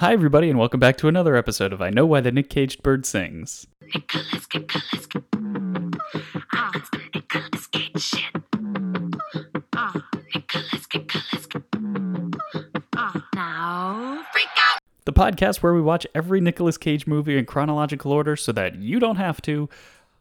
Hi, 0.00 0.14
everybody, 0.14 0.48
and 0.48 0.58
welcome 0.58 0.80
back 0.80 0.96
to 0.96 1.08
another 1.08 1.36
episode 1.36 1.74
of 1.74 1.82
I 1.82 1.90
Know 1.90 2.06
Why 2.06 2.22
the 2.22 2.32
Nick 2.32 2.48
Caged 2.48 2.82
Bird 2.82 3.04
Sings. 3.04 3.66
Nicholas, 3.82 4.46
Nicholas, 4.54 5.06
ah, 6.54 6.72
Nicholas 7.14 7.66
Cage 7.66 8.00
shit. 8.00 8.34
Ah, 9.76 10.02
Nicholas, 10.34 10.86
Nicholas. 10.94 11.48
Ah, 12.96 13.26
now, 13.34 14.24
freak 14.32 14.46
out. 14.70 14.80
The 15.04 15.12
podcast 15.12 15.58
where 15.58 15.74
we 15.74 15.82
watch 15.82 16.06
every 16.14 16.40
Nicolas 16.40 16.78
Cage 16.78 17.06
movie 17.06 17.36
in 17.36 17.44
chronological 17.44 18.10
order 18.10 18.36
so 18.36 18.52
that 18.52 18.76
you 18.76 19.00
don't 19.00 19.16
have 19.16 19.42
to. 19.42 19.68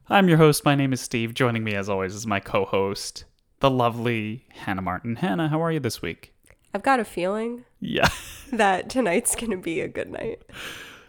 I'm 0.10 0.28
your 0.28 0.40
host. 0.40 0.66
My 0.66 0.76
name 0.76 0.92
is 0.92 1.00
Steve. 1.00 1.34
Joining 1.34 1.64
me, 1.64 1.76
as 1.76 1.88
always, 1.88 2.14
is 2.14 2.28
my 2.28 2.42
co 2.42 2.66
host, 2.66 3.24
the 3.62 3.70
lovely 3.70 4.46
Hannah 4.50 4.82
Martin. 4.82 5.16
Hannah, 5.16 5.48
how 5.48 5.64
are 5.64 5.72
you 5.72 5.80
this 5.80 6.02
week? 6.02 6.34
I've 6.74 6.84
got 6.84 7.00
a 7.00 7.06
feeling 7.06 7.66
Yeah. 7.80 8.10
that 8.52 8.90
tonight's 8.90 9.36
going 9.36 9.52
to 9.52 9.58
be 9.58 9.82
a 9.82 9.88
good 9.88 10.12
night. 10.12 10.42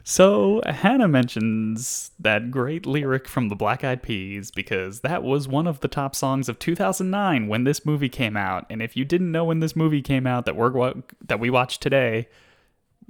So, 0.02 0.62
Hannah 0.66 1.08
mentions 1.08 2.10
that 2.18 2.50
great 2.50 2.86
lyric 2.86 3.28
from 3.28 3.48
the 3.48 3.54
Black 3.54 3.84
Eyed 3.84 4.02
Peas 4.02 4.50
because 4.50 5.00
that 5.00 5.22
was 5.22 5.46
one 5.46 5.66
of 5.66 5.80
the 5.80 5.88
top 5.88 6.16
songs 6.16 6.48
of 6.48 6.58
2009 6.58 7.48
when 7.48 7.64
this 7.64 7.84
movie 7.84 8.08
came 8.08 8.36
out. 8.36 8.66
And 8.70 8.80
if 8.82 8.96
you 8.96 9.04
didn't 9.04 9.30
know 9.30 9.44
when 9.44 9.60
this 9.60 9.76
movie 9.76 10.02
came 10.02 10.26
out 10.26 10.46
that 10.46 10.56
we're 10.56 10.94
that 11.26 11.38
we 11.38 11.50
watched 11.50 11.82
today, 11.82 12.28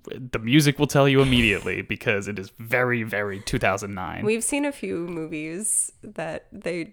the 0.04 0.38
music 0.40 0.78
will 0.78 0.88
tell 0.88 1.08
you 1.08 1.22
immediately 1.22 1.80
because 1.88 2.26
it 2.26 2.38
is 2.38 2.50
very 2.58 3.02
very 3.04 3.40
2009. 3.40 4.24
We've 4.24 4.44
seen 4.44 4.64
a 4.64 4.72
few 4.72 5.06
movies 5.06 5.92
that 6.02 6.48
they 6.52 6.92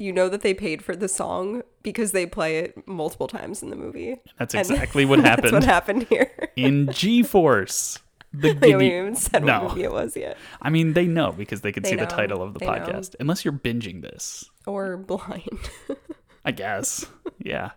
you 0.00 0.12
know 0.12 0.28
that 0.28 0.40
they 0.40 0.54
paid 0.54 0.82
for 0.82 0.96
the 0.96 1.08
song 1.08 1.62
because 1.82 2.12
they 2.12 2.26
play 2.26 2.58
it 2.58 2.88
multiple 2.88 3.28
times 3.28 3.62
in 3.62 3.70
the 3.70 3.76
movie. 3.76 4.16
That's 4.38 4.54
And 4.54 4.68
exactly 4.70 5.04
what 5.04 5.16
That's 5.22 5.28
happened 5.36 5.52
what 5.52 5.64
happened 5.64 6.02
here. 6.04 6.50
in 6.56 6.90
G-Force. 6.92 7.98
The 8.32 8.54
we 8.62 8.86
even 8.96 9.14
said 9.16 9.44
No. 9.44 9.60
what 9.64 9.68
movie 9.70 9.82
it 9.84 9.92
was 9.92 10.16
yet. 10.16 10.36
I 10.62 10.70
mean, 10.70 10.92
they 10.94 11.06
know 11.06 11.32
because 11.32 11.60
they 11.62 11.72
could 11.72 11.82
They 11.82 11.90
see 11.90 11.96
the 11.96 12.06
title 12.06 12.42
of 12.42 12.54
the 12.54 12.60
They 12.60 12.66
know. 12.66 12.72
podcast. 12.72 13.14
Unless 13.20 13.44
you're 13.44 13.52
binging 13.52 14.02
this. 14.02 14.48
Or 14.66 14.96
blind. 14.96 15.70
I 16.44 16.52
guess. 16.52 17.06
Yeah. 17.38 17.70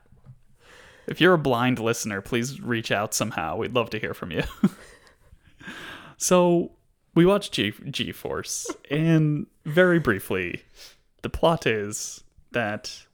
If 1.08 1.20
you're 1.20 1.34
a 1.34 1.38
blind 1.40 1.80
listener, 1.80 2.22
please 2.22 2.62
reach 2.62 2.92
out 2.92 3.14
somehow. 3.14 3.58
We'd 3.58 3.74
love 3.74 3.90
to 3.90 4.00
hear 4.00 4.14
from 4.14 4.32
you. 4.32 4.44
so, 6.18 6.72
we 7.16 7.26
watched 7.26 7.52
G- 7.54 7.74
G-Force, 7.90 8.68
and 8.90 9.46
very 9.66 10.00
briefly, 10.00 10.64
the 11.22 11.30
plot 11.30 11.66
is 11.68 12.23
that 12.54 13.06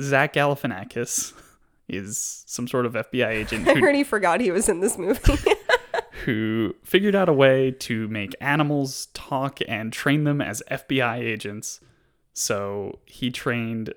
Zach 0.00 0.34
Galifianakis 0.34 1.32
is 1.88 2.44
some 2.46 2.68
sort 2.68 2.86
of 2.86 2.92
FBI 2.92 3.28
agent 3.28 3.68
I 3.68 3.72
already 3.72 4.04
forgot 4.04 4.40
he 4.40 4.50
was 4.50 4.68
in 4.68 4.80
this 4.80 4.96
movie. 4.98 5.34
who 6.24 6.74
figured 6.84 7.14
out 7.14 7.28
a 7.28 7.32
way 7.32 7.70
to 7.70 8.06
make 8.08 8.34
animals 8.40 9.08
talk 9.14 9.58
and 9.66 9.92
train 9.92 10.24
them 10.24 10.40
as 10.40 10.62
FBI 10.70 11.18
agents. 11.18 11.80
So, 12.32 13.00
he 13.06 13.30
trained 13.30 13.94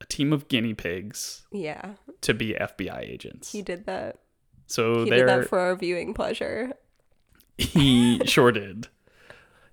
a 0.00 0.06
team 0.06 0.32
of 0.32 0.48
guinea 0.48 0.74
pigs 0.74 1.42
yeah, 1.52 1.94
to 2.22 2.32
be 2.32 2.54
FBI 2.54 3.00
agents. 3.00 3.52
he 3.52 3.62
did 3.62 3.86
that. 3.86 4.20
so 4.66 5.04
He 5.04 5.10
did 5.10 5.28
that 5.28 5.48
for 5.48 5.58
our 5.58 5.74
viewing 5.76 6.14
pleasure. 6.14 6.72
he 7.58 8.20
sure 8.24 8.52
did. 8.52 8.88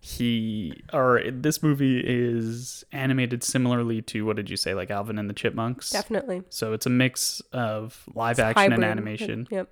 He 0.04 0.82
or 0.92 1.22
this 1.30 1.62
movie 1.62 2.02
is 2.04 2.84
animated 2.92 3.44
similarly 3.44 4.02
to 4.04 4.26
what 4.26 4.36
did 4.36 4.50
you 4.50 4.58
say, 4.58 4.74
like 4.74 4.90
Alvin 4.90 5.20
and 5.20 5.30
the 5.30 5.34
Chipmunks? 5.34 5.92
Definitely. 5.92 6.42
So 6.50 6.74
it's 6.74 6.88
a 6.88 6.90
mix 6.90 7.40
of 7.54 8.04
live 8.16 8.40
action 8.40 8.74
and 8.74 8.84
animation, 8.84 9.48
Yep. 9.52 9.70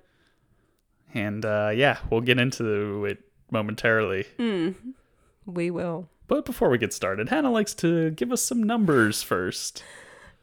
and 1.14 1.44
uh, 1.44 1.72
yeah, 1.74 1.98
we'll 2.10 2.20
get 2.20 2.38
into 2.38 3.04
it 3.06 3.18
momentarily. 3.50 4.24
We 5.46 5.70
will. 5.72 6.08
But 6.28 6.44
before 6.44 6.70
we 6.70 6.78
get 6.78 6.92
started, 6.92 7.28
Hannah 7.28 7.50
likes 7.50 7.74
to 7.74 8.12
give 8.12 8.30
us 8.30 8.40
some 8.40 8.62
numbers 8.62 9.24
first. 9.24 9.82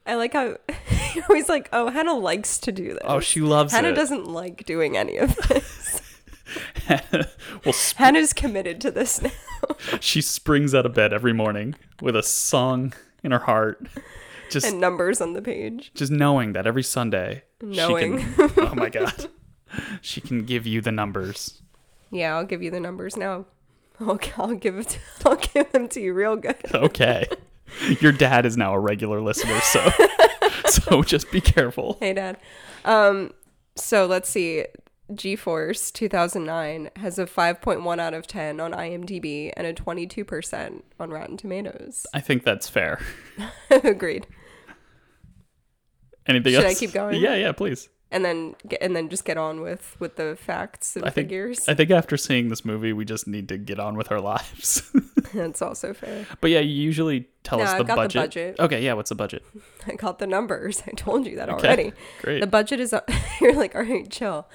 I 0.06 0.16
like 0.16 0.34
how 0.34 0.58
you're 1.16 1.24
always 1.30 1.48
like, 1.48 1.70
oh, 1.72 1.90
Hannah 1.90 2.14
likes 2.18 2.58
to 2.60 2.74
do 2.74 2.90
this. 2.90 3.00
Oh, 3.06 3.22
she 3.22 3.40
loves 3.40 3.72
Hannah 3.72 3.90
it. 3.92 3.96
doesn't 3.96 4.26
like 4.28 4.66
doing 4.66 4.98
any 4.98 5.16
of 5.18 5.34
this. 5.48 5.87
well, 7.66 7.74
sp- 7.74 7.98
Hannah's 7.98 8.34
committed 8.34 8.80
to 8.82 8.92
this 8.92 9.22
now. 9.22 9.32
she 10.00 10.22
springs 10.22 10.74
out 10.76 10.86
of 10.86 10.94
bed 10.94 11.14
every 11.14 11.34
morning 11.34 11.76
with 12.02 12.16
a 12.16 12.24
song 12.24 12.94
in 13.24 13.32
her 13.32 13.40
heart, 13.40 13.86
just 14.50 14.66
and 14.68 14.80
numbers 14.80 15.20
on 15.22 15.34
the 15.34 15.42
page. 15.42 15.92
just 15.96 16.12
knowing 16.12 16.54
that 16.54 16.66
every 16.68 16.84
Sunday 16.84 17.44
Knowing. 17.62 18.20
she 18.20 18.26
can 18.36 18.52
oh 18.58 18.76
my 18.76 18.90
god 18.90 19.28
she 20.02 20.22
can 20.22 20.46
give 20.46 20.66
you 20.66 20.80
the 20.80 20.92
numbers 20.92 21.62
Yeah, 22.12 22.36
I'll 22.38 22.46
give 22.46 22.62
you 22.64 22.72
the 22.72 22.80
numbers 22.80 23.18
now. 23.18 23.46
I'll, 24.00 24.20
I'll 24.38 24.54
give 24.56 24.78
it. 24.78 24.90
To, 25.20 25.30
I'll 25.30 25.36
give 25.36 25.72
them 25.72 25.88
to 25.90 26.00
you 26.00 26.14
real 26.14 26.36
good. 26.38 26.56
okay 26.74 27.26
your 28.00 28.12
dad 28.14 28.46
is 28.46 28.56
now 28.56 28.74
a 28.74 28.80
regular 28.80 29.20
listener 29.20 29.60
so 29.62 29.90
so 30.68 31.02
just 31.04 31.30
be 31.32 31.42
careful 31.42 31.98
Hey, 32.00 32.14
Dad. 32.14 32.38
Um, 32.86 33.32
so 33.76 34.06
let's 34.06 34.30
see. 34.30 34.66
G-Force 35.14 35.92
2009 35.92 36.90
has 36.98 37.18
a 37.18 37.26
5.1 37.26 38.00
out 38.00 38.14
of 38.14 38.28
10 38.28 38.60
on 38.60 38.72
IMDb 38.74 39.52
and 39.56 39.66
a 39.66 39.74
22% 39.74 40.82
on 41.00 41.10
Rotten 41.10 41.38
Tomatoes. 41.38 42.06
i 42.14 42.20
think 42.20 42.44
that's 42.44 42.68
fair 42.68 43.00
Agreed. 43.72 44.28
anything 46.28 46.54
else? 46.56 46.64
Should 46.64 46.72
I 46.72 46.76
keep 46.76 46.92
going? 46.94 47.22
yeah 47.22 47.36
yeah 47.36 47.52
please 47.52 47.90
And 48.12 48.24
then 48.24 48.56
get, 48.68 48.82
and 48.82 48.96
then 48.96 49.10
just 49.10 49.26
get 49.26 49.38
on 49.38 49.62
with 49.62 49.96
with 50.00 50.16
the 50.18 50.36
facts 50.40 50.96
and 50.96 51.06
i 51.06 51.10
think 51.10 51.28
figures. 51.28 51.68
i 51.68 51.74
think 51.74 51.92
after 51.92 52.18
seeing 52.18 52.50
this 52.50 52.64
movie 52.66 52.94
we 52.94 53.06
just 53.06 53.28
need 53.28 53.48
to 53.50 53.58
get 53.58 53.80
on 53.80 53.96
with 53.98 54.12
our 54.12 54.20
lives 54.34 54.92
That's 55.34 55.62
also 55.62 55.94
fair. 55.94 56.26
but 56.42 56.52
yeah 56.52 56.60
you 56.62 56.74
usually 56.74 57.28
tell 57.44 57.58
No, 57.60 57.66
us 57.66 57.72
the 57.78 57.84
got 57.84 57.96
the 57.96 58.02
budget. 58.02 58.22
budget. 58.22 58.60
okay 58.60 58.84
yeah 58.84 58.94
what's 58.94 59.10
the 59.10 59.16
budget 59.16 59.44
I 59.90 59.96
got 59.96 60.20
the 60.20 60.28
numbers. 60.28 60.84
I 60.86 60.92
told 60.92 61.26
you 61.26 61.38
that 61.38 61.48
Okay, 61.50 61.68
already. 61.68 61.94
great. 62.22 62.42
The 62.42 62.48
budget 62.48 62.82
is 62.82 62.94
you're 63.40 63.54
like, 63.56 63.74
all 63.74 63.84
right, 63.84 64.10
chill. 64.12 64.46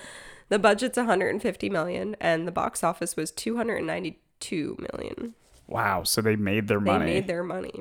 The 0.53 0.59
budget's 0.59 0.99
150 0.99 1.71
million 1.71 2.15
and 2.21 2.47
the 2.47 2.53
box 2.53 2.85
office 2.85 3.17
was 3.17 3.31
292 3.31 4.77
million. 4.93 5.35
wow 5.67 6.03
so 6.03 6.21
they 6.21 6.37
made 6.37 6.69
their 6.69 6.79
money. 6.79 7.07
They 7.07 7.13
made 7.15 7.27
their 7.27 7.43
money. 7.43 7.73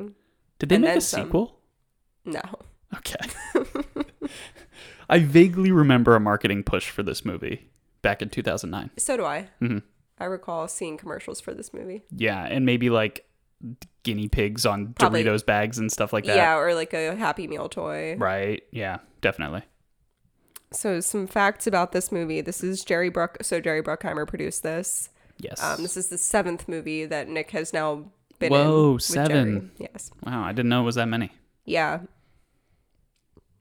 did 0.57 0.69
they 0.69 0.75
and 0.75 0.85
make 0.85 0.95
a 0.95 1.01
some. 1.01 1.25
sequel 1.25 1.59
No. 2.23 2.39
Okay. 2.95 3.19
I 5.09 5.19
vaguely 5.19 5.73
remember 5.73 6.15
a 6.15 6.21
marketing 6.21 6.63
push 6.63 6.89
for 6.89 7.03
this 7.03 7.25
movie 7.25 7.69
back 8.03 8.21
in 8.21 8.29
2009. 8.29 8.91
So 8.97 9.17
do 9.17 9.25
I. 9.25 9.49
Mm-hmm. 9.61 9.79
I 10.17 10.23
recall 10.23 10.69
seeing 10.69 10.95
commercials 10.95 11.41
for 11.41 11.53
this 11.53 11.73
movie. 11.73 12.03
Yeah, 12.15 12.45
and 12.45 12.65
maybe 12.65 12.89
like 12.89 13.25
guinea 14.03 14.29
pigs 14.29 14.65
on 14.65 14.93
Probably. 14.93 15.25
Doritos 15.25 15.45
bags 15.45 15.77
and 15.77 15.91
stuff 15.91 16.13
like 16.13 16.23
that. 16.23 16.37
Yeah, 16.37 16.55
or 16.55 16.73
like 16.73 16.93
a 16.93 17.17
Happy 17.17 17.47
Meal 17.47 17.67
toy. 17.67 18.15
Right. 18.17 18.63
Yeah, 18.71 18.99
definitely. 19.19 19.63
So 20.73 20.99
some 21.01 21.27
facts 21.27 21.67
about 21.67 21.91
this 21.91 22.11
movie. 22.11 22.41
This 22.41 22.63
is 22.63 22.83
Jerry 22.83 23.09
Bruck. 23.09 23.37
So 23.41 23.59
Jerry 23.59 23.83
Bruckheimer 23.83 24.27
produced 24.27 24.63
this. 24.63 25.09
Yes. 25.37 25.61
Um, 25.61 25.81
this 25.81 25.97
is 25.97 26.07
the 26.07 26.17
seventh 26.17 26.67
movie 26.67 27.05
that 27.05 27.27
Nick 27.27 27.51
has 27.51 27.73
now 27.73 28.11
been 28.39 28.53
in. 28.53 28.59
Whoa, 28.59 28.93
with 28.93 29.03
seven. 29.03 29.71
Jerry. 29.77 29.89
Yes. 29.91 30.11
wow, 30.25 30.43
I 30.43 30.53
didn't 30.53 30.69
know 30.69 30.81
it 30.81 30.85
was 30.85 30.95
that 30.95 31.07
many. 31.07 31.31
Yeah. 31.65 32.01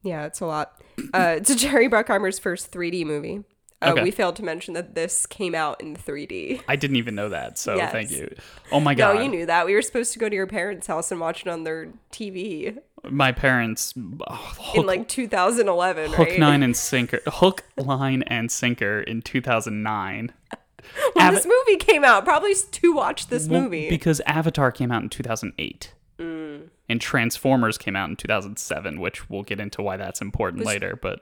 Yeah, 0.03 0.25
it's 0.25 0.39
a 0.39 0.45
lot. 0.45 0.81
Uh, 1.13 1.35
it's 1.37 1.53
Jerry 1.55 1.89
Bruckheimer's 1.89 2.39
first 2.39 2.71
3D 2.71 3.05
movie. 3.05 3.43
Uh, 3.81 3.91
Okay. 3.93 4.03
We 4.03 4.11
failed 4.11 4.35
to 4.35 4.43
mention 4.43 4.73
that 4.75 4.93
this 4.93 5.25
came 5.25 5.55
out 5.55 5.81
in 5.81 5.95
3D. 5.95 6.61
I 6.67 6.75
didn't 6.75 6.97
even 6.97 7.15
know 7.15 7.29
that, 7.29 7.57
so 7.57 7.75
Yes. 7.75 7.91
thank 7.91 8.11
you. 8.11 8.33
Oh 8.71 8.79
my 8.79 8.93
god! 8.93 9.15
No, 9.15 9.21
you 9.23 9.27
knew 9.29 9.45
that. 9.47 9.65
We 9.65 9.73
were 9.73 9.81
supposed 9.81 10.13
to 10.13 10.19
go 10.19 10.29
to 10.29 10.35
your 10.35 10.45
parents' 10.47 10.85
house 10.87 11.11
and 11.11 11.19
watch 11.19 11.41
it 11.41 11.47
on 11.47 11.63
their 11.63 11.89
TV 12.11 12.77
My 13.09 13.31
parents 13.31 13.93
oh, 13.97 14.35
hook, 14.35 14.75
in 14.77 14.85
like 14.85 15.07
2011, 15.07 16.11
hook 16.11 16.19
right? 16.19 16.39
nine 16.39 16.61
and 16.61 16.77
sinker 16.77 17.19
hook 17.25 17.63
line 17.77 18.21
and 18.27 18.51
sinker 18.51 19.01
in 19.01 19.21
2009. 19.23 20.31
when 21.13 21.25
Ava- 21.27 21.35
this 21.35 21.45
movie 21.47 21.77
came 21.77 22.03
out, 22.03 22.23
probably 22.23 22.53
to 22.53 22.93
watch 22.93 23.27
this 23.27 23.47
Well, 23.47 23.61
movie. 23.61 23.89
because 23.89 24.21
Avatar 24.27 24.71
came 24.71 24.91
out 24.91 25.01
in 25.03 25.09
2008. 25.09 25.93
Mm. 26.19 26.67
And 26.89 27.01
Transformers 27.01 27.77
came 27.77 27.95
out 27.95 28.09
in 28.09 28.15
2007, 28.15 28.99
which 28.99 29.29
we'll 29.29 29.43
get 29.43 29.59
into 29.59 29.81
why 29.81 29.97
that's 29.97 30.21
important 30.21 30.65
later, 30.65 30.95
but 31.01 31.21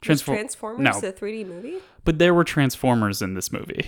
Transform- 0.00 0.36
Transformers 0.38 1.02
no. 1.02 1.08
a 1.08 1.12
3D 1.12 1.46
movie? 1.46 1.76
but 2.04 2.18
there 2.18 2.32
were 2.34 2.44
Transformers 2.44 3.20
in 3.22 3.34
this 3.34 3.52
movie. 3.52 3.86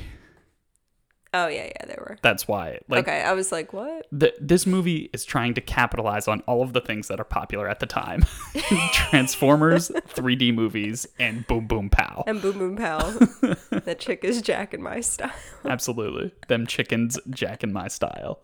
Oh 1.35 1.47
yeah, 1.47 1.65
yeah, 1.65 1.87
there 1.87 1.97
were. 1.99 2.19
That's 2.21 2.47
why. 2.47 2.81
Like 2.89 3.09
okay, 3.09 3.23
I 3.23 3.33
was 3.33 3.51
like, 3.51 3.73
what? 3.73 4.07
the, 4.13 4.35
this 4.39 4.67
movie 4.67 5.09
is 5.15 5.25
trying 5.25 5.55
to 5.55 5.63
capitalize 5.63 6.29
on 6.29 6.41
all 6.43 6.61
of 6.63 6.75
the 6.75 6.83
things 6.83 7.09
that 7.09 7.19
are 7.19 7.25
popular 7.25 7.67
at 7.71 7.81
the 7.81 7.87
time. 7.87 8.27
Transformers, 8.93 9.89
3D 10.09 10.55
movies, 10.55 11.07
and 11.19 11.47
Boom 11.47 11.67
Boom 11.67 11.89
Pow. 11.89 12.25
And 12.27 12.43
Boom 12.43 12.59
Boom 12.59 12.77
Pal. 12.77 13.01
that 13.71 13.97
chick 13.99 14.25
is 14.25 14.43
Jack 14.43 14.75
in 14.75 14.83
my 14.83 15.01
style. 15.01 15.33
Absolutely. 15.65 16.33
Them 16.49 16.67
chickens 16.67 17.19
jack 17.31 17.65
in 17.65 17.73
my 17.73 17.89
style. 17.89 18.41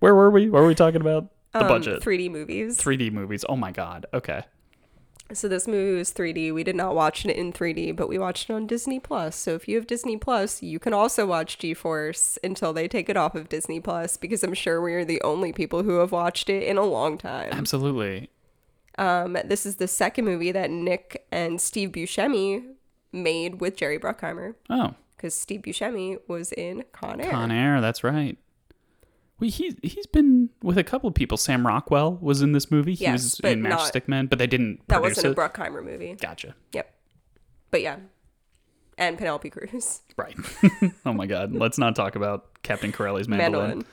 Where 0.00 0.16
were 0.16 0.30
we? 0.30 0.50
What 0.50 0.62
were 0.62 0.68
we 0.68 0.74
talking 0.74 1.00
about? 1.00 1.30
The 1.52 1.60
Um, 1.62 1.68
budget. 1.68 2.02
3D 2.02 2.28
movies. 2.28 2.76
3D 2.78 3.12
movies. 3.12 3.44
Oh 3.48 3.54
my 3.56 3.70
god. 3.70 4.06
Okay. 4.12 4.42
So 5.32 5.48
this 5.48 5.66
movie 5.66 5.96
was 5.96 6.12
3D. 6.12 6.52
We 6.52 6.62
did 6.64 6.76
not 6.76 6.94
watch 6.94 7.24
it 7.24 7.34
in 7.36 7.52
3D, 7.52 7.96
but 7.96 8.08
we 8.08 8.18
watched 8.18 8.50
it 8.50 8.52
on 8.52 8.66
Disney 8.66 9.00
Plus. 9.00 9.34
So 9.34 9.54
if 9.54 9.66
you 9.66 9.76
have 9.76 9.86
Disney 9.86 10.16
Plus, 10.16 10.62
you 10.62 10.78
can 10.78 10.92
also 10.92 11.26
watch 11.26 11.58
G-Force 11.58 12.38
until 12.44 12.72
they 12.72 12.86
take 12.88 13.08
it 13.08 13.16
off 13.16 13.34
of 13.34 13.48
Disney 13.48 13.80
Plus 13.80 14.16
because 14.18 14.44
I'm 14.44 14.54
sure 14.54 14.82
we 14.82 14.92
are 14.94 15.04
the 15.04 15.20
only 15.22 15.52
people 15.52 15.82
who 15.82 15.98
have 15.98 16.12
watched 16.12 16.50
it 16.50 16.64
in 16.64 16.76
a 16.76 16.84
long 16.84 17.16
time. 17.16 17.48
Absolutely. 17.52 18.28
Um, 18.98 19.36
this 19.44 19.64
is 19.66 19.76
the 19.76 19.88
second 19.88 20.24
movie 20.26 20.52
that 20.52 20.70
Nick 20.70 21.26
and 21.32 21.60
Steve 21.60 21.90
Buscemi 21.90 22.62
made 23.10 23.60
with 23.60 23.76
Jerry 23.76 23.98
Bruckheimer 23.98 24.54
Oh, 24.68 24.94
because 25.16 25.34
Steve 25.34 25.62
Buscemi 25.62 26.18
was 26.28 26.52
in 26.52 26.84
Con 26.92 27.20
Air. 27.20 27.30
Con 27.30 27.50
Air. 27.50 27.80
That's 27.80 28.04
right. 28.04 28.36
We 29.40 29.50
he 29.50 29.76
he's 29.82 30.06
been 30.06 30.50
with 30.62 30.78
a 30.78 30.84
couple 30.84 31.08
of 31.08 31.14
people. 31.14 31.36
Sam 31.36 31.66
Rockwell 31.66 32.18
was 32.20 32.40
in 32.42 32.52
this 32.52 32.70
movie. 32.70 32.94
He 32.94 33.04
Yes, 33.04 33.40
was 33.42 33.52
in 33.52 33.62
Matchstick 33.62 34.06
Men, 34.08 34.26
but 34.26 34.38
they 34.38 34.46
didn't. 34.46 34.86
That 34.88 35.02
wasn't 35.02 35.36
a 35.36 35.40
Bruckheimer 35.40 35.84
movie. 35.84 36.14
Gotcha. 36.20 36.54
Yep. 36.72 36.94
But 37.70 37.82
yeah. 37.82 37.96
And 38.96 39.18
Penelope 39.18 39.50
Cruz. 39.50 40.00
Right. 40.16 40.36
oh 41.06 41.12
my 41.12 41.26
God. 41.26 41.52
Let's 41.52 41.76
not 41.78 41.96
talk 41.96 42.14
about 42.14 42.62
Captain 42.62 42.92
Corelli's 42.92 43.26
mandolin. 43.26 43.60
Mandolin. 43.68 43.86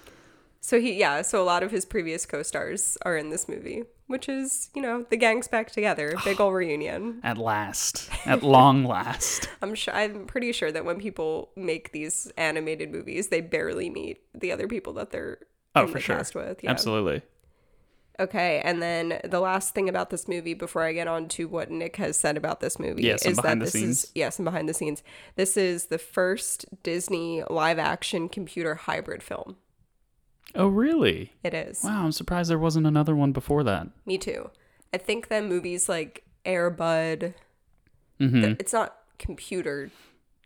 So 0.59 0.79
he 0.79 0.93
yeah, 0.93 1.23
so 1.23 1.41
a 1.41 1.43
lot 1.45 1.63
of 1.63 1.71
his 1.71 1.83
previous 1.83 2.27
co-stars 2.27 2.95
are 3.01 3.17
in 3.17 3.31
this 3.31 3.49
movie, 3.49 3.85
which 4.11 4.29
is, 4.29 4.69
you 4.75 4.81
know, 4.81 5.05
the 5.09 5.17
gang's 5.17 5.47
back 5.47 5.71
together. 5.71 6.13
Big 6.23 6.39
ol' 6.41 6.51
reunion. 6.51 7.19
At 7.23 7.37
last, 7.37 8.09
at 8.25 8.43
long 8.43 8.83
last. 8.85 9.49
I'm 9.61 9.73
sure 9.73 9.93
I'm 9.95 10.25
pretty 10.27 10.51
sure 10.51 10.71
that 10.71 10.85
when 10.85 10.99
people 10.99 11.49
make 11.55 11.91
these 11.91 12.31
animated 12.37 12.91
movies, 12.91 13.29
they 13.29 13.41
barely 13.41 13.89
meet 13.89 14.21
the 14.33 14.51
other 14.51 14.67
people 14.67 14.93
that 14.93 15.09
they're 15.11 15.39
Oh, 15.73 15.87
for 15.87 15.93
the 15.93 15.99
sure. 16.01 16.17
cast 16.17 16.35
with. 16.35 16.63
Yeah. 16.63 16.69
Absolutely. 16.71 17.21
Okay, 18.19 18.61
and 18.63 18.83
then 18.83 19.19
the 19.23 19.39
last 19.39 19.73
thing 19.73 19.89
about 19.89 20.09
this 20.11 20.27
movie 20.27 20.53
before 20.53 20.83
I 20.83 20.91
get 20.93 21.07
on 21.07 21.27
to 21.29 21.47
what 21.47 21.71
Nick 21.71 21.95
has 21.95 22.17
said 22.17 22.37
about 22.37 22.59
this 22.59 22.77
movie 22.77 23.09
is 23.09 23.21
that 23.37 23.59
this 23.59 23.71
scenes. 23.71 24.03
is 24.03 24.11
yes, 24.13 24.37
and 24.37 24.45
behind 24.45 24.69
the 24.69 24.73
scenes. 24.75 25.01
This 25.37 25.55
is 25.57 25.85
the 25.85 25.97
first 25.97 26.65
Disney 26.83 27.41
live 27.49 27.79
action 27.79 28.29
computer 28.29 28.75
hybrid 28.75 29.23
film. 29.23 29.55
Oh, 30.55 30.67
really? 30.67 31.33
It 31.43 31.53
is. 31.53 31.81
Wow, 31.83 32.03
I'm 32.05 32.11
surprised 32.11 32.49
there 32.49 32.59
wasn't 32.59 32.85
another 32.87 33.15
one 33.15 33.31
before 33.31 33.63
that. 33.63 33.87
Me 34.05 34.17
too. 34.17 34.49
I 34.93 34.97
think 34.97 35.27
that 35.29 35.45
movies 35.45 35.87
like 35.87 36.23
Air 36.45 36.69
Bud, 36.69 37.33
Mhm. 38.19 38.41
th- 38.41 38.57
it's 38.59 38.73
not 38.73 38.97
computer 39.19 39.89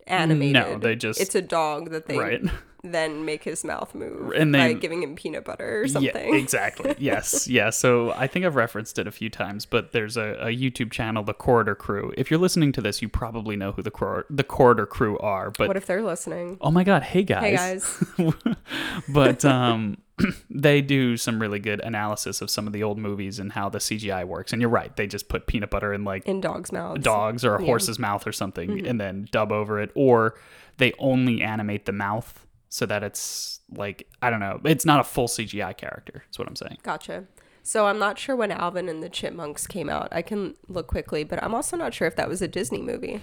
animated. 0.08 0.54
No, 0.54 0.78
they 0.78 0.96
just- 0.96 1.20
it's 1.20 1.34
a 1.36 1.42
dog 1.42 1.90
that 1.92 2.06
they 2.08 2.18
Right. 2.18 2.42
then 2.94 3.26
make 3.26 3.44
his 3.44 3.64
mouth 3.64 3.96
move 3.96 4.32
And 4.36 4.54
then, 4.54 4.74
by 4.74 4.80
giving 4.80 5.02
him 5.02 5.16
peanut 5.16 5.46
butter 5.46 5.82
or 5.82 5.88
something. 5.88 6.30
Yeah, 6.34 6.40
exactly. 6.40 6.96
Yes, 7.00 7.48
yeah. 7.48 7.70
So 7.70 8.12
I 8.12 8.28
think 8.28 8.46
I've 8.46 8.56
referenced 8.56 9.00
it 9.00 9.08
a 9.08 9.12
few 9.12 9.30
times, 9.30 9.66
but 9.66 9.92
there's 9.92 10.18
a, 10.18 10.34
a 10.42 10.48
YouTube 10.48 10.92
channel, 10.92 11.24
the 11.24 11.34
Corridor 11.34 11.76
Crew. 11.76 12.14
If 12.18 12.30
you're 12.30 12.40
listening 12.40 12.72
to 12.74 12.82
this, 12.82 13.02
you 13.02 13.10
probably 13.10 13.56
know 13.56 13.72
who 13.72 13.82
the 13.82 13.92
Cor- 13.92 14.26
the 14.30 14.44
Corridor 14.44 14.86
Crew 14.86 15.18
are. 15.20 15.52
But 15.52 15.68
What 15.68 15.78
if 15.78 15.86
they're 15.86 16.02
listening? 16.04 16.58
oh 16.62 16.72
my 16.72 16.84
God, 16.84 17.04
hey 17.04 17.24
guys, 17.24 17.44
Hey 17.44 17.56
guys, 17.56 18.36
but 19.10 19.44
um, 19.46 19.98
they 20.50 20.82
do 20.82 21.18
some 21.18 21.40
really 21.42 21.60
good 21.60 21.80
analysis 21.82 22.42
of 22.42 22.50
some 22.50 22.68
of 22.68 22.74
the 22.74 22.84
old 22.84 22.98
movies 22.98 23.40
and 23.40 23.52
how 23.52 23.70
the 23.70 23.80
CGI 23.80 24.26
works. 24.26 24.54
And 24.54 24.62
you're 24.62 24.70
right, 24.70 24.96
they 24.96 25.08
just 25.08 25.28
put 25.30 25.48
peanut 25.48 25.70
butter 25.70 25.94
in 25.94 26.04
like 26.04 26.26
in 26.26 26.42
dogs' 26.42 26.72
mouths. 26.72 27.04
dog's 27.04 27.44
or 27.46 27.50
a 27.50 27.54
Yeah. 27.54 27.58
Mm-hmm. 27.58 27.66
horse's 27.68 28.00
mouth 28.00 28.26
or 28.28 28.32
something 28.32 28.86
and 28.86 29.00
then 29.00 29.28
dub 29.32 29.52
over 29.52 29.80
it 29.80 29.92
or 29.96 30.36
they 30.78 30.94
only 31.00 31.42
animate 31.42 31.86
the 31.86 31.92
mouth 31.92 32.45
so 32.76 32.86
that 32.86 33.04
it's 33.04 33.62
like 33.74 34.06
i 34.22 34.30
don't 34.30 34.42
know 34.42 34.60
it's 34.66 34.86
not 34.86 35.00
a 35.00 35.04
full 35.04 35.30
cgi 35.30 35.78
character 35.78 36.26
is 36.30 36.38
what 36.38 36.46
i'm 36.48 36.58
saying. 36.58 36.78
Gotcha. 36.84 37.24
So 37.64 37.88
I'm 37.88 37.98
not 37.98 38.20
sure 38.20 38.36
when 38.36 38.52
Alvin 38.52 38.88
and 38.88 39.02
the 39.02 39.10
Chipmunks 39.10 39.66
came 39.66 39.90
out. 39.90 40.10
I 40.12 40.22
can 40.22 40.54
look 40.68 40.86
quickly, 40.86 41.24
but 41.24 41.42
I'm 41.44 41.56
also 41.56 41.76
not 41.76 41.96
sure 41.96 42.08
if 42.08 42.16
that 42.16 42.30
was 42.30 42.40
a 42.44 42.48
Disney 42.48 42.80
movie, 42.80 43.22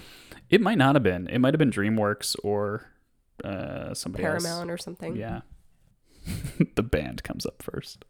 it 0.51 0.61
might 0.61 0.79
not 0.79 0.97
have 0.97 1.05
been. 1.05 1.29
It 1.29 1.39
might 1.39 1.55
have 1.55 1.61
been 1.61 1.71
dreamworks 1.71 2.35
or 2.43 2.91
uh 3.45 3.93
somebody 3.95 4.25
Paramount 4.25 4.71
or 4.71 4.79
something. 4.79 5.15
yeah. 5.17 5.43
The 6.75 6.83
band 6.83 7.23
comes 7.23 7.45
up 7.47 7.63
first. 7.63 8.05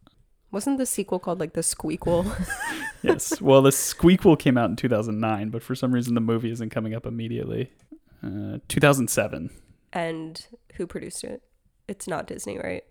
Wasn't 0.52 0.78
the 0.78 0.86
sequel 0.86 1.18
called 1.18 1.40
like 1.40 1.54
the 1.54 1.60
Squeakquel? 1.62 2.24
yes. 3.02 3.40
Well 3.40 3.62
the 3.62 3.70
squeakquel 3.70 4.38
came 4.38 4.56
out 4.56 4.70
in 4.70 4.76
2009 4.76 5.50
but 5.50 5.62
for 5.62 5.74
some 5.74 5.92
reason 5.92 6.14
the 6.14 6.20
movie 6.20 6.52
isn't 6.52 6.70
coming 6.70 6.94
up 6.94 7.04
immediately. 7.04 7.72
Uh 8.22 8.58
2007 8.68 9.50
and 9.92 10.46
who 10.74 10.86
produced 10.86 11.24
it? 11.24 11.42
It's 11.88 12.06
not 12.06 12.26
Disney, 12.26 12.58
right? 12.58 12.84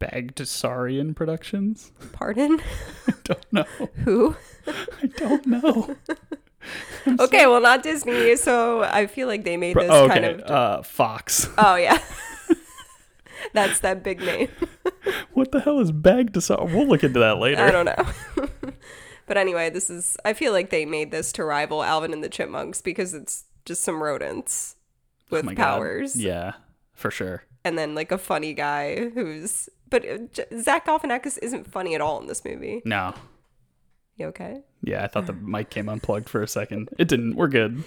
Bagdasarian 0.00 1.14
Productions. 1.16 1.90
Pardon? 2.12 2.60
I 3.08 3.12
don't 3.24 3.52
know. 3.52 3.62
who? 4.04 4.36
I 4.66 5.06
don't 5.16 5.46
know. 5.46 5.96
Okay, 7.20 7.46
well, 7.46 7.60
not 7.60 7.82
Disney. 7.82 8.34
So 8.36 8.82
I 8.82 9.06
feel 9.06 9.28
like 9.28 9.44
they 9.44 9.56
made 9.56 9.76
this 9.76 9.90
Oh, 9.90 10.08
kind 10.08 10.24
of. 10.24 10.40
uh, 10.42 10.82
Fox. 10.82 11.48
Oh 11.56 11.76
yeah, 11.76 11.98
that's 13.52 13.80
that 13.80 14.02
big 14.02 14.20
name. 14.20 14.48
What 15.32 15.52
the 15.52 15.60
hell 15.60 15.78
is 15.80 15.92
Bagdasar? 15.92 16.72
We'll 16.74 16.86
look 16.88 17.04
into 17.04 17.20
that 17.20 17.38
later. 17.38 17.62
I 17.62 17.70
don't 17.70 17.84
know. 17.84 18.48
but 19.26 19.36
anyway, 19.36 19.70
this 19.70 19.88
is. 19.90 20.16
I 20.24 20.32
feel 20.32 20.52
like 20.52 20.70
they 20.70 20.84
made 20.84 21.12
this 21.12 21.32
to 21.34 21.44
rival 21.44 21.84
Alvin 21.84 22.12
and 22.12 22.24
the 22.24 22.28
Chipmunks 22.28 22.82
because 22.82 23.14
it's 23.14 23.44
just 23.64 23.82
some 23.82 24.02
rodents 24.02 24.74
with 25.30 25.44
Oh 25.44 25.46
my 25.46 25.54
God. 25.54 25.64
powers, 25.64 26.16
Yeah, 26.16 26.52
for 26.94 27.10
sure. 27.10 27.44
and 27.64 27.76
then 27.78 27.94
like 27.94 28.12
a 28.12 28.18
funny 28.18 28.54
guy 28.54 29.10
who's. 29.10 29.68
But 29.88 30.04
uh, 30.04 30.18
Zach 30.60 30.86
Galifianakis 30.86 31.38
isn't 31.42 31.70
funny 31.70 31.94
at 31.94 32.00
all 32.00 32.20
in 32.20 32.26
this 32.26 32.44
movie. 32.44 32.82
No. 32.84 33.14
You 34.16 34.26
okay? 34.26 34.62
Yeah, 34.82 35.04
I 35.04 35.06
thought 35.06 35.26
the 35.26 35.32
mic 35.54 35.70
came 35.70 35.88
unplugged 35.88 36.28
for 36.28 36.42
a 36.42 36.48
second. 36.48 36.88
It 36.98 37.06
didn't. 37.08 37.36
We're 37.36 37.46
good. 37.48 37.84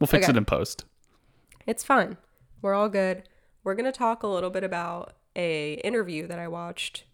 We'll 0.00 0.06
fix 0.06 0.24
Okay. 0.26 0.30
it 0.32 0.36
in 0.38 0.44
post. 0.46 0.84
It's 1.66 1.84
fine. 1.84 2.16
We're 2.62 2.72
all 2.74 2.88
good. 2.88 3.24
We're 3.64 3.74
gonna 3.74 3.92
talk 3.92 4.22
a 4.22 4.26
little 4.28 4.50
bit 4.50 4.64
about 4.64 5.14
a 5.34 5.74
interview 5.84 6.26
that 6.28 6.38
I 6.38 6.48
watched 6.48 7.04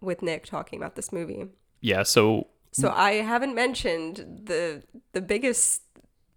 with 0.00 0.20
Nick 0.20 0.44
talking 0.46 0.78
about 0.78 0.94
this 0.96 1.10
movie. 1.12 1.46
Yeah, 1.80 2.02
so 2.02 2.48
So 2.72 2.90
I 2.90 3.12
haven't 3.14 3.54
mentioned 3.54 4.40
the 4.44 4.82
the 5.12 5.22
biggest 5.22 5.82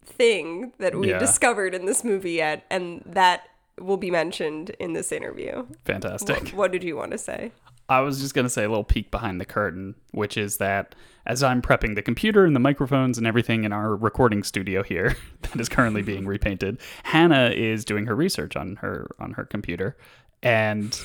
thing 0.09 0.73
that 0.79 0.95
we 0.97 1.09
Yeah. 1.09 1.19
discovered 1.19 1.73
in 1.73 1.85
this 1.85 2.03
movie 2.03 2.33
yet, 2.33 2.65
and 2.69 3.01
that 3.05 3.43
will 3.79 3.97
be 3.97 4.11
mentioned 4.11 4.71
in 4.79 4.93
this 4.93 5.11
interview. 5.11 5.65
fantastic. 5.85 6.49
What 6.49 6.71
did 6.71 6.83
you 6.83 6.95
want 6.97 7.11
to 7.11 7.17
say? 7.17 7.51
I 7.87 8.01
was 8.01 8.19
just 8.21 8.35
going 8.35 8.45
to 8.45 8.49
say 8.49 8.65
a 8.65 8.69
little 8.69 8.83
peek 8.83 9.09
behind 9.09 9.41
the 9.41 9.45
curtain, 9.45 9.95
which 10.11 10.37
is 10.37 10.57
that 10.57 10.93
as 11.25 11.41
I'm 11.41 11.59
prepping 11.61 11.95
the 11.95 12.03
computer 12.03 12.45
and 12.45 12.55
the 12.55 12.59
microphones 12.59 13.17
and 13.17 13.25
everything 13.25 13.63
in 13.63 13.71
our 13.71 13.95
recording 13.95 14.43
studio 14.43 14.83
here 14.83 15.15
that 15.41 15.59
is 15.59 15.69
currently 15.69 16.01
being 16.03 16.27
repainted, 16.35 16.79
Hannah 17.03 17.49
is 17.49 17.85
doing 17.85 18.05
her 18.05 18.15
research 18.15 18.55
on 18.55 18.75
her 18.77 19.07
on 19.19 19.31
her 19.31 19.45
computer 19.45 19.97
and 20.43 20.99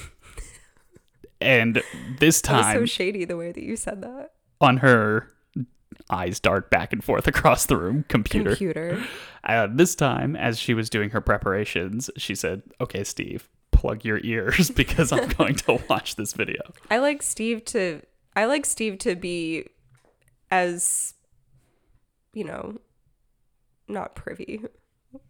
and 1.40 1.82
this 2.18 2.40
time 2.40 2.76
so 2.76 2.86
shady 2.86 3.24
the 3.24 3.36
way 3.36 3.52
that 3.52 3.62
you 3.62 3.76
said 3.76 4.02
that. 4.02 4.32
on 4.60 4.78
her 4.78 5.30
eyes 6.10 6.40
dart 6.40 6.70
back 6.70 6.92
and 6.92 7.02
forth 7.02 7.26
across 7.34 7.66
the 7.66 7.76
room 7.76 8.04
computer. 8.08 8.50
Computer. 8.50 9.02
Uh, 9.46 9.68
this 9.70 9.94
time, 9.94 10.34
as 10.36 10.58
she 10.58 10.72
was 10.72 10.88
doing 10.88 11.10
her 11.10 11.20
preparations, 11.20 12.08
she 12.16 12.34
said, 12.34 12.62
"Okay, 12.80 13.04
Steve, 13.04 13.50
plug 13.72 14.02
your 14.02 14.18
ears 14.24 14.70
because 14.74 15.12
I'm 15.12 15.28
going 15.28 15.56
to 15.56 15.82
watch 15.90 16.16
this 16.16 16.32
video." 16.32 16.62
I 16.90 16.96
like 16.96 17.22
Steve 17.22 17.62
to 17.66 18.00
I 18.34 18.46
like 18.46 18.64
Steve 18.64 18.96
to 19.00 19.14
be 19.14 19.66
as 20.50 21.12
you 22.32 22.44
know 22.44 22.78
not 23.86 24.14
privy. 24.14 24.62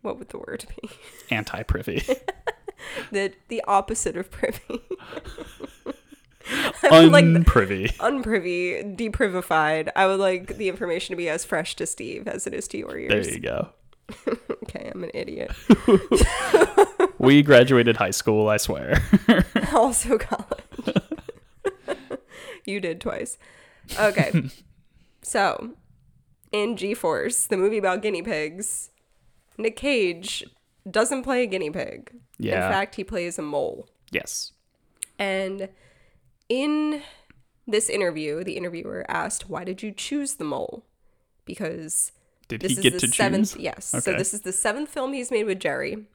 What 0.02 0.20
would 0.20 0.28
the 0.28 0.38
word 0.38 0.64
be? 0.80 0.88
Anti-privy, 1.30 2.04
The 3.10 3.32
the 3.48 3.64
opposite 3.66 4.16
of 4.16 4.30
privy. 4.30 4.80
Would 6.82 7.10
like 7.12 7.24
unprivy. 7.24 7.94
unprivy, 7.96 8.96
deprivified. 8.96 9.90
I 9.96 10.06
would 10.06 10.20
like 10.20 10.56
the 10.56 10.68
information 10.68 11.12
to 11.12 11.16
be 11.16 11.28
as 11.28 11.44
fresh 11.44 11.74
to 11.76 11.86
Steve 11.86 12.28
as 12.28 12.46
it 12.46 12.54
is 12.54 12.68
to 12.68 12.78
your 12.78 12.96
ears. 12.98 13.26
There 13.26 13.34
you 13.34 13.40
go. 13.40 13.68
Okay, 14.64 14.90
I'm 14.94 15.04
an 15.04 15.10
idiot. 15.14 15.52
We 17.18 17.42
graduated 17.42 17.96
high 17.96 18.10
school, 18.10 18.48
I 18.48 18.56
swear. 18.58 19.02
also 19.72 20.18
college. 20.18 20.96
you 22.66 22.80
did 22.80 23.00
twice. 23.00 23.38
Okay. 23.98 24.50
so, 25.22 25.74
in 26.52 26.76
G 26.76 26.92
Force, 26.94 27.46
the 27.46 27.56
movie 27.56 27.78
about 27.78 28.02
guinea 28.02 28.22
pigs, 28.22 28.90
Nick 29.56 29.76
Cage 29.76 30.44
doesn't 30.90 31.22
play 31.22 31.42
a 31.44 31.46
guinea 31.46 31.70
pig. 31.70 32.12
Yeah. 32.38 32.66
In 32.66 32.72
fact, 32.72 32.96
he 32.96 33.04
plays 33.04 33.38
a 33.38 33.42
mole. 33.42 33.88
yes. 34.10 34.52
And 35.18 35.68
in 36.48 37.02
this 37.66 37.88
interview, 37.88 38.44
the 38.44 38.56
interviewer 38.56 39.04
asked, 39.08 39.48
Why 39.48 39.64
did 39.64 39.82
you 39.82 39.92
choose 39.92 40.34
the 40.34 40.44
mole? 40.44 40.84
Because 41.44 42.12
Did 42.48 42.60
this 42.60 42.72
he 42.72 42.78
is 42.78 42.82
get 42.82 42.92
the 42.94 43.00
to 43.00 43.08
seventh 43.08 43.52
choose? 43.54 43.62
yes. 43.62 43.94
Okay. 43.94 44.12
Hmm. 44.12 44.18
this 44.18 44.34
is 44.34 44.42
the 44.42 44.52
seventh 44.52 44.88
film 44.90 45.12
he's 45.12 45.30
made 45.30 45.44
with 45.44 45.60
Jerry. 45.60 46.06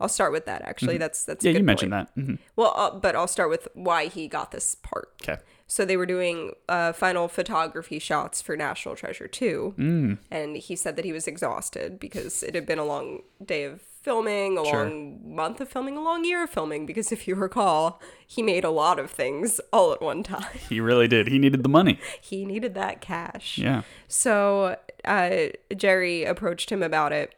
I'll 0.00 0.08
start 0.08 0.32
with 0.32 0.46
that 0.46 0.62
actually. 0.62 0.98
That's 0.98 1.24
that's 1.24 1.44
a 1.44 1.48
Yeah, 1.48 1.52
good 1.52 1.58
you 1.60 1.64
mentioned 1.64 1.92
point. 1.92 2.08
that. 2.16 2.20
Mhm. 2.20 2.38
Well, 2.56 2.72
uh, 2.76 2.90
but 2.98 3.14
I'll 3.14 3.28
start 3.28 3.50
with 3.50 3.68
why 3.74 4.06
he 4.06 4.26
got 4.28 4.50
this 4.50 4.74
part. 4.74 5.10
Okay. 5.22 5.40
So 5.68 5.84
they 5.84 5.96
were 5.96 6.06
doing 6.06 6.52
uh, 6.68 6.92
final 6.92 7.28
photography 7.28 7.98
shots 7.98 8.42
for 8.42 8.56
National 8.56 8.94
Treasure 8.96 9.26
2. 9.28 9.74
Mm. 9.78 10.18
And 10.30 10.56
he 10.56 10.76
said 10.76 10.96
that 10.96 11.04
he 11.04 11.12
was 11.12 11.26
exhausted 11.28 11.98
because 12.00 12.42
it 12.42 12.54
had 12.54 12.66
been 12.66 12.78
a 12.80 12.84
long 12.84 13.22
day 13.44 13.62
of 13.64 13.80
filming, 14.02 14.58
a 14.58 14.64
Sure. 14.64 14.84
long 14.84 15.34
month 15.34 15.60
of 15.60 15.68
filming, 15.68 15.96
a 15.96 16.02
long 16.02 16.24
year 16.24 16.42
of 16.44 16.50
filming. 16.50 16.84
Because 16.86 17.12
if 17.12 17.26
you 17.28 17.34
recall, 17.34 18.00
he 18.26 18.42
made 18.42 18.64
a 18.64 18.70
lot 18.70 18.98
of 18.98 19.10
things 19.10 19.60
all 19.72 19.92
at 19.92 20.02
one 20.02 20.22
time. 20.22 20.44
He 20.68 20.80
really 20.80 21.08
did. 21.08 21.28
He 21.28 21.38
needed 21.38 21.62
the 21.62 21.68
money. 21.68 21.98
he 22.20 22.44
needed 22.44 22.74
that 22.74 23.00
cash. 23.00 23.58
Yeah. 23.58 23.82
So 24.08 24.76
uh, 25.04 25.36
Jerry 25.76 26.24
approached 26.24 26.70
him 26.70 26.82
about 26.82 27.12
it, 27.12 27.34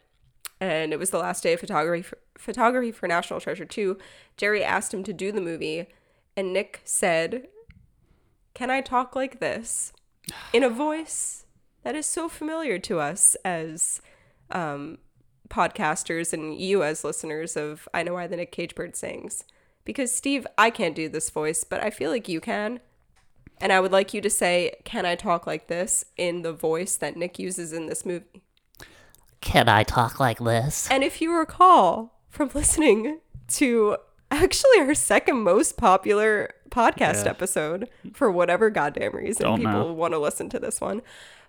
and 0.59 0.91
it 0.93 0.99
was 0.99 1.11
the 1.11 1.19
last 1.19 1.43
day 1.43 1.53
of 1.53 1.59
photography 1.59 2.09
photography 2.37 2.91
for 2.91 3.07
National 3.07 3.39
Treasure 3.39 3.65
2. 3.65 3.97
Jerry 4.37 4.63
asked 4.63 4.93
him 4.93 5.03
to 5.05 5.13
do 5.13 5.31
the 5.31 5.39
movie, 5.41 5.87
and 6.35 6.51
Nick 6.51 6.81
said, 6.83 7.47
"Can 8.53 8.69
I 8.69 8.81
talk 8.81 9.15
like 9.15 9.39
this 9.39 9.93
in 10.51 10.63
a 10.63 10.69
voice 10.69 11.45
that 11.83 11.95
is 11.95 12.05
so 12.05 12.27
familiar 12.27 12.77
to 12.79 12.99
us 12.99 13.35
as 13.45 14.01
um, 14.51 14.97
podcasters 15.49 16.33
and 16.33 16.59
you 16.59 16.83
as 16.83 17.03
listeners 17.03 17.55
of 17.55 17.87
I 17.93 18.03
Know 18.03 18.13
Why 18.13 18.27
the 18.27 18.35
Nick 18.37 18.51
Cage 18.51 18.75
Bird 18.75 18.95
Sings?" 18.95 19.43
Because 19.83 20.11
Steve, 20.11 20.47
I 20.57 20.69
can't 20.71 20.95
do 20.95 21.07
this 21.07 21.29
voice, 21.29 21.63
but 21.63 21.83
I 21.83 21.89
feel 21.91 22.09
like 22.09 22.27
you 22.27 22.41
can. 22.41 22.79
And 23.61 23.71
I 23.71 23.79
would 23.79 23.91
like 23.91 24.13
you 24.13 24.19
to 24.21 24.29
say, 24.29 24.73
Can 24.83 25.05
I 25.05 25.15
talk 25.15 25.45
like 25.47 25.67
this 25.67 26.03
in 26.17 26.41
the 26.41 26.51
voice 26.51 26.95
that 26.97 27.15
Nick 27.15 27.37
uses 27.39 27.71
in 27.71 27.85
this 27.85 28.05
movie? 28.05 28.41
Can 29.41 29.69
I 29.69 29.83
talk 29.83 30.19
like 30.19 30.39
this? 30.39 30.89
And 30.89 31.03
if 31.03 31.21
you 31.21 31.31
recall 31.37 32.19
from 32.29 32.49
listening 32.55 33.19
to 33.49 33.97
actually 34.31 34.79
our 34.79 34.95
second 34.95 35.43
most 35.43 35.77
popular 35.77 36.53
podcast 36.69 37.23
Yeah. 37.25 37.29
episode, 37.29 37.87
for 38.13 38.31
whatever 38.31 38.69
goddamn 38.69 39.13
reason 39.15 39.43
Don't 39.45 39.57
people 39.59 39.71
know. 39.71 39.93
want 39.93 40.13
to 40.13 40.19
listen 40.19 40.49
to 40.49 40.59
this 40.59 40.81
one, 40.81 41.01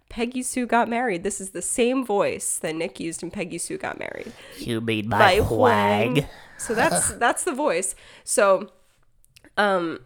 Peggy 0.09 0.43
Sue 0.43 0.67
got 0.67 0.89
married. 0.89 1.23
This 1.25 1.41
is 1.41 1.51
the 1.51 1.63
same 1.63 2.05
voice 2.05 2.59
that 2.59 2.75
Nick 2.75 3.01
used 3.01 3.23
in 3.23 3.31
Peggy 3.31 3.59
Sue 3.59 3.77
got 3.77 3.99
married. 3.99 4.33
You 4.59 4.81
mean 4.81 5.09
by 5.09 5.19
my 5.19 5.37
Huang. 5.37 6.15
wag? 6.15 6.27
So 6.59 6.75
that's 6.75 7.13
that's 7.19 7.45
the 7.45 7.53
voice. 7.53 7.95
So, 8.25 8.71
um, 9.57 10.01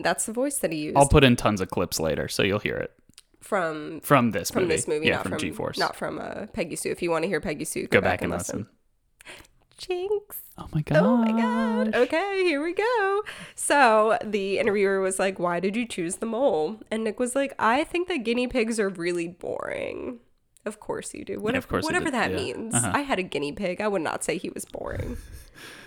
that's 0.00 0.26
the 0.26 0.32
voice 0.32 0.58
that 0.58 0.72
he 0.72 0.78
used 0.78 0.96
I'll 0.96 1.08
put 1.08 1.24
in 1.24 1.36
tons 1.36 1.60
of 1.60 1.70
clips 1.70 2.00
later, 2.00 2.28
so 2.28 2.42
you'll 2.42 2.58
hear 2.58 2.76
it 2.76 2.92
from 3.40 4.00
from 4.00 4.30
this 4.32 4.50
from 4.50 4.62
movie. 4.64 4.74
this 4.74 4.88
movie, 4.88 5.06
yeah, 5.06 5.16
not 5.16 5.22
from, 5.22 5.32
from 5.32 5.38
G-Force. 5.40 5.78
not 5.78 5.96
from 5.96 6.18
uh, 6.18 6.46
Peggy 6.52 6.76
Sue. 6.76 6.90
If 6.90 7.02
you 7.02 7.10
want 7.10 7.22
to 7.24 7.28
hear 7.28 7.40
Peggy 7.40 7.64
Sue, 7.64 7.86
Go 7.86 8.00
back 8.00 8.22
and 8.22 8.32
listen. 8.32 8.66
Jinx. 9.76 10.42
Oh 10.58 10.68
my 10.72 10.82
god. 10.82 10.98
Oh 10.98 11.16
my 11.16 11.32
god. 11.32 11.94
Okay, 11.94 12.44
here 12.44 12.62
we 12.62 12.72
go. 12.72 13.22
So 13.54 14.18
the 14.24 14.58
interviewer 14.58 15.00
was 15.00 15.18
like, 15.18 15.38
"Why 15.38 15.60
did 15.60 15.76
you 15.76 15.86
choose 15.86 16.16
the 16.16 16.26
mole?" 16.26 16.80
And 16.90 17.04
Nick 17.04 17.18
was 17.18 17.34
like, 17.34 17.54
"I 17.58 17.84
think 17.84 18.08
that 18.08 18.18
guinea 18.18 18.46
pigs 18.46 18.78
are 18.78 18.88
really 18.88 19.28
boring." 19.28 20.20
Of 20.64 20.80
course 20.80 21.12
you 21.12 21.24
do. 21.24 21.40
Whatever, 21.40 21.66
course 21.66 21.84
whatever 21.84 22.10
that 22.10 22.30
yeah. 22.30 22.36
means. 22.36 22.74
Uh-huh. 22.74 22.92
I 22.94 23.00
had 23.00 23.18
a 23.18 23.22
guinea 23.22 23.52
pig. 23.52 23.80
I 23.80 23.88
would 23.88 24.02
not 24.02 24.24
say 24.24 24.38
he 24.38 24.50
was 24.50 24.64
boring. 24.64 25.18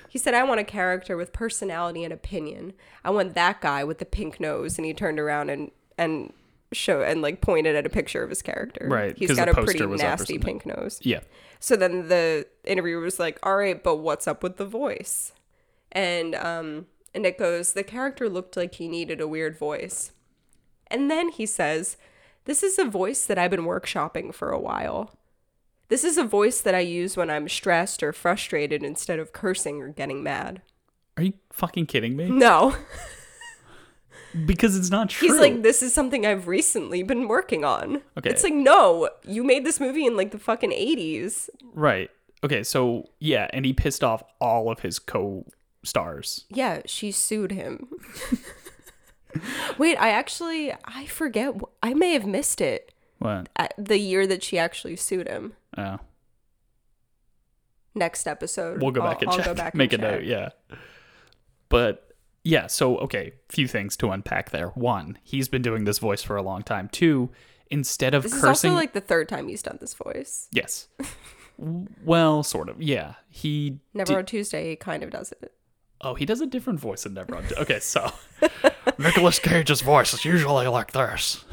He 0.09 0.17
said, 0.17 0.33
I 0.33 0.43
want 0.43 0.59
a 0.59 0.63
character 0.63 1.17
with 1.17 1.33
personality 1.33 2.03
and 2.03 2.13
opinion. 2.13 2.73
I 3.03 3.09
want 3.09 3.35
that 3.35 3.61
guy 3.61 3.83
with 3.83 3.99
the 3.99 4.05
pink 4.05 4.39
nose. 4.39 4.77
And 4.77 4.85
he 4.85 4.93
turned 4.93 5.19
around 5.19 5.49
and, 5.49 5.71
and 5.97 6.33
show 6.73 7.01
and 7.01 7.21
like 7.21 7.41
pointed 7.41 7.75
at 7.75 7.85
a 7.85 7.89
picture 7.89 8.23
of 8.23 8.29
his 8.29 8.41
character. 8.41 8.87
Right, 8.89 9.17
He's 9.17 9.35
got 9.35 9.49
a 9.49 9.53
pretty 9.53 9.85
was 9.85 10.01
up 10.01 10.07
or 10.07 10.09
nasty 10.09 10.37
pink 10.37 10.65
nose. 10.65 10.99
Yeah. 11.01 11.21
So 11.59 11.75
then 11.75 12.07
the 12.07 12.47
interviewer 12.63 13.01
was 13.01 13.19
like, 13.19 13.39
"All 13.43 13.55
right, 13.55 13.81
but 13.81 13.97
what's 13.97 14.27
up 14.27 14.43
with 14.43 14.57
the 14.57 14.65
voice?" 14.65 15.33
And 15.91 16.35
um, 16.35 16.87
and 17.13 17.25
it 17.25 17.37
goes, 17.37 17.73
"The 17.73 17.83
character 17.83 18.29
looked 18.29 18.57
like 18.57 18.75
he 18.75 18.87
needed 18.87 19.21
a 19.21 19.27
weird 19.27 19.57
voice." 19.57 20.11
And 20.87 21.09
then 21.09 21.29
he 21.29 21.45
says, 21.45 21.97
"This 22.45 22.63
is 22.63 22.77
a 22.77 22.85
voice 22.85 23.25
that 23.25 23.37
I've 23.37 23.51
been 23.51 23.61
workshopping 23.61 24.33
for 24.33 24.51
a 24.51 24.59
while. 24.59 25.15
This 25.89 26.03
is 26.03 26.17
a 26.17 26.23
voice 26.23 26.59
that 26.61 26.75
I 26.75 26.79
use 26.79 27.15
when 27.15 27.29
I'm 27.29 27.47
stressed 27.47 28.03
or 28.03 28.11
frustrated 28.11 28.83
instead 28.83 29.19
of 29.19 29.33
cursing 29.33 29.81
or 29.81 29.89
getting 29.89 30.21
mad." 30.23 30.61
Are 31.15 31.23
you 31.23 31.33
fucking 31.51 31.87
kidding 31.87 32.15
me? 32.15 32.29
No, 32.29 32.75
Because 34.45 34.77
it's 34.77 34.89
not 34.89 35.09
true. 35.09 35.27
he's 35.29 35.39
like, 35.39 35.61
"This 35.63 35.81
is 35.81 35.93
something 35.93 36.25
I've 36.25 36.47
recently 36.47 37.01
been 37.03 37.27
working 37.27 37.63
on." 37.63 38.01
Okay. 38.17 38.29
It's 38.29 38.43
like, 38.43 38.53
no, 38.53 39.09
you 39.23 39.43
made 39.43 39.65
this 39.65 39.79
movie 39.79 40.05
in 40.05 40.15
like 40.17 40.31
the 40.31 40.39
fucking 40.39 40.71
eighties. 40.71 41.49
right. 41.73 42.09
Okay, 42.43 42.61
so 42.63 43.09
yeah, 43.19 43.47
and 43.51 43.65
he 43.65 43.73
pissed 43.73 44.03
off 44.03 44.21
all 44.39 44.69
of 44.69 44.81
his 44.81 44.99
co-stars. 44.99 46.45
Yeah, 46.49 46.81
she 46.85 47.11
sued 47.11 47.51
him. 47.51 47.87
Wait, 49.79 49.95
I 49.97 50.09
actually 50.09 50.71
I 50.85 51.05
forget. 51.07 51.55
I 51.81 51.93
may 51.95 52.13
have 52.13 52.25
missed 52.27 52.61
it. 52.61 52.91
What? 53.19 53.49
The 53.77 53.97
year 53.97 54.27
that 54.27 54.43
she 54.43 54.59
actually 54.59 54.95
sued 54.97 55.27
him. 55.27 55.53
Oh. 55.77 55.97
Next 57.95 58.27
episode, 58.27 58.81
We'll 58.81 58.91
go 58.91 59.01
I'll- 59.01 59.09
back 59.13 59.21
and 59.23 59.31
I'll 59.31 59.37
check. 59.37 59.45
go 59.45 59.53
back 59.55 59.73
Make 59.75 59.91
a 59.93 59.95
and 59.95 60.01
note, 60.03 60.23
yeah. 60.23 60.49
But 61.69 62.06
yeah, 62.47 62.67
so 62.67 62.97
okay, 62.99 63.33
few 63.49 63.67
things 63.67 63.97
to 63.97 64.09
unpack 64.11 64.51
there. 64.51 64.69
One, 64.69 65.17
he's 65.23 65.47
been 65.47 65.61
doing 65.61 65.83
this 65.83 65.99
voice 65.99 66.23
for 66.23 66.35
a 66.37 66.41
long 66.41 66.63
time. 66.63 66.89
Two, 66.91 67.29
instead 67.69 68.13
of 68.13 68.23
This 68.23 68.33
is 68.33 68.43
also 68.43 68.71
like 68.71 68.93
the 68.93 69.01
third 69.01 69.27
time 69.27 69.47
he's 69.49 69.61
done 69.61 69.77
this 69.81 69.93
voice. 69.93 70.47
yes, 70.51 70.87
well, 71.57 72.43
sort 72.43 72.69
of, 72.69 72.81
yeah. 72.81 73.15
He 73.29 73.79
Never 73.93 74.13
di- 74.13 74.17
on 74.19 74.25
Tuesday, 74.25 74.69
he 74.69 74.75
kind 74.75 75.03
of 75.03 75.09
does 75.09 75.31
it. 75.31 75.51
oh, 76.01 76.13
he 76.15 76.25
does 76.25 76.41
a 76.41 76.45
different 76.45 76.79
voice 76.79 77.03
than 77.03 77.13
Never 77.15 77.35
on. 77.35 77.45
Okay, 77.57 77.79
so 77.79 78.11
Nicolas 78.97 79.39
Cage's 79.39 79.81
voice 79.81 80.13
is 80.13 80.23
usually 80.25 80.67
like 80.67 80.91
this. 80.93 81.43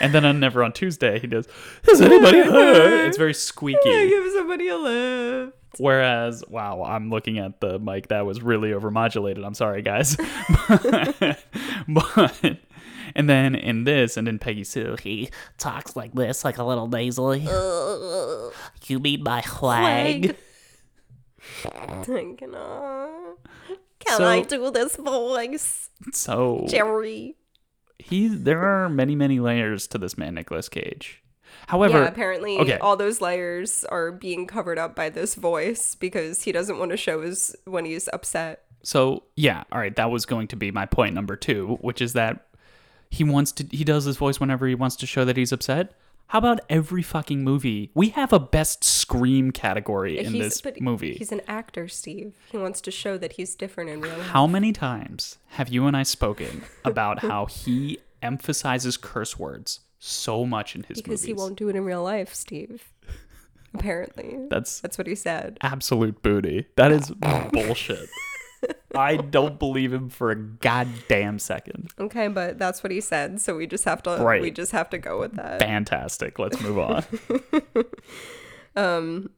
And 0.00 0.12
then 0.14 0.24
on 0.24 0.40
Never 0.40 0.62
on 0.64 0.72
Tuesday, 0.72 1.18
he 1.18 1.26
does, 1.26 1.46
Is 1.88 2.00
anybody 2.00 2.38
hurt? 2.42 3.06
It's 3.08 3.16
very 3.18 3.34
squeaky. 3.48 3.78
Give 3.84 4.32
somebody 4.34 4.68
a 4.68 4.76
lift. 4.76 5.52
Whereas, 5.78 6.42
wow, 6.48 6.82
I'm 6.82 7.10
looking 7.10 7.38
at 7.38 7.60
the 7.60 7.78
mic 7.78 8.08
that 8.08 8.24
was 8.24 8.42
really 8.42 8.70
overmodulated. 8.70 9.44
I'm 9.44 9.52
sorry, 9.54 9.82
guys. 9.82 10.16
but, 11.88 12.58
and 13.14 13.28
then 13.28 13.54
in 13.54 13.84
this, 13.84 14.16
and 14.16 14.26
in 14.26 14.38
Peggy 14.38 14.64
Sue, 14.64 14.96
He 15.02 15.28
talks 15.58 15.94
like 15.94 16.12
this, 16.14 16.44
like 16.44 16.56
a 16.58 16.64
little 16.64 16.88
nasally. 16.88 17.40
You 18.86 18.98
mean 18.98 19.22
my 19.22 19.42
wag? 19.60 20.36
Can 21.62 22.54
I, 22.54 23.08
can 24.00 24.16
So- 24.16 24.24
I 24.24 24.42
do 24.42 24.70
this 24.70 24.96
voice, 24.96 25.90
so 26.12 26.64
Jerry? 26.68 27.36
He, 27.98 28.28
there 28.28 28.62
are 28.62 28.88
many, 28.88 29.14
many 29.14 29.40
layers 29.40 29.86
to 29.88 29.98
this 29.98 30.16
man, 30.16 30.34
Nicolas 30.34 30.68
Cage. 30.68 31.22
However, 31.68 32.02
yeah, 32.02 32.08
apparently 32.08 32.58
okay. 32.58 32.78
all 32.78 32.96
those 32.96 33.20
layers 33.20 33.84
are 33.84 34.12
being 34.12 34.46
covered 34.46 34.78
up 34.78 34.94
by 34.94 35.08
this 35.08 35.34
voice 35.34 35.94
because 35.94 36.42
he 36.42 36.52
doesn't 36.52 36.78
want 36.78 36.90
to 36.90 36.96
show 36.96 37.22
his 37.22 37.56
when 37.64 37.84
he's 37.84 38.08
upset. 38.12 38.64
So 38.82 39.24
yeah, 39.36 39.64
all 39.72 39.78
right, 39.78 39.94
that 39.96 40.10
was 40.10 40.26
going 40.26 40.48
to 40.48 40.56
be 40.56 40.70
my 40.70 40.86
point 40.86 41.14
number 41.14 41.34
two, 41.36 41.78
which 41.80 42.00
is 42.00 42.12
that 42.12 42.46
he 43.10 43.24
wants 43.24 43.52
to 43.52 43.66
he 43.70 43.84
does 43.84 44.04
his 44.04 44.16
voice 44.16 44.38
whenever 44.38 44.66
he 44.66 44.74
wants 44.74 44.96
to 44.96 45.06
show 45.06 45.24
that 45.24 45.36
he's 45.36 45.52
upset. 45.52 45.94
How 46.28 46.38
about 46.40 46.60
every 46.68 47.02
fucking 47.02 47.44
movie? 47.44 47.90
We 47.94 48.08
have 48.10 48.32
a 48.32 48.40
best 48.40 48.82
scream 48.82 49.52
category 49.52 50.18
in 50.18 50.32
He's- 50.34 50.60
this 50.62 50.80
movie. 50.80 51.14
He's 51.14 51.30
an 51.30 51.40
actor, 51.46 51.86
Steve. 51.88 52.34
He 52.50 52.58
wants 52.58 52.80
to 52.82 52.90
show 52.90 53.16
that 53.18 53.32
he's 53.34 53.54
different 53.54 53.90
in 53.90 54.00
real 54.00 54.16
life. 54.16 54.26
How 54.28 54.46
many 54.46 54.72
times 54.72 55.38
have 55.50 55.68
you 55.68 55.86
and 55.86 55.96
I 55.96 56.02
spoken 56.02 56.62
about 56.84 57.20
how 57.20 57.46
he 57.46 57.98
emphasizes 58.22 58.96
curse 58.96 59.38
words 59.38 59.80
so 60.00 60.44
much 60.44 60.74
in 60.74 60.82
his 60.82 60.96
because 61.00 61.20
movies? 61.22 61.24
he 61.26 61.32
won't 61.32 61.56
do 61.56 61.68
it 61.68 61.76
in 61.76 61.84
real 61.84 62.02
life, 62.02 62.34
Steve. 62.34 62.92
Apparently. 63.72 64.46
That's 64.48 64.80
That's 64.80 64.98
what 64.98 65.06
he 65.06 65.14
said. 65.14 65.58
absolute 65.60 66.22
booty. 66.22 66.66
That 66.76 66.90
is 66.92 67.10
bullshit. 67.52 68.08
I 68.94 69.16
don't 69.16 69.58
believe 69.58 69.92
him 69.92 70.08
for 70.08 70.30
a 70.30 70.36
goddamn 70.36 71.38
second. 71.38 71.90
Okay, 71.98 72.28
but 72.28 72.58
that's 72.58 72.82
what 72.82 72.90
he 72.90 73.00
said, 73.00 73.40
so 73.40 73.56
we 73.56 73.66
just 73.66 73.84
have 73.84 74.02
to 74.04 74.16
Right. 74.16 74.40
we 74.40 74.50
just 74.50 74.72
have 74.72 74.88
to 74.90 74.98
go 74.98 75.18
with 75.20 75.34
that. 75.36 75.60
Fantastic. 75.60 76.38
Let's 76.38 76.60
move 76.60 76.78
on. 76.78 77.04
um 78.76 79.30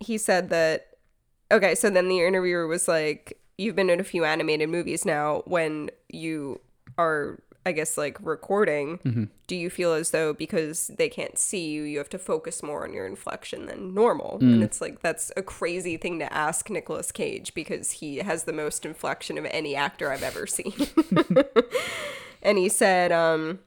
he 0.00 0.18
said 0.18 0.50
that 0.50 0.88
okay 1.52 1.74
so 1.74 1.88
then 1.90 2.08
the 2.08 2.20
interviewer 2.20 2.66
was 2.66 2.88
like 2.88 3.38
you've 3.58 3.76
been 3.76 3.90
in 3.90 4.00
a 4.00 4.04
few 4.04 4.24
animated 4.24 4.68
movies 4.68 5.04
now 5.04 5.42
when 5.46 5.90
you 6.08 6.60
are 6.98 7.38
i 7.66 7.72
guess 7.72 7.98
like 7.98 8.16
recording 8.20 8.98
do 9.50 9.56
you 9.56 9.68
feel 9.68 9.92
as 9.92 10.12
though 10.12 10.32
because 10.32 10.92
they 10.96 11.08
can't 11.08 11.36
see 11.36 11.70
you 11.70 11.82
you 11.82 11.98
have 11.98 12.08
to 12.08 12.18
focus 12.18 12.62
more 12.62 12.84
on 12.84 12.92
your 12.92 13.04
inflection 13.04 13.66
than 13.66 13.92
normal? 13.92 14.38
And 14.52 14.62
it's 14.62 14.80
like 14.80 15.00
that's 15.02 15.32
a 15.36 15.42
crazy 15.42 15.96
thing 15.96 16.20
to 16.20 16.32
ask 16.32 16.70
Nicolas 16.70 17.10
Cage 17.10 17.52
because 17.52 17.90
he 17.90 18.18
has 18.18 18.44
the 18.44 18.52
most 18.52 18.86
inflection 18.86 19.36
of 19.38 19.44
any 19.46 19.74
actor 19.74 20.12
I've 20.12 20.22
ever 20.22 20.46
seen. 20.46 20.72
And 22.42 22.58
he 22.58 22.68
said 22.68 23.12
um 23.12 23.58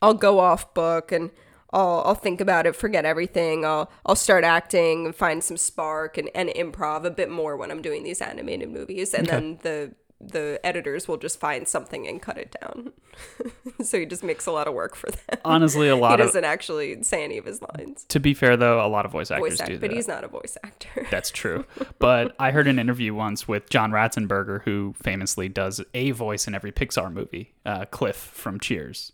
I'll 0.00 0.14
go 0.14 0.40
off 0.40 0.74
book 0.74 1.10
and 1.10 1.30
I'll 1.72 2.02
I'll 2.04 2.14
think 2.14 2.40
about 2.40 2.66
it, 2.66 2.76
forget 2.76 3.04
everything. 3.04 3.64
I'll 3.64 3.90
I'll 4.04 4.14
start 4.14 4.44
acting, 4.44 5.06
and 5.06 5.16
find 5.16 5.42
some 5.42 5.56
spark 5.56 6.18
and, 6.18 6.28
and 6.34 6.50
improv 6.50 7.04
a 7.04 7.10
bit 7.10 7.30
more 7.30 7.56
when 7.56 7.70
I'm 7.70 7.80
doing 7.80 8.02
these 8.02 8.20
animated 8.20 8.70
movies. 8.70 9.14
And 9.14 9.26
then 9.26 9.58
the 9.62 9.94
the 10.22 10.60
editors 10.64 11.08
will 11.08 11.16
just 11.16 11.40
find 11.40 11.66
something 11.66 12.06
and 12.06 12.22
cut 12.22 12.38
it 12.38 12.54
down. 12.60 12.92
so 13.84 13.98
he 13.98 14.06
just 14.06 14.22
makes 14.22 14.46
a 14.46 14.52
lot 14.52 14.68
of 14.68 14.74
work 14.74 14.94
for 14.94 15.10
them. 15.10 15.38
Honestly, 15.44 15.88
a 15.88 15.94
he 15.94 16.00
lot 16.00 16.20
of. 16.20 16.26
doesn't 16.28 16.44
actually 16.44 17.02
say 17.02 17.24
any 17.24 17.38
of 17.38 17.44
his 17.44 17.60
lines. 17.76 18.04
To 18.08 18.20
be 18.20 18.32
fair, 18.34 18.56
though, 18.56 18.84
a 18.84 18.88
lot 18.88 19.04
of 19.04 19.12
voice 19.12 19.30
actors 19.30 19.52
Voice 19.52 19.60
act, 19.60 19.70
do 19.70 19.78
but 19.78 19.90
that. 19.90 19.96
he's 19.96 20.08
not 20.08 20.24
a 20.24 20.28
voice 20.28 20.56
actor. 20.62 21.06
That's 21.10 21.30
true. 21.30 21.64
But 21.98 22.34
I 22.38 22.50
heard 22.52 22.68
an 22.68 22.78
interview 22.78 23.14
once 23.14 23.48
with 23.48 23.68
John 23.68 23.90
Ratzenberger, 23.90 24.62
who 24.62 24.94
famously 25.02 25.48
does 25.48 25.80
a 25.94 26.12
voice 26.12 26.46
in 26.46 26.54
every 26.54 26.72
Pixar 26.72 27.12
movie, 27.12 27.52
uh, 27.66 27.84
Cliff 27.86 28.16
from 28.16 28.60
Cheers. 28.60 29.12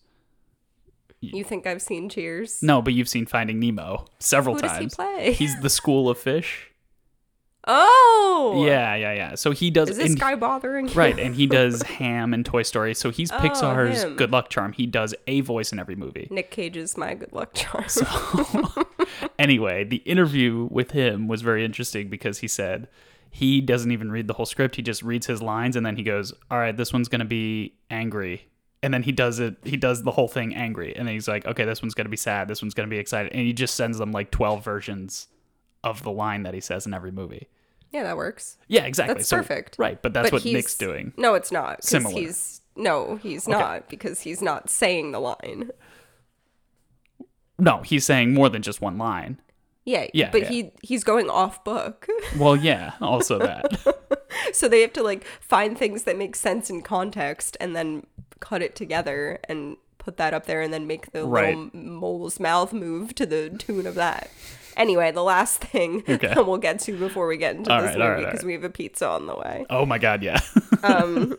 you 1.21 1.43
think 1.45 1.67
I've 1.67 1.83
seen 1.83 2.09
Cheers? 2.09 2.63
No, 2.63 2.83
but 2.83 2.93
you've 2.95 3.09
seen 3.09 3.27
Finding 3.27 3.59
Nemo 3.59 4.05
several 4.19 4.55
Who 4.57 4.63
does 4.63 4.73
he 4.73 4.79
times. 4.81 4.95
play? 4.95 5.33
He's 5.33 5.59
the 5.61 5.71
School 5.71 6.09
of 6.09 6.19
Fish. 6.19 6.68
Oh, 7.67 8.65
Yeah, 8.65 8.95
yeah, 8.95 9.13
yeah. 9.13 9.35
So 9.35 9.51
he 9.51 9.71
does. 9.71 9.91
Is 9.91 9.97
this 9.97 10.15
guy 10.15 10.35
bothering? 10.35 10.87
Right, 10.95 11.19
and 11.19 11.35
he 11.35 11.47
does 11.59 11.83
Ham 11.83 12.33
and 12.33 12.45
Toy 12.45 12.63
Story. 12.63 12.95
So 12.95 13.11
he's 13.11 13.31
oh, 13.31 13.37
Pixar's 13.37 14.05
him. 14.05 14.17
Good 14.17 14.31
Luck 14.31 14.49
Charm. 14.49 14.73
He 14.73 14.87
does 14.87 15.15
a 15.27 15.41
voice 15.41 15.73
in 15.73 15.79
every 15.79 15.97
movie. 15.97 16.29
Nick 16.31 16.51
Cage 16.51 16.77
is 16.77 16.97
my 16.97 17.15
good 17.15 17.33
luck 17.33 17.53
charm. 17.55 17.85
so, 17.89 18.07
Anyway, 19.39 19.85
the 19.85 19.97
interview 19.99 20.69
with 20.71 20.93
him 20.93 21.29
was 21.29 21.43
very 21.43 21.65
interesting 21.65 22.09
because 22.09 22.39
he 22.39 22.49
said 22.49 22.89
he 23.31 23.61
doesn't 23.61 23.91
even 23.93 24.11
read 24.11 24.29
the 24.29 24.35
whole 24.35 24.47
script. 24.47 24.77
He 24.77 24.83
just 24.83 25.03
reads 25.03 25.27
his 25.27 25.43
lines 25.43 25.77
and 25.77 25.85
then 25.85 25.97
he 25.97 26.03
goes, 26.03 26.33
"All 26.51 26.59
right, 26.59 26.77
this 26.77 26.93
one's 26.93 27.09
going 27.09 27.21
to 27.21 27.25
be 27.25 27.75
angry." 27.91 28.47
And 28.83 28.95
then 28.95 29.03
he 29.03 29.13
does 29.13 29.41
it 29.41 29.57
he 29.65 29.77
does 29.77 30.05
the 30.05 30.13
whole 30.13 30.29
thing 30.29 30.55
angry. 30.55 30.95
And 30.97 31.07
then 31.07 31.15
he's 31.15 31.29
like, 31.29 31.45
"Okay, 31.47 31.65
this 31.65 31.83
one's 31.83 31.95
going 31.95 32.07
to 32.07 32.11
be 32.11 32.17
sad. 32.17 32.49
This 32.49 32.63
one's 32.63 32.75
going 32.75 32.89
to 32.89 32.95
be 32.95 32.99
excited." 33.01 33.33
And 33.33 33.43
he 33.43 33.53
just 33.53 33.75
sends 33.75 33.99
them 33.99 34.13
like 34.13 34.31
12 34.31 34.65
versions 34.65 35.27
of 35.85 36.03
the 36.03 36.11
line 36.13 36.43
that 36.43 36.55
he 36.55 36.61
says 36.61 36.87
in 36.87 36.95
every 36.95 37.11
movie. 37.13 37.49
yeah, 37.93 38.03
that 38.03 38.17
works. 38.17 38.59
Yeah, 38.69 38.85
exactly. 38.85 39.15
That's 39.15 39.29
So- 39.29 39.37
perfect. 39.39 39.77
Right, 39.79 40.01
but 40.03 40.13
that's 40.13 40.31
But 40.31 40.45
what 40.45 40.45
Nick's 40.45 40.77
doing. 40.77 41.13
No, 41.17 41.35
it's 41.35 41.51
not. 41.53 41.83
Similar. 41.85 42.15
He's 42.15 42.61
no, 42.77 43.17
he's 43.23 43.49
not 43.49 43.89
because 43.89 44.21
he's 44.21 44.41
not 44.43 44.71
saying 44.71 45.11
the 45.13 45.19
line. 45.21 45.71
No, 47.59 47.83
he's 47.83 48.05
saying 48.05 48.35
more 48.35 48.49
than 48.49 48.63
just 48.63 48.81
one 48.81 48.99
line. 48.99 49.41
Yeah, 49.85 50.07
Yeah, 50.13 50.31
but 50.31 50.43
yeah. 50.43 50.49
he 50.49 50.71
he's 50.83 51.03
going 51.03 51.31
off 51.31 51.65
book. 51.65 52.07
Well, 52.39 52.57
yeah, 52.57 52.93
also 53.01 53.39
that. 53.39 53.97
so 54.53 54.69
they 54.69 54.83
have 54.83 54.93
to 54.95 55.03
like 55.03 55.25
find 55.41 55.77
things 55.79 56.03
that 56.05 56.17
make 56.19 56.37
sense 56.37 56.69
in 56.71 56.83
context 56.83 57.57
and 57.59 57.75
then 57.75 58.07
cut 58.41 58.63
it 58.63 58.77
together 58.77 59.41
and 59.49 59.77
put 59.97 60.19
that 60.19 60.35
up 60.35 60.47
there 60.47 60.61
and 60.61 60.73
then 60.73 60.87
make 60.87 61.13
the 61.13 61.25
Right. 61.25 61.57
little 61.57 61.71
mole's 61.73 62.39
mouth 62.39 62.73
move 62.73 63.15
to 63.17 63.27
the 63.27 63.49
tune 63.51 63.87
of 63.87 63.95
that. 63.95 64.31
Anyway, 64.79 65.11
the 65.11 65.23
last 65.25 65.61
thing 65.61 66.03
Okay. 66.09 66.29
that 66.29 66.47
we'll 66.47 66.57
get 66.57 66.79
to 66.81 66.97
before 66.99 67.27
we 67.27 67.37
get 67.37 67.57
into 67.57 67.71
All 67.73 67.83
this 67.83 67.97
right, 67.97 68.17
movie 68.17 68.25
because 68.25 68.41
right. 68.41 68.47
we 68.47 68.53
have 68.55 68.65
a 68.65 68.71
pizza 68.71 69.07
on 69.09 69.27
the 69.27 69.35
way. 69.37 69.67
oh 69.69 69.85
my 69.85 69.99
god, 69.99 70.23
yeah. 70.23 70.41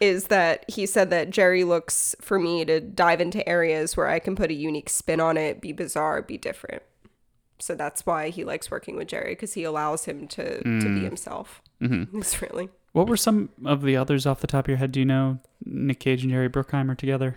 is 0.00 0.24
that 0.28 0.64
he 0.68 0.86
said 0.86 1.10
that 1.10 1.28
Jerry 1.30 1.62
looks 1.64 2.16
for 2.20 2.38
me 2.38 2.64
to 2.64 2.80
dive 2.80 3.20
into 3.20 3.46
areas 3.48 3.96
where 3.96 4.08
I 4.08 4.18
can 4.18 4.34
put 4.34 4.50
a 4.50 4.54
unique 4.54 4.88
spin 4.88 5.20
on 5.20 5.36
it, 5.36 5.60
be 5.60 5.72
bizarre, 5.72 6.22
be 6.22 6.38
different. 6.38 6.82
So 7.58 7.74
that's 7.74 8.06
why 8.06 8.30
he 8.30 8.42
likes 8.44 8.70
working 8.70 8.96
with 8.96 9.08
Jerry 9.08 9.32
because 9.32 9.52
he 9.52 9.64
allows 9.64 10.06
him 10.06 10.26
to 10.28 10.58
to 10.58 10.64
Mm. 10.64 10.94
be 11.00 11.04
himself. 11.04 11.60
Mm-hmm. 11.82 12.18
It's 12.20 12.40
really 12.40 12.70
What 12.92 13.06
were 13.08 13.18
some 13.18 13.50
of 13.66 13.82
the 13.82 13.96
others 13.98 14.24
off 14.26 14.40
the 14.40 14.46
top 14.46 14.64
of 14.64 14.68
your 14.68 14.78
head? 14.78 14.92
Do 14.92 15.00
you 15.00 15.06
know 15.06 15.38
Nick 15.66 16.00
Cage 16.00 16.22
and 16.22 16.32
Jerry 16.32 16.48
Bruckheimer 16.48 16.96
together? 16.96 17.36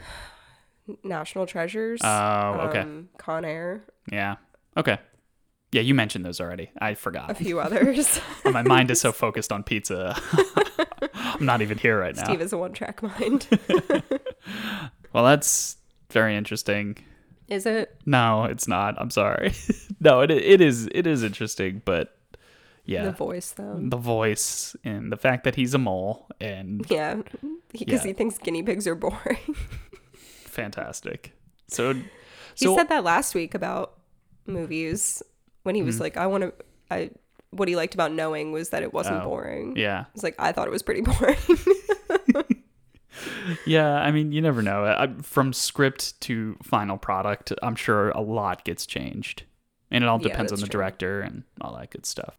national 1.03 1.45
treasures. 1.45 2.01
Oh, 2.03 2.67
okay. 2.69 2.79
um, 2.81 3.07
Con 3.17 3.45
Air, 3.45 3.83
Yeah. 4.11 4.35
Okay. 4.75 4.97
Yeah, 5.73 5.81
you 5.81 5.93
mentioned 5.95 6.23
those 6.23 6.39
already. 6.39 6.69
I 6.79 6.93
forgot. 6.93 7.31
A 7.31 7.33
few 7.35 7.59
others. 7.59 8.21
My 8.45 8.61
mind 8.61 8.91
is 8.91 9.01
so 9.01 9.11
focused 9.25 9.51
on 9.51 9.63
pizza. 9.63 10.15
I'm 11.13 11.45
not 11.45 11.61
even 11.61 11.77
here 11.77 11.99
right 11.99 12.15
now. 12.15 12.23
Steve 12.25 12.41
is 12.41 12.53
a 12.53 12.57
one 12.57 12.73
track 12.73 13.01
mind. 13.03 13.47
Well, 15.13 15.23
that's 15.23 15.77
very 16.11 16.35
interesting. 16.35 16.97
is 17.47 17.65
it? 17.65 17.95
No, 18.05 18.43
it's 18.45 18.67
not. 18.67 18.95
I'm 18.99 19.09
sorry. 19.09 19.53
no, 19.99 20.21
it 20.21 20.31
it 20.31 20.61
is 20.61 20.87
it 20.93 21.05
is 21.07 21.23
interesting, 21.23 21.81
but 21.85 22.15
yeah, 22.85 23.05
The 23.05 23.11
voice 23.11 23.51
though. 23.51 23.79
the 23.81 23.97
voice 23.97 24.75
and 24.83 25.11
the 25.11 25.17
fact 25.17 25.43
that 25.45 25.55
he's 25.55 25.73
a 25.73 25.77
mole 25.77 26.27
and 26.41 26.85
Yeah, 26.89 27.21
because 27.71 28.01
Yeah. 28.01 28.07
he 28.07 28.13
thinks 28.13 28.37
guinea 28.37 28.61
pigs 28.63 28.85
are 28.87 28.95
boring. 28.95 29.37
fantastic. 30.45 31.33
So, 31.67 31.93
He 31.93 32.03
so 32.65 32.75
said 32.75 32.89
that 32.89 33.03
last 33.03 33.33
week 33.35 33.55
about 33.55 33.97
movies 34.45 35.23
when 35.63 35.75
he 35.75 35.81
was 35.81 35.95
Mm-hmm. 35.95 36.03
like, 36.03 36.17
I 36.17 36.27
want 36.27 36.43
to. 36.43 36.53
I 36.91 37.09
what 37.51 37.67
he 37.67 37.75
liked 37.75 37.93
about 37.93 38.11
knowing 38.11 38.51
was 38.51 38.69
that 38.69 38.81
it 38.83 38.93
wasn't 38.93 39.21
Oh, 39.21 39.25
boring. 39.29 39.75
yeah, 39.77 40.05
It's 40.15 40.23
like 40.23 40.35
I 40.39 40.51
thought 40.51 40.67
it 40.67 40.71
was 40.71 40.81
pretty 40.83 41.01
boring. 41.01 41.37
yeah. 43.65 43.93
I 43.95 44.11
mean, 44.11 44.31
you 44.31 44.41
never 44.41 44.61
know. 44.61 44.85
I, 44.85 45.09
from 45.21 45.53
script 45.53 46.19
to 46.21 46.57
final 46.63 46.97
product, 46.97 47.53
I'm 47.61 47.75
sure 47.75 48.09
a 48.09 48.21
lot 48.21 48.63
gets 48.65 48.85
changed, 48.85 49.43
and 49.91 50.03
it 50.03 50.07
all 50.07 50.19
Yeah, 50.21 50.29
depends 50.29 50.51
on 50.51 50.59
the 50.59 50.65
true. 50.67 50.79
director 50.79 51.21
and 51.21 51.43
all 51.61 51.75
that 51.77 51.91
good 51.91 52.05
stuff. 52.05 52.37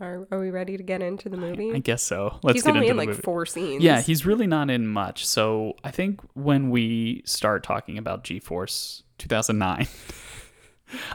are, 0.00 0.26
are 0.30 0.40
we 0.40 0.50
ready 0.50 0.76
to 0.76 0.82
get 0.82 1.02
into 1.02 1.28
the 1.28 1.36
movie? 1.36 1.72
I 1.74 1.78
guess 1.78 2.02
so. 2.02 2.38
Let's 2.42 2.56
He's 2.56 2.62
get 2.64 2.70
only 2.76 2.86
into 2.88 2.92
in 2.92 2.96
like 2.96 3.08
movie. 3.10 3.22
four 3.22 3.46
scenes. 3.46 3.82
Yeah, 3.82 4.00
he's 4.00 4.24
really 4.26 4.46
not 4.46 4.70
in 4.70 4.86
much. 4.86 5.26
So 5.26 5.74
I 5.84 5.90
think 5.90 6.20
when 6.34 6.70
we 6.70 7.22
start 7.26 7.62
talking 7.62 7.98
about 7.98 8.24
G 8.24 8.38
Force 8.40 9.02
2009, 9.18 9.86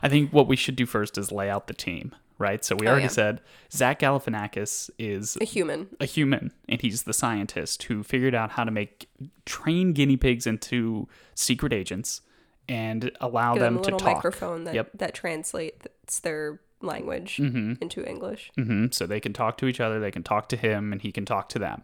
I 0.03 0.09
think 0.09 0.31
what 0.31 0.47
we 0.47 0.55
should 0.55 0.75
do 0.75 0.85
first 0.85 1.17
is 1.17 1.31
lay 1.31 1.49
out 1.49 1.67
the 1.67 1.73
team, 1.73 2.13
right? 2.37 2.63
So 2.65 2.75
we 2.75 2.87
Oh, 2.87 2.91
already 2.91 3.03
yeah. 3.05 3.09
said 3.09 3.41
Zach 3.71 3.99
Galifianakis 3.99 4.89
is 4.99 5.37
a 5.39 5.45
human. 5.45 5.87
a 5.99 6.05
human, 6.05 6.51
and 6.67 6.81
he's 6.81 7.03
the 7.03 7.13
scientist 7.13 7.83
who 7.83 8.03
figured 8.03 8.35
out 8.35 8.51
how 8.51 8.63
to 8.63 8.71
make 8.71 9.09
train 9.45 9.93
guinea 9.93 10.17
pigs 10.17 10.45
into 10.47 11.07
secret 11.35 11.71
agents 11.73 12.21
and 12.67 13.11
allow 13.21 13.53
Give 13.53 13.61
them 13.63 13.81
to 13.83 13.91
talk. 13.91 14.03
microphone 14.03 14.63
that 14.65 14.75
Yep. 14.75 14.91
that 14.95 15.13
translates 15.13 16.19
their 16.19 16.59
language 16.81 17.37
Mm-hmm. 17.37 17.73
into 17.81 18.03
English. 18.07 18.51
hmm 18.55 18.87
So 18.91 19.05
they 19.07 19.19
can 19.19 19.33
talk 19.33 19.57
to 19.59 19.67
each 19.67 19.79
other, 19.79 19.99
they 19.99 20.11
can 20.11 20.23
talk 20.23 20.49
to 20.49 20.57
him, 20.57 20.91
and 20.91 21.01
he 21.01 21.11
can 21.11 21.25
talk 21.25 21.47
to 21.49 21.59
them. 21.59 21.83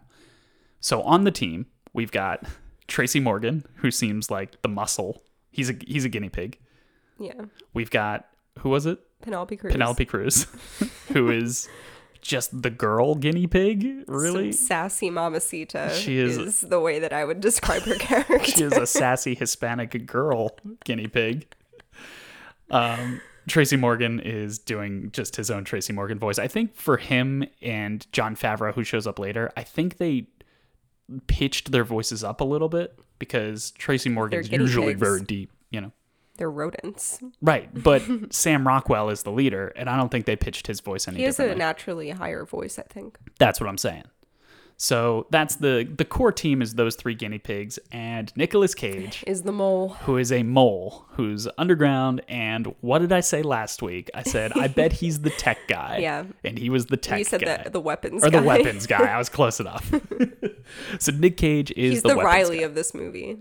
So 0.80 1.02
on 1.02 1.24
the 1.24 1.30
team, 1.30 1.66
we've 1.92 2.12
got 2.12 2.44
Tracy 2.88 3.20
Morgan, 3.20 3.64
who 3.76 3.90
seems 3.90 4.30
like 4.30 4.60
the 4.62 4.68
muscle. 4.68 5.22
He's 5.50 5.70
a 5.70 5.74
he's 5.86 6.04
a 6.04 6.08
guinea 6.08 6.28
pig. 6.30 6.58
Yeah, 7.18 7.32
We've 7.74 7.90
got 7.90 8.26
who 8.60 8.68
was 8.70 8.86
it? 8.86 8.98
Penelope 9.22 9.56
Cruz. 9.56 9.72
Penelope 9.72 10.04
Cruz, 10.04 10.46
who 11.12 11.30
is 11.30 11.68
just 12.20 12.62
the 12.62 12.70
girl 12.70 13.14
guinea 13.14 13.46
pig. 13.46 14.04
Really, 14.08 14.52
Some 14.52 14.66
sassy 14.66 15.10
mamacita. 15.10 15.90
She 15.94 16.18
is- 16.18 16.60
the 16.60 16.80
way 16.80 16.98
that 17.00 17.12
I 17.12 17.24
would 17.24 17.40
describe 17.40 17.82
her 17.82 17.94
character. 17.98 18.44
she 18.44 18.62
is 18.64 18.72
a 18.76 18.86
sassy 18.86 19.34
Hispanic 19.34 20.06
girl 20.06 20.50
guinea 20.84 21.06
pig. 21.08 21.46
Um, 22.70 23.20
Tracy 23.48 23.76
Morgan 23.76 24.20
is 24.20 24.58
doing 24.58 25.10
just 25.12 25.36
his 25.36 25.50
own 25.50 25.64
Tracy 25.64 25.92
Morgan 25.92 26.18
voice. 26.18 26.38
I 26.38 26.48
think 26.48 26.76
for 26.76 26.96
him 26.98 27.44
and 27.62 28.06
Jon 28.12 28.36
Favreau, 28.36 28.74
who 28.74 28.84
shows 28.84 29.06
up 29.06 29.18
later, 29.18 29.50
I 29.56 29.62
think 29.62 29.96
they 29.96 30.26
pitched 31.26 31.72
their 31.72 31.84
voices 31.84 32.22
up 32.22 32.40
a 32.40 32.44
little 32.44 32.68
bit 32.68 32.98
because 33.18 33.70
Tracy 33.72 34.10
Morgan's 34.10 34.50
usually 34.50 34.88
pigs. 34.88 35.00
very 35.00 35.22
deep. 35.22 35.50
They're 36.38 36.50
rodents. 36.50 37.20
Right, 37.42 37.68
but 37.82 38.02
Sam 38.32 38.66
Rockwell 38.66 39.10
is 39.10 39.22
the 39.24 39.32
leader, 39.32 39.68
and 39.76 39.90
I 39.90 39.96
don't 39.96 40.10
think 40.10 40.24
they 40.24 40.36
pitched 40.36 40.66
his 40.66 40.80
voice 40.80 41.06
any 41.06 41.18
He 41.18 41.24
has 41.24 41.38
a 41.38 41.54
naturally 41.54 42.10
higher 42.10 42.44
voice, 42.46 42.78
I 42.78 42.82
think. 42.84 43.18
That's 43.38 43.60
what 43.60 43.68
I'm 43.68 43.76
saying. 43.78 44.04
So 44.80 45.26
that's 45.30 45.56
the 45.56 45.88
the 45.96 46.04
core 46.04 46.30
team 46.30 46.62
is 46.62 46.76
those 46.76 46.94
three 46.94 47.16
guinea 47.16 47.40
pigs 47.40 47.80
and 47.90 48.32
Nicolas 48.36 48.76
Cage, 48.76 49.24
Is 49.26 49.42
the 49.42 49.50
mole? 49.50 49.88
who 50.04 50.16
is 50.18 50.30
a 50.30 50.44
mole 50.44 51.04
who's 51.14 51.48
underground. 51.58 52.20
And 52.28 52.72
what 52.80 53.00
did 53.00 53.10
I 53.10 53.18
say 53.18 53.42
last 53.42 53.82
week? 53.82 54.08
I 54.14 54.22
said 54.22 54.52
I 54.54 54.68
bet 54.68 54.92
he's 54.92 55.22
the 55.22 55.30
tech 55.30 55.58
guy. 55.68 55.98
Yeah. 55.98 56.26
and 56.44 56.56
he 56.56 56.70
was 56.70 56.86
the 56.86 56.96
tech 56.96 57.18
You 57.18 57.24
said 57.24 57.40
guy. 57.44 57.62
the 57.64 57.70
the 57.70 57.80
weapons 57.80 58.22
or 58.24 58.30
the 58.30 58.38
guy. 58.38 58.44
weapons 58.46 58.86
guy. 58.86 59.04
I 59.04 59.18
was 59.18 59.28
close 59.38 59.58
enough. 59.58 59.92
so 61.00 61.10
Nick 61.10 61.36
Cage 61.38 61.72
is 61.72 61.94
He's 61.94 62.02
the, 62.02 62.10
the, 62.10 62.16
Riley 62.22 62.58
guy. 62.58 62.62
of 62.66 62.76
this 62.76 62.94
movie, 62.94 63.36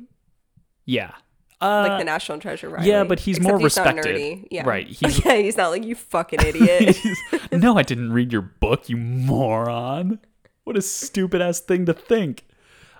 yeah. 0.85 1.11
Uh, 1.59 1.85
like 1.89 1.99
the 1.99 2.05
National 2.05 2.37
Treasure 2.39 2.69
Riley. 2.69 2.87
yeah, 2.87 3.03
but 3.03 3.19
he's 3.19 3.37
Except 3.37 3.49
more 3.51 3.57
he's 3.59 3.63
respected. 3.63 4.15
nerdy. 4.15 4.47
Yeah, 4.51 4.63
Right, 4.67 4.87
he's- 4.89 5.25
yeah, 5.25 5.35
he's 5.37 5.57
not 5.57 5.69
like 5.71 5.83
you 5.83 5.95
fucking 5.95 6.39
idiot. 6.45 6.97
no, 7.51 7.77
I 7.77 7.81
didn't 7.83 8.13
read 8.13 8.31
your 8.31 8.43
book, 8.43 8.89
you 8.89 8.97
moron. 8.97 10.19
What 10.65 10.77
a 10.77 10.81
stupid 10.81 11.41
ass 11.41 11.59
thing 11.59 11.85
to 11.85 11.93
think. 11.93 12.45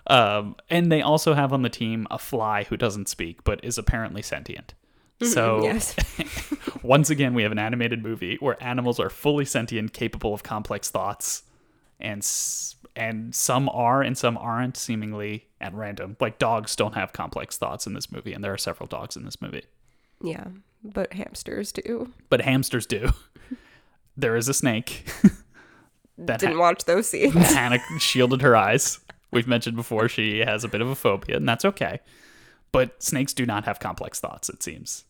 Um, 0.08 0.56
and 0.70 0.92
they 0.92 1.02
also 1.02 1.34
have 1.34 1.52
on 1.54 1.62
the 1.64 1.70
team 1.70 2.08
a 2.10 2.18
fly 2.18 2.64
who 2.64 2.78
doesn't 2.78 3.10
speak 3.10 3.44
but 3.44 3.64
is 3.64 3.78
apparently 3.78 4.22
sentient. 4.22 4.74
So 5.22 5.64
yes. 5.64 5.96
once 6.84 7.10
again, 7.10 7.34
we 7.34 7.44
have 7.44 7.52
an 7.52 7.60
animated 7.60 8.02
movie 8.04 8.38
where 8.40 8.56
animals 8.64 9.00
are 9.00 9.10
fully 9.10 9.46
sentient, 9.46 9.92
capable 9.92 10.34
of 10.34 10.44
complex 10.44 10.90
thoughts, 10.92 11.44
and 12.00 12.20
s- 12.22 12.76
and 12.98 13.34
some 13.34 13.70
are 13.70 14.02
and 14.02 14.18
some 14.18 14.38
aren't, 14.38 14.76
seemingly 14.76 15.48
at 15.62 15.74
random. 15.74 16.18
Like 16.20 16.38
dogs 16.40 16.76
don't 16.76 16.96
have 16.96 17.14
complex 17.14 17.58
thoughts 17.58 17.88
in 17.88 17.94
this 17.94 18.12
movie, 18.12 18.34
and 18.34 18.44
there 18.44 18.54
are 18.54 18.58
several 18.58 18.88
dogs 18.88 19.16
in 19.16 19.24
this 19.26 19.42
movie, 19.42 19.64
Yeah, 20.22 20.48
but 20.84 21.14
hamsters 21.14 21.72
do. 21.72 22.12
but 22.30 22.42
hamsters 22.42 22.86
do. 22.86 23.12
there 24.18 24.36
is 24.36 24.50
a 24.50 24.54
snake. 24.54 25.08
that 26.18 26.40
Didn't 26.40 26.56
ha- 26.56 26.62
watch 26.62 26.86
those 26.86 27.10
scenes. 27.10 27.34
Hannah 27.54 27.80
shielded 28.00 28.42
her 28.42 28.56
eyes 28.56 29.00
We've 29.30 29.48
mentioned 29.48 29.76
before 29.76 30.08
she 30.08 30.40
has 30.40 30.64
a 30.64 30.70
bit 30.70 30.80
of 30.82 30.88
a 30.88 30.96
phobia, 30.96 31.36
and 31.36 31.48
that's 31.48 31.66
okay. 31.66 32.00
But 32.72 33.04
snakes 33.04 33.34
do 33.34 33.46
not 33.46 33.66
have 33.66 33.78
complex 33.80 34.20
thoughts, 34.22 34.48
it 34.50 34.64
seems. 34.64 35.04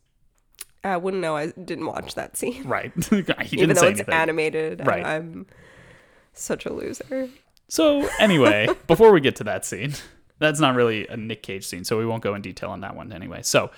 I 0.83 0.97
wouldn't 0.97 1.21
know. 1.21 1.35
I 1.37 1.47
didn't 1.51 1.85
watch 1.85 2.15
that 2.15 2.35
scene. 2.35 2.63
Right. 2.67 2.91
he 2.95 3.01
didn't 3.21 3.51
Even 3.53 3.69
though 3.75 3.83
it's 3.83 3.99
anything. 3.99 4.13
animated. 4.13 4.85
Right. 4.87 5.05
I'm 5.05 5.45
such 6.33 6.65
a 6.65 6.73
loser. 6.73 7.29
So 7.69 8.07
anyway, 8.19 8.67
before 8.87 9.11
we 9.11 9.19
get 9.21 9.35
to 9.37 9.43
that 9.45 9.65
scene, 9.65 9.93
that's 10.39 10.59
not 10.59 10.75
really 10.75 11.07
a 11.07 11.17
Nick 11.17 11.43
Cage 11.43 11.65
scene, 11.65 11.83
so 11.83 11.97
we 11.97 12.05
won't 12.05 12.23
go 12.23 12.33
in 12.35 12.41
detail 12.41 12.69
on 12.69 12.81
that 12.81 12.95
one 12.95 13.11
anyway. 13.11 13.41
So 13.43 13.71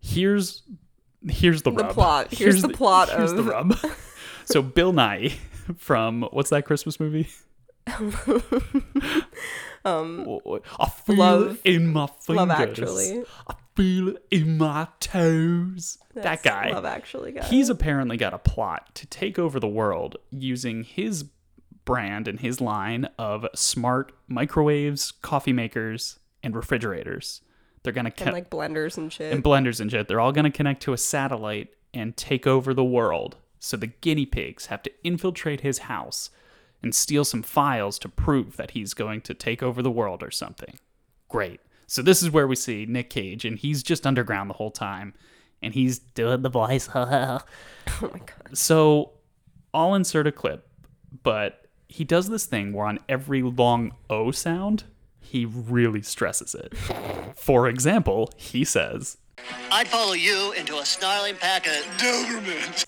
here's 0.00 0.62
here's 1.28 1.62
the, 1.62 1.70
The 1.70 1.84
rub. 1.84 1.94
plot. 1.94 2.32
Here's 2.32 2.62
the 2.62 2.68
plot 2.70 3.10
here's 3.10 3.32
the 3.34 3.42
rub. 3.42 3.76
so 4.46 4.62
Bill 4.62 4.92
Nighy 4.92 5.34
from 5.76 6.22
what's 6.32 6.50
that 6.50 6.64
Christmas 6.64 6.98
movie? 6.98 7.28
um, 9.84 10.38
I 10.78 10.88
feel 10.88 11.16
Love- 11.16 11.58
it 11.64 11.74
in 11.74 11.92
my 11.92 12.06
fingers. 12.06 12.36
Love 12.48 12.50
Actually. 12.50 13.24
I 13.48 13.54
feel 13.76 14.08
it 14.08 14.24
in 14.30 14.58
my 14.58 14.88
toes. 15.00 15.98
that 16.14 16.42
guy. 16.42 16.70
Love 16.72 16.84
Actually 16.84 17.32
guy. 17.32 17.44
He's 17.44 17.68
apparently 17.68 18.16
got 18.16 18.34
a 18.34 18.38
plot 18.38 18.94
to 18.96 19.06
take 19.06 19.38
over 19.38 19.58
the 19.58 19.68
world 19.68 20.16
using 20.30 20.84
his 20.84 21.24
brand 21.90 22.28
and 22.28 22.38
his 22.38 22.60
line 22.60 23.08
of 23.18 23.44
smart 23.52 24.12
microwaves, 24.28 25.10
coffee 25.10 25.52
makers, 25.52 26.20
and 26.40 26.54
refrigerators. 26.54 27.40
They're 27.82 27.92
gonna 27.92 28.12
connect 28.12 28.32
like 28.32 28.48
blenders 28.50 28.96
and 28.96 29.12
shit. 29.12 29.32
and 29.32 29.42
blenders 29.42 29.80
and 29.80 29.90
shit. 29.90 30.06
They're 30.06 30.20
all 30.20 30.30
gonna 30.30 30.52
connect 30.52 30.84
to 30.84 30.92
a 30.92 30.96
satellite 30.96 31.74
and 31.92 32.16
take 32.16 32.46
over 32.46 32.72
the 32.72 32.84
world. 32.84 33.38
So 33.58 33.76
the 33.76 33.88
guinea 33.88 34.24
pigs 34.24 34.66
have 34.66 34.84
to 34.84 34.92
infiltrate 35.02 35.62
his 35.62 35.78
house 35.78 36.30
and 36.80 36.94
steal 36.94 37.24
some 37.24 37.42
files 37.42 37.98
to 37.98 38.08
prove 38.08 38.56
that 38.56 38.70
he's 38.70 38.94
going 38.94 39.20
to 39.22 39.34
take 39.34 39.60
over 39.60 39.82
the 39.82 39.90
world 39.90 40.22
or 40.22 40.30
something. 40.30 40.78
Great. 41.28 41.60
So 41.88 42.02
this 42.02 42.22
is 42.22 42.30
where 42.30 42.46
we 42.46 42.54
see 42.54 42.86
Nick 42.86 43.10
Cage, 43.10 43.44
and 43.44 43.58
he's 43.58 43.82
just 43.82 44.06
underground 44.06 44.48
the 44.48 44.54
whole 44.54 44.70
time, 44.70 45.12
and 45.60 45.74
he's 45.74 45.98
Doing 45.98 46.42
the 46.42 46.50
voice. 46.50 46.88
oh 46.94 47.40
my 48.00 48.08
god. 48.10 48.50
so 48.56 49.10
I'll 49.74 49.96
insert 49.96 50.28
a 50.28 50.32
clip, 50.32 50.68
but 51.24 51.66
he 51.90 52.04
does 52.04 52.28
this 52.28 52.46
thing 52.46 52.72
where 52.72 52.86
on 52.86 52.98
every 53.08 53.42
long 53.42 53.92
O 54.08 54.30
sound, 54.30 54.84
he 55.20 55.44
really 55.44 56.02
stresses 56.02 56.54
it. 56.54 56.74
For 57.36 57.68
example, 57.68 58.30
he 58.36 58.64
says, 58.64 59.18
I'd 59.70 59.88
follow 59.88 60.12
you 60.12 60.52
into 60.52 60.78
a 60.78 60.84
snarling 60.86 61.36
pack 61.36 61.66
of 61.66 61.72
Dobermans. 61.98 62.86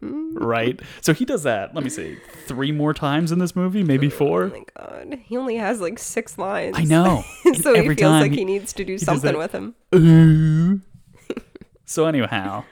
right? 0.00 0.80
So 1.00 1.14
he 1.14 1.24
does 1.24 1.42
that, 1.44 1.74
let 1.74 1.84
me 1.84 1.90
see, 1.90 2.18
three 2.46 2.72
more 2.72 2.92
times 2.92 3.32
in 3.32 3.38
this 3.38 3.54
movie, 3.56 3.82
maybe 3.84 4.08
Oh 4.08 4.10
four. 4.10 4.46
my 4.48 4.64
god. 4.76 5.18
He 5.24 5.36
only 5.36 5.56
has 5.56 5.80
like 5.80 5.98
six 5.98 6.38
lines. 6.38 6.76
I 6.78 6.84
know. 6.84 7.24
And 7.44 7.56
so 7.56 7.74
he 7.74 7.82
feels 7.88 7.98
time 8.00 8.22
like 8.22 8.32
he 8.32 8.44
needs 8.44 8.72
to 8.74 8.84
do 8.84 8.98
something 8.98 9.32
that- 9.32 9.38
with 9.38 9.52
him. 9.52 9.74
Ooh. 9.94 10.80
so 11.84 12.06
anyhow, 12.06 12.64
the 12.64 12.71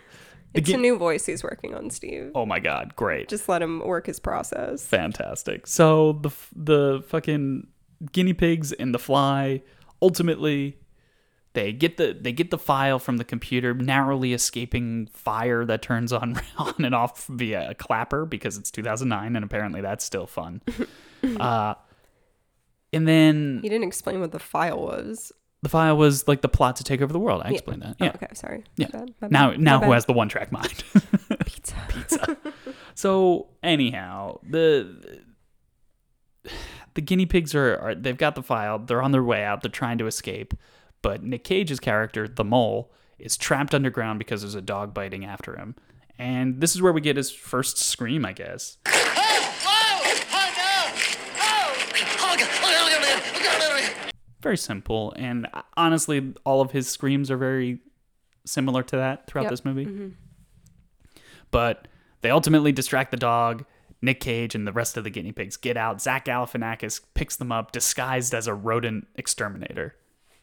It's 0.55 0.67
gui- 0.67 0.75
a 0.75 0.79
new 0.79 0.97
voice 0.99 1.27
he's 1.27 1.43
working 1.45 1.75
on, 1.75 1.91
Steve. 1.91 2.33
oh 2.35 2.45
my 2.47 2.59
god, 2.61 2.97
great. 2.97 3.29
Just 3.29 3.49
let 3.49 3.63
him 3.63 3.81
work 3.81 4.07
his 4.07 4.19
process. 4.21 4.85
fantastic. 4.87 5.67
So 5.67 6.15
the 6.15 6.31
the 6.55 7.05
fucking 7.09 7.67
guinea 8.13 8.33
pigs 8.33 8.73
and 8.73 8.95
the 8.95 8.99
fly 8.99 9.63
ultimately 10.01 10.79
they 11.53 11.71
get 11.73 11.99
the 11.99 12.17
they 12.19 12.33
get 12.33 12.51
the 12.51 12.57
file 12.57 12.99
from 12.99 13.19
the 13.19 13.25
computer 13.25 13.75
narrowly 13.75 14.33
escaping 14.33 15.07
fire 15.13 15.67
that 15.67 15.83
turns 15.83 16.11
on 16.13 16.41
on 16.59 16.75
and 16.85 16.95
off 16.95 17.27
via 17.27 17.71
a 17.71 17.75
clapper 17.75 18.25
because 18.25 18.57
it's 18.57 18.71
2009 18.71 19.37
and 19.37 19.45
apparently 19.45 19.81
that's 19.83 20.05
still 20.05 20.27
fun. 20.27 20.63
uh 21.41 21.75
and 22.93 23.07
then 23.07 23.61
He 23.63 23.69
didn't 23.69 23.87
explain 23.87 24.21
what 24.21 24.33
the 24.33 24.39
file 24.39 24.81
was. 24.81 25.31
The 25.63 25.69
file 25.69 25.97
was 25.97 26.27
like 26.27 26.41
the 26.41 26.49
plot 26.49 26.77
to 26.77 26.85
take 26.85 27.01
over 27.03 27.13
the 27.13 27.19
world. 27.19 27.43
I 27.45 27.51
explained 27.51 27.83
that. 27.83 27.97
Oh, 28.01 28.05
Yeah. 28.07 28.13
okay, 28.15 28.29
sorry. 28.35 28.65
Yeah. 28.77 28.87
My 28.93 28.99
bad, 29.01 29.15
my 29.21 29.29
Now 29.29 29.51
now 29.53 29.79
my 29.79 29.85
who 29.87 29.91
bad. 29.91 29.95
has 29.97 30.07
the 30.07 30.13
one 30.13 30.29
track 30.29 30.51
mind? 30.53 30.83
pizza? 31.47 31.75
pizza. 31.89 32.37
so 32.95 33.49
anyhow, 33.63 34.39
the 34.49 35.21
the 36.95 37.01
guinea 37.03 37.27
pigs 37.27 37.55
are, 37.55 37.77
are 37.79 37.95
they've 37.95 38.17
got 38.17 38.35
the 38.35 38.43
file. 38.43 38.79
They're 38.79 39.03
on 39.03 39.13
their 39.13 39.23
way 39.23 39.45
out. 39.45 39.63
They're 39.63 39.71
trying 39.71 39.99
to 39.99 40.07
escape, 40.07 40.55
but 41.03 41.23
Nick 41.23 41.45
Cage's 41.45 41.79
character, 41.81 42.27
the 42.27 42.45
mole, 42.45 42.91
is 43.19 43.37
trapped 43.37 43.75
underground 43.75 44.19
because 44.19 44.41
there's 44.43 44.55
a 44.55 44.63
dog 44.63 44.95
biting 44.95 45.25
after 45.25 45.57
him. 45.57 45.75
And 46.19 46.61
this 46.61 46.75
is 46.75 46.83
where 46.83 46.93
we 46.93 47.01
get 47.01 47.17
his 47.17 47.31
first 47.31 47.79
scream, 47.79 48.25
I 48.27 48.33
guess. 48.33 48.77
Oh, 48.87 48.93
whoa! 49.65 50.21
Oh, 50.33 50.51
no! 50.57 50.93
Oh! 51.41 51.75
Oh, 52.23 52.37
God! 52.37 52.37
Oh, 52.37 52.37
God! 52.37 52.49
Oh, 52.63 52.91
God! 52.91 53.21
Oh, 53.37 53.43
God! 53.43 53.63
Oh, 53.63 53.91
God! 54.05 54.13
Very 54.43 54.57
simple, 54.57 55.13
and 55.17 55.47
honestly, 55.77 56.35
all 56.45 56.61
of 56.61 56.71
his 56.71 56.89
screams 56.89 57.31
are 57.31 57.37
very 57.37 57.79
similar 58.47 58.83
to 58.85 58.97
that 58.97 59.27
throughout 59.27 59.43
Yep. 59.45 59.51
this 59.51 59.65
movie. 59.65 60.15
But 61.51 61.89
they 62.23 62.31
ultimately 62.31 62.73
distract 62.73 63.11
the 63.11 63.17
dog. 63.17 63.65
Nick 64.03 64.21
Cage 64.21 64.55
and 64.55 64.67
the 64.67 64.73
rest 64.73 64.97
of 64.97 65.05
the 65.05 65.11
guinea 65.11 65.33
pigs 65.33 65.59
get 65.59 65.77
out. 65.77 66.01
Zach 66.01 66.25
Galifianakis 66.25 67.01
picks 67.13 67.37
them 67.37 67.53
up, 67.53 67.71
disguised 67.73 68.33
as 68.33 68.47
a 68.47 68.55
rodent 68.55 69.07
exterminator. 69.17 69.95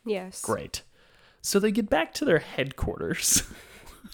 Yes. 0.05 0.41
Great. 0.41 0.83
So 1.41 1.59
they 1.59 1.71
get 1.71 1.89
back 1.89 2.13
to 2.15 2.25
their 2.25 2.37
headquarters, 2.39 3.43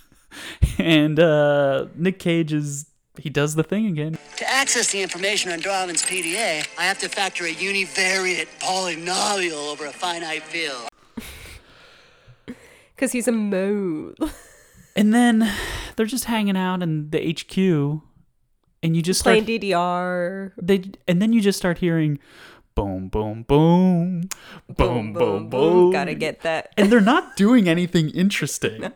and 0.77 1.19
uh, 1.19 1.87
Nick 1.95 2.19
Cage 2.19 2.53
is 2.53 2.85
he 3.17 3.29
does 3.29 3.55
the 3.55 3.63
thing 3.63 3.85
again. 3.87 4.17
To 4.37 4.49
access 4.49 4.91
the 4.91 5.01
information 5.01 5.51
on 5.51 5.59
Darwin's 5.59 6.01
PDA, 6.03 6.65
I 6.77 6.83
have 6.83 6.97
to 6.99 7.09
factor 7.09 7.45
a 7.45 7.53
univariate 7.53 8.47
polynomial 8.59 9.71
over 9.71 9.85
a 9.85 9.91
finite 9.91 10.43
field. 10.43 10.89
Because 12.95 13.11
he's 13.11 13.27
a 13.27 13.31
mole. 13.31 14.13
And 14.95 15.11
then 15.11 15.51
they're 15.95 16.05
just 16.05 16.25
hanging 16.25 16.55
out 16.55 16.83
in 16.83 17.09
the 17.09 17.17
HQ, 17.33 17.57
and 18.83 18.95
you 18.95 19.01
just 19.01 19.21
start 19.21 19.43
Playing 19.43 19.59
DDR. 19.61 20.51
they 20.61 20.83
and 21.07 21.19
then 21.19 21.33
you 21.33 21.41
just 21.41 21.57
start 21.57 21.79
hearing 21.79 22.19
boom 22.75 23.07
boom 23.09 23.41
boom 23.41 24.21
boom 24.69 25.13
boom 25.13 25.49
boom, 25.49 25.91
Gotta 25.91 26.13
get 26.13 26.41
that. 26.41 26.73
and 26.77 26.91
they're 26.91 27.01
not 27.01 27.35
doing 27.43 27.67
anything 27.67 28.11
interesting 28.11 28.91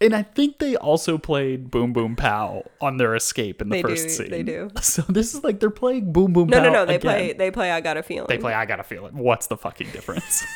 and 0.00 0.14
i 0.14 0.22
think 0.22 0.58
they 0.58 0.76
also 0.76 1.16
played 1.18 1.70
boom 1.70 1.92
boom 1.92 2.16
pow 2.16 2.62
on 2.80 2.96
their 2.98 3.14
escape 3.14 3.60
in 3.62 3.68
the 3.68 3.76
They 3.76 3.82
first 3.82 4.04
do, 4.04 4.08
scene 4.10 4.30
they 4.30 4.42
do. 4.42 4.70
so 4.80 5.02
this 5.08 5.34
is 5.34 5.42
like 5.44 5.60
they're 5.60 5.70
playing 5.70 6.12
boom 6.12 6.32
boom 6.32 6.48
No, 6.48 6.58
pow 6.58 6.64
no, 6.64 6.72
no. 6.72 6.84
They 6.86 6.96
again. 6.96 7.00
play. 7.00 7.32
They 7.32 7.50
play. 7.50 7.70
I 7.70 7.80
got 7.80 7.96
a 7.96 8.02
feeling. 8.02 8.26
they 8.28 8.38
play 8.38 8.52
i 8.54 8.64
gotta 8.66 8.82
feel 8.84 9.06
it 9.06 9.14
what's 9.14 9.46
the 9.46 9.56
fucking 9.56 9.90
difference 9.90 10.44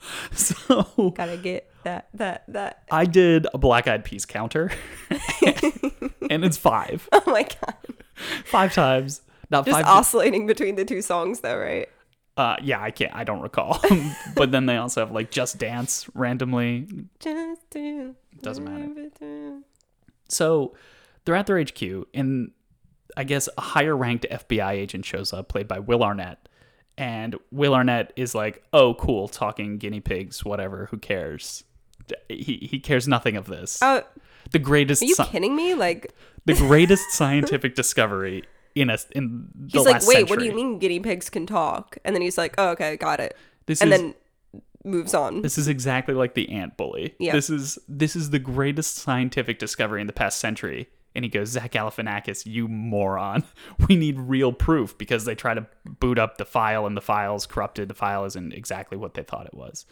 so 0.32 1.12
Gotta 1.16 1.36
get 1.36 1.70
that. 1.84 2.08
That. 2.14 2.44
That. 2.48 2.82
i 2.90 3.04
did 3.04 3.46
a 3.54 3.58
black 3.58 3.86
eyed 3.86 4.04
peas 4.04 4.24
counter 4.26 4.70
and 6.30 6.44
it's 6.44 6.56
five 6.56 7.08
Oh 7.12 7.22
my 7.26 7.42
god. 7.42 7.74
five 8.44 8.72
times 8.74 9.22
not 9.50 9.66
Just 9.66 9.76
five 9.76 9.86
oscillating 9.86 10.46
between 10.46 10.76
the 10.76 10.84
two 10.84 11.02
songs, 11.02 11.40
though, 11.40 11.58
right? 11.58 11.88
Uh, 12.36 12.56
yeah, 12.62 12.80
I 12.80 12.90
can't. 12.90 13.14
I 13.14 13.24
don't 13.24 13.42
recall. 13.42 13.80
but 14.34 14.50
then 14.50 14.66
they 14.66 14.76
also 14.76 15.00
have 15.00 15.10
like 15.12 15.30
Just 15.30 15.58
Dance 15.58 16.08
randomly. 16.14 16.86
Just 17.18 17.68
do. 17.70 18.14
Doesn't 18.40 18.64
matter. 18.64 19.60
So 20.28 20.74
they're 21.24 21.34
at 21.34 21.46
their 21.46 21.60
HQ, 21.60 21.82
and 22.14 22.52
I 23.16 23.24
guess 23.24 23.48
a 23.58 23.60
higher 23.60 23.96
ranked 23.96 24.26
FBI 24.30 24.72
agent 24.72 25.04
shows 25.04 25.32
up, 25.32 25.48
played 25.48 25.68
by 25.68 25.80
Will 25.80 26.02
Arnett. 26.02 26.48
And 26.96 27.36
Will 27.50 27.74
Arnett 27.74 28.12
is 28.16 28.34
like, 28.34 28.62
"Oh, 28.72 28.94
cool, 28.94 29.28
talking 29.28 29.78
guinea 29.78 30.00
pigs, 30.00 30.44
whatever. 30.44 30.86
Who 30.90 30.98
cares?" 30.98 31.64
He 32.28 32.68
he 32.70 32.78
cares 32.78 33.06
nothing 33.08 33.36
of 33.36 33.46
this. 33.46 33.78
Oh, 33.82 34.02
the 34.52 34.58
greatest, 34.58 35.02
are 35.02 35.06
you 35.06 35.14
sci- 35.14 35.26
kidding 35.26 35.54
me? 35.54 35.74
Like, 35.74 36.12
the 36.44 36.54
greatest 36.54 37.10
scientific 37.12 37.74
discovery 37.74 38.44
in 38.74 38.90
a 38.90 38.98
in 39.12 39.48
the 39.54 39.78
he's 39.78 39.86
like, 39.86 40.06
wait, 40.06 40.30
what 40.30 40.38
do 40.38 40.44
you 40.44 40.54
mean 40.54 40.78
guinea 40.78 41.00
pigs 41.00 41.30
can 41.30 41.46
talk? 41.46 41.98
And 42.04 42.14
then 42.14 42.22
he's 42.22 42.38
like, 42.38 42.54
oh, 42.58 42.70
okay, 42.70 42.96
got 42.96 43.20
it. 43.20 43.36
This 43.66 43.80
and 43.80 43.92
is 43.92 44.00
then 44.00 44.14
moves 44.84 45.14
on. 45.14 45.42
This 45.42 45.58
is 45.58 45.68
exactly 45.68 46.14
like 46.14 46.34
the 46.34 46.50
ant 46.50 46.76
bully. 46.76 47.14
Yeah. 47.18 47.32
This 47.32 47.50
is 47.50 47.78
this 47.88 48.16
is 48.16 48.30
the 48.30 48.38
greatest 48.38 48.96
scientific 48.96 49.58
discovery 49.58 50.00
in 50.00 50.06
the 50.06 50.12
past 50.12 50.38
century. 50.38 50.88
And 51.12 51.24
he 51.24 51.28
goes, 51.28 51.48
Zach 51.48 51.72
Galifianakis, 51.72 52.46
you 52.46 52.68
moron. 52.68 53.42
We 53.88 53.96
need 53.96 54.16
real 54.18 54.52
proof 54.52 54.96
because 54.96 55.24
they 55.24 55.34
try 55.34 55.54
to 55.54 55.66
boot 55.84 56.20
up 56.20 56.38
the 56.38 56.44
file 56.44 56.86
and 56.86 56.96
the 56.96 57.00
file's 57.00 57.46
corrupted. 57.46 57.88
The 57.88 57.94
file 57.94 58.24
isn't 58.26 58.52
exactly 58.52 58.96
what 58.96 59.14
they 59.14 59.24
thought 59.24 59.46
it 59.46 59.54
was. 59.54 59.86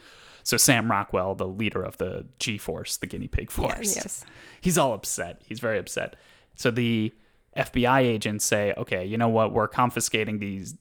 So 0.44 0.56
Sam 0.56 0.88
Rockwell, 0.88 1.34
the 1.34 1.48
leader 1.48 1.82
of 1.82 1.98
the 1.98 2.26
G 2.38 2.56
Force, 2.56 2.96
the 2.96 3.06
guinea 3.06 3.26
pig 3.26 3.50
force, 3.50 3.96
yes. 3.96 4.24
he's 4.60 4.78
all 4.78 4.94
upset. 4.94 5.42
He's 5.44 5.58
very 5.58 5.78
upset. 5.78 6.14
So 6.54 6.70
the 6.70 7.12
FBI 7.58 8.00
agents 8.00 8.44
say, 8.44 8.72
okay, 8.76 9.04
you 9.04 9.18
know 9.18 9.28
what? 9.28 9.52
We're 9.52 9.68
confiscating 9.68 10.38
these 10.38 10.76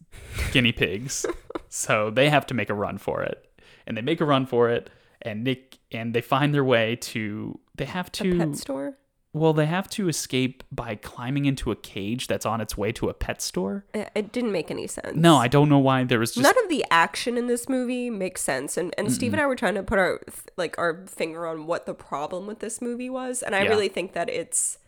guinea 0.51 0.71
pigs. 0.71 1.25
so 1.69 2.09
they 2.09 2.29
have 2.29 2.45
to 2.47 2.53
make 2.53 2.69
a 2.69 2.73
run 2.73 2.97
for 2.97 3.23
it. 3.23 3.49
And 3.85 3.97
they 3.97 4.01
make 4.01 4.21
a 4.21 4.25
run 4.25 4.45
for 4.45 4.69
it. 4.69 4.89
And 5.21 5.43
Nick 5.43 5.79
and 5.91 6.13
they 6.13 6.21
find 6.21 6.53
their 6.53 6.63
way 6.63 6.95
to 6.97 7.59
they 7.75 7.85
have 7.85 8.11
to 8.13 8.37
Pet 8.37 8.55
store. 8.55 8.97
Well, 9.33 9.53
they 9.53 9.65
have 9.67 9.87
to 9.91 10.09
escape 10.09 10.63
by 10.71 10.95
climbing 10.95 11.45
into 11.45 11.69
a 11.69 11.75
cage 11.75 12.25
that's 12.27 12.45
on 12.45 12.59
its 12.59 12.75
way 12.75 12.91
to 12.93 13.09
a 13.09 13.13
pet 13.13 13.39
store. 13.41 13.85
It, 13.93 14.09
it 14.15 14.31
didn't 14.31 14.51
make 14.51 14.71
any 14.71 14.87
sense. 14.87 15.15
No, 15.15 15.37
I 15.37 15.47
don't 15.47 15.69
know 15.69 15.77
why 15.77 16.05
there 16.05 16.17
was 16.17 16.33
just 16.33 16.41
None 16.43 16.63
of 16.63 16.69
the 16.69 16.83
action 16.89 17.37
in 17.37 17.45
this 17.45 17.69
movie 17.69 18.09
makes 18.09 18.41
sense, 18.41 18.77
and 18.77 18.95
and 18.97 19.11
Steve 19.11 19.33
and 19.33 19.41
I 19.41 19.45
were 19.45 19.55
trying 19.55 19.75
to 19.75 19.83
put 19.83 19.99
our 19.99 20.21
like 20.55 20.77
our 20.79 21.05
finger 21.07 21.45
on 21.45 21.67
what 21.67 21.85
the 21.85 21.93
problem 21.93 22.47
with 22.47 22.59
this 22.59 22.81
movie 22.81 23.09
was, 23.09 23.43
and 23.43 23.53
I 23.55 23.63
Yeah. 23.63 23.69
really 23.69 23.89
think 23.89 24.13
that 24.13 24.27
it's 24.29 24.79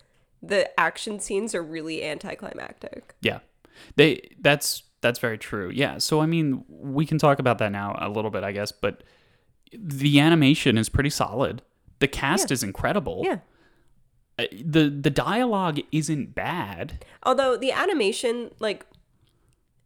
the 0.42 0.78
action 0.78 1.20
scenes 1.20 1.54
are 1.54 1.62
really 1.62 2.04
anticlimactic. 2.04 3.14
Yeah. 3.20 3.40
They 3.96 4.28
that's 4.40 4.82
that's 5.00 5.18
very 5.18 5.38
true. 5.38 5.70
Yeah. 5.72 5.98
So 5.98 6.20
I 6.20 6.26
mean, 6.26 6.64
we 6.68 7.06
can 7.06 7.18
talk 7.18 7.38
about 7.38 7.58
that 7.58 7.72
now 7.72 7.96
a 8.00 8.08
little 8.08 8.30
bit, 8.30 8.44
I 8.44 8.52
guess, 8.52 8.72
but 8.72 9.02
the 9.72 10.20
animation 10.20 10.76
is 10.76 10.88
pretty 10.88 11.10
solid. 11.10 11.62
The 12.00 12.08
cast 12.08 12.50
is 12.50 12.62
incredible. 12.62 13.22
Yeah. 13.24 13.38
Uh, 14.38 14.44
The 14.64 14.88
the 14.90 15.10
dialogue 15.10 15.80
isn't 15.92 16.34
bad. 16.34 17.04
Although 17.22 17.56
the 17.56 17.72
animation, 17.72 18.50
like 18.58 18.84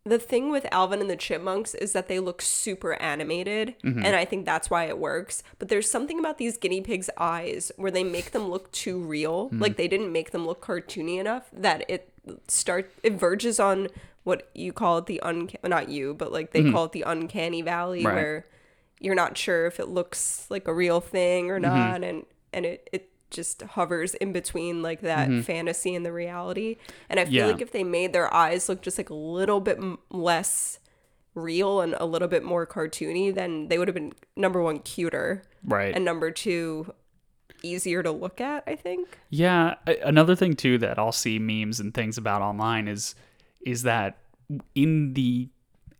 the 0.05 0.19
thing 0.19 0.51
with 0.51 0.67
Alvin 0.71 1.01
and 1.01 1.09
the 1.09 1.17
Chipmunks 1.17 1.75
is 1.75 1.93
that 1.93 2.09
they 2.09 2.19
look 2.19 2.43
super 2.43 2.95
animated, 3.01 3.75
Mm-hmm. 3.83 4.05
and 4.05 4.15
I 4.15 4.25
think 4.25 4.45
that's 4.45 4.69
why 4.69 4.85
it 4.85 4.99
works. 4.99 5.43
But 5.59 5.69
there's 5.69 5.91
something 5.91 6.19
about 6.19 6.37
these 6.39 6.59
guinea 6.59 6.83
pigs' 6.83 7.09
eyes 7.17 7.73
where 7.77 7.91
they 7.91 8.05
make 8.05 8.33
them 8.33 8.49
look 8.51 8.71
too 8.73 8.99
real, 9.01 9.47
Mm-hmm. 9.47 9.63
like 9.63 9.77
they 9.77 9.89
didn't 9.89 10.13
make 10.13 10.31
them 10.33 10.47
look 10.47 10.61
cartoony 10.65 11.19
enough 11.19 11.45
that 11.53 11.89
it 11.89 12.11
start 12.49 12.91
it 13.03 13.15
verges 13.15 13.59
on 13.61 13.89
what 14.25 14.49
you 14.55 14.73
call 14.73 14.99
it 14.99 15.07
the 15.07 15.21
un 15.21 15.51
not 15.65 15.89
you, 15.89 16.15
but 16.15 16.33
like 16.33 16.53
they 16.53 16.71
call 16.71 16.85
it 16.85 16.93
the 16.93 17.03
uncanny 17.07 17.63
valley 17.63 17.99
Mm-hmm. 18.01 18.07
Right. 18.09 18.15
where 18.15 18.47
you're 19.01 19.15
not 19.15 19.37
sure 19.37 19.67
if 19.67 19.79
it 19.81 19.89
looks 19.89 20.47
like 20.51 20.67
a 20.69 20.73
real 20.75 21.01
thing 21.01 21.51
or 21.51 21.59
Mm-hmm. 21.61 21.75
not, 21.79 22.05
and 22.05 22.25
and 22.53 22.67
it 22.67 22.89
it 22.93 23.11
just 23.31 23.63
hovers 23.63 24.15
in 24.15 24.33
between 24.33 24.81
like 24.83 25.01
that 25.01 25.45
fantasy 25.45 25.95
and 25.95 26.05
the 26.07 26.13
reality. 26.13 26.77
And 27.09 27.19
I 27.19 27.25
feel 27.25 27.33
Mm-hmm. 27.33 27.35
Yeah. 27.37 27.47
like 27.53 27.61
if 27.63 27.73
they 27.73 27.85
made 27.85 28.13
their 28.13 28.33
eyes 28.33 28.69
look 28.69 28.81
just 28.83 28.97
like 28.99 29.11
a 29.11 29.15
little 29.15 29.61
bit 29.61 29.79
m- 29.79 29.99
less 30.11 30.79
real 31.35 31.81
and 31.81 31.95
a 31.99 32.05
little 32.07 32.29
bit 32.29 32.45
more 32.45 32.65
cartoony, 32.67 33.35
then 33.35 33.67
they 33.69 33.77
would 33.79 33.89
have 33.89 33.95
been 33.95 34.13
number 34.37 34.63
one 34.63 34.79
cuter 34.79 35.43
Right. 35.65 35.95
and 35.95 36.05
number 36.05 36.31
two 36.31 36.93
easier 37.63 38.03
to 38.05 38.13
look 38.13 38.41
at. 38.41 38.63
I 38.67 38.77
think. 38.77 39.19
Yeah, 39.31 39.75
another 40.05 40.37
thing 40.37 40.55
too 40.55 40.79
that 40.79 40.99
I'll 40.99 41.11
see 41.13 41.39
memes 41.41 41.81
and 41.81 41.93
things 41.93 42.17
about 42.19 42.41
online 42.43 42.87
is 42.89 43.15
is 43.63 43.83
that 43.85 44.19
in 44.75 45.15
the 45.15 45.49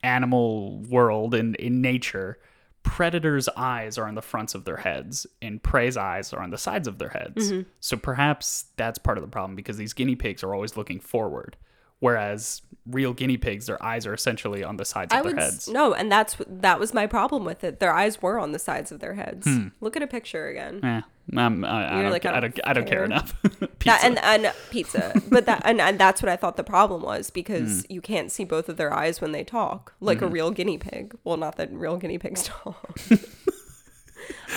animal 0.03 0.81
world 0.83 1.35
and 1.35 1.57
in 1.57 1.81
nature, 1.81 2.39
predators' 2.85 3.49
eyes 3.57 3.99
are 3.99 4.07
on 4.07 4.15
the 4.15 4.23
fronts 4.23 4.55
of 4.55 4.65
their 4.65 4.77
heads 4.77 5.27
and 5.43 5.61
prey's 5.61 5.97
eyes 5.97 6.33
are 6.33 6.41
on 6.41 6.51
the 6.51 6.59
sides 6.59 6.87
of 6.87 6.99
their 6.99 7.09
heads. 7.09 7.51
Mm-hmm. 7.51 7.69
So 7.81 7.97
perhaps 7.97 8.67
that's 8.77 8.99
part 8.99 9.19
of 9.19 9.23
the 9.23 9.29
problem 9.29 9.57
because 9.57 9.77
these 9.77 9.93
guinea 9.93 10.15
pigs 10.15 10.45
are 10.45 10.55
always 10.55 10.77
looking 10.77 11.01
forward. 11.01 11.57
Whereas 12.05 12.61
real 12.87 13.15
guinea 13.15 13.39
pigs, 13.39 13.65
their 13.65 13.83
eyes 13.83 14.07
are 14.07 14.13
essentially 14.13 14.63
on 14.63 14.77
the 14.77 14.85
sides 14.85 15.11
of 15.11 15.23
their 15.23 15.33
would 15.33 15.43
heads. 15.43 15.69
no, 15.69 15.95
and 15.95 16.13
that's 16.13 16.37
that 16.47 16.79
was 16.79 16.93
my 16.93 17.07
problem 17.07 17.47
with 17.47 17.65
it. 17.65 17.81
Their 17.81 17.95
eyes 17.95 18.21
were 18.21 18.39
on 18.39 18.53
the 18.53 18.59
sides 18.59 18.93
of 18.93 19.01
their 19.01 19.15
heads. 19.15 19.49
Look 19.81 19.97
at 19.97 20.03
a 20.03 20.07
picture 20.07 20.49
again. 20.49 20.85
Eh, 20.85 21.01
um, 21.39 21.65
I, 21.65 22.01
I, 22.01 22.03
don't, 22.03 22.11
like, 22.11 22.27
I, 22.27 22.37
I 22.37 22.41
don't, 22.41 22.61
I 22.63 22.73
don't 22.75 22.85
care 22.85 22.97
care. 22.97 23.05
enough. 23.05 23.35
That, 23.87 24.03
and 24.05 24.19
and 24.19 24.53
pizza, 24.71 25.13
but 25.31 25.47
that 25.47 25.63
and, 25.65 25.81
and 25.81 25.99
that's 25.99 26.23
what 26.23 26.31
I 26.31 26.37
thought 26.37 26.57
the 26.57 26.65
problem 26.65 27.01
was 27.03 27.31
because 27.31 27.87
you 27.91 28.01
can't 28.03 28.31
see 28.33 28.45
both 28.45 28.69
of 28.71 28.77
their 28.79 28.93
eyes 28.93 29.23
when 29.23 29.33
they 29.33 29.45
talk, 29.45 29.95
like 30.01 30.21
a 30.23 30.27
real 30.27 30.51
guinea 30.51 30.79
pig. 30.79 31.15
Well, 31.25 31.37
not 31.39 31.57
that 31.57 31.73
real 31.73 31.97
guinea 31.97 32.19
pigs 32.19 32.45
talk. 32.65 33.01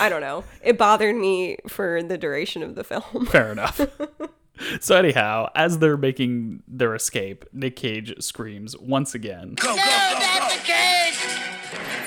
I 0.00 0.08
don't 0.08 0.20
know. 0.22 0.44
It 0.62 0.76
bothered 0.78 1.16
me 1.16 1.58
for 1.66 2.02
the 2.02 2.16
duration 2.16 2.62
of 2.62 2.74
the 2.74 2.84
film. 2.84 3.26
Fair 3.26 3.52
enough. 3.52 3.80
so 4.80 4.96
anyhow, 4.96 5.48
as 5.54 5.78
they're 5.78 5.96
making 5.96 6.62
their 6.66 6.94
escape, 6.94 7.44
Nick 7.52 7.76
Cage 7.76 8.14
screams 8.22 8.76
once 8.78 9.14
again. 9.14 9.54
No, 9.64 9.76
not 9.76 10.50
the 10.50 10.58
cage! 10.64 11.18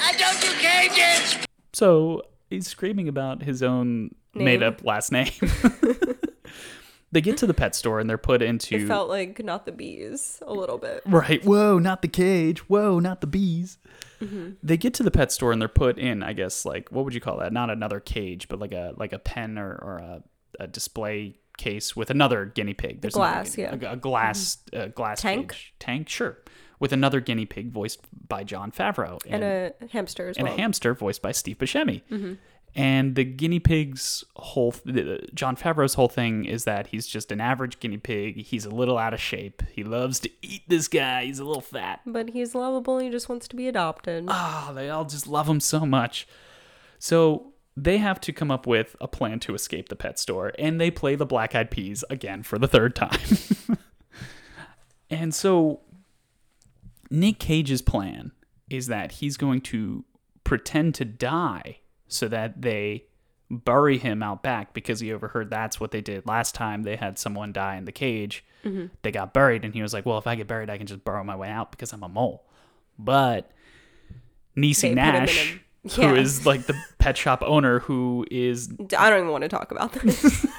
I 0.02 0.14
don't 0.18 0.42
do 0.42 0.52
cages! 0.60 1.46
So 1.74 2.24
he's 2.50 2.68
screaming 2.68 3.08
about 3.08 3.44
his 3.44 3.64
own 3.64 4.14
Name. 4.34 4.46
made-up 4.46 4.84
last 4.84 5.12
name. 5.12 5.32
they 7.12 7.22
get 7.22 7.38
to 7.38 7.48
the 7.48 7.54
pet 7.54 7.76
store 7.76 8.00
and 8.00 8.10
they're 8.10 8.18
put 8.18 8.42
into 8.42 8.76
It 8.76 8.88
felt 8.88 9.10
like 9.10 9.44
not 9.44 9.66
the 9.66 9.72
bees 9.72 10.42
a 10.46 10.54
little 10.54 10.78
bit. 10.78 11.02
right. 11.06 11.44
Whoa, 11.44 11.80
not 11.80 12.02
the 12.02 12.08
cage. 12.08 12.60
Whoa, 12.70 13.00
not 13.00 13.22
the 13.22 13.28
bees. 13.28 13.78
Mm-hmm. 14.22 14.52
They 14.64 14.78
get 14.78 14.94
to 14.96 15.04
the 15.04 15.12
pet 15.12 15.32
store 15.32 15.52
and 15.52 15.62
they're 15.62 15.68
put 15.68 15.98
in, 15.98 16.24
I 16.24 16.34
guess, 16.34 16.64
like 16.66 16.90
what 16.92 17.04
would 17.06 17.14
you 17.14 17.20
call 17.22 17.38
that? 17.38 17.52
Not 17.52 17.70
another 17.70 18.00
cage, 18.00 18.48
but 18.48 18.60
like 18.60 18.72
a 18.72 18.94
like 18.98 19.14
a 19.14 19.20
pen 19.20 19.58
or, 19.58 19.72
or 19.74 19.98
a, 19.98 20.24
a 20.60 20.68
display 20.68 21.36
case 21.62 21.96
with 21.96 22.10
another 22.10 22.46
guinea 22.46 22.74
pig. 22.74 23.02
There's 23.02 23.14
glass, 23.14 23.56
guinea- 23.56 23.78
yeah. 23.82 23.90
a, 23.92 23.94
a 23.94 23.96
glass 23.98 24.58
uh, 24.74 24.88
glass 24.88 25.22
Tank? 25.22 25.56
tank, 25.80 26.10
sure, 26.10 26.38
with 26.80 26.92
another 26.92 27.20
guinea 27.22 27.46
pig 27.46 27.72
voiced 27.72 28.00
by 28.28 28.44
Jon 28.44 28.72
Favreau 28.72 29.20
And 29.30 29.44
a 29.44 29.74
hamster 29.92 30.30
as 30.30 30.38
well. 30.38 30.46
and 30.46 30.50
well. 30.50 30.58
a 30.58 30.62
hamster 30.62 30.94
voiced 30.94 31.22
by 31.22 31.32
Steve 31.32 31.58
Buscemi. 31.60 32.02
And 32.74 33.16
the 33.16 33.26
guinea 33.26 33.60
pig's 33.60 34.24
whole, 34.38 34.72
th- 34.72 35.30
Jon 35.34 35.58
Favreau's 35.58 35.96
whole 35.96 36.08
thing 36.08 36.46
is 36.46 36.64
that 36.64 36.88
he's 36.88 37.06
just 37.06 37.30
an 37.34 37.42
average 37.42 37.82
guinea 37.82 37.98
pig. 37.98 38.46
He's 38.46 38.66
a 38.66 38.70
little 38.70 38.98
out 38.98 39.14
of 39.14 39.20
shape. 39.20 39.62
He 39.74 39.84
loves 39.84 40.22
to 40.22 40.30
eat 40.42 40.62
this 40.70 40.88
guy. 40.88 41.26
He's 41.26 41.40
a 41.40 41.44
little 41.44 41.62
fat. 41.62 42.00
but 42.06 42.30
he's 42.30 42.56
lovable. 42.56 43.00
He 43.00 43.10
just 43.10 43.28
wants 43.28 43.50
to 43.50 43.58
be 43.58 43.68
adopted. 43.68 44.24
Ah, 44.30 44.72
they 44.74 44.90
all 44.90 45.04
just 45.04 45.28
love 45.28 45.50
him 45.50 45.60
so 45.60 45.86
much. 45.86 46.26
So 46.98 47.51
they 47.76 47.98
have 47.98 48.20
to 48.22 48.34
come 48.34 48.52
up 48.52 48.68
with 48.68 48.96
a 49.00 49.08
plan 49.08 49.40
to 49.42 49.56
escape 49.56 49.90
the 49.90 49.96
pet 49.96 50.20
store, 50.20 50.52
and 50.60 50.80
they 50.80 50.92
play 50.92 51.16
the 51.16 51.26
Black 51.26 51.56
Eyed 51.56 51.72
Peas 51.72 52.04
again 52.10 52.44
for 52.44 52.60
the 52.60 52.68
third 52.68 52.96
time. 52.96 53.20
and 55.10 55.34
so 55.34 55.82
Nick 57.10 57.40
Cage's 57.40 57.82
plan 57.82 58.32
is 58.70 58.88
that 58.88 59.14
he's 59.14 59.38
going 59.38 59.62
to 59.62 60.04
pretend 60.44 60.96
to 60.96 61.06
die 61.06 61.80
so 62.08 62.28
that 62.28 62.62
they 62.62 63.06
bury 63.50 63.98
him 63.98 64.24
out 64.24 64.44
back 64.44 64.74
because 64.74 65.02
he 65.02 65.12
overheard 65.12 65.50
that's 65.50 65.80
what 65.80 65.92
they 65.92 66.00
did 66.00 66.26
last 66.26 66.56
time 66.56 66.84
they 66.84 66.96
had 66.96 67.20
someone 67.20 67.52
die 67.52 67.76
in 67.76 67.86
the 67.86 67.92
cage. 67.92 68.46
Mm-hmm. 68.64 68.88
They 69.02 69.12
got 69.12 69.34
buried, 69.34 69.66
and 69.66 69.74
he 69.74 69.82
was 69.82 69.94
like, 69.94 70.06
"Well, 70.06 70.18
if 70.18 70.28
I 70.28 70.36
get 70.36 70.48
buried, 70.48 70.70
I 70.70 70.78
can 70.78 70.88
just 70.88 71.04
burrow 71.04 71.24
my 71.24 71.36
way 71.36 71.50
out 71.50 71.72
because 71.72 71.94
I'm 71.94 72.04
a 72.04 72.10
mole." 72.10 72.46
But 73.00 73.52
Niecy 74.56 74.82
They 74.82 74.90
put 74.90 74.98
him 74.98 75.00
in 75.00 75.14
Nash, 75.14 75.60
a- 75.86 75.90
who 75.90 76.02
yeah. 76.02 76.14
is 76.14 76.46
like 76.46 76.66
the 76.68 76.76
pet 77.00 77.18
shop 77.18 77.42
owner, 77.46 77.80
who 77.80 78.26
is 78.32 78.70
I 78.98 79.10
don't 79.10 79.20
even 79.20 79.32
want 79.32 79.44
to 79.44 79.50
talk 79.50 79.72
about 79.72 79.94
this. 79.94 80.46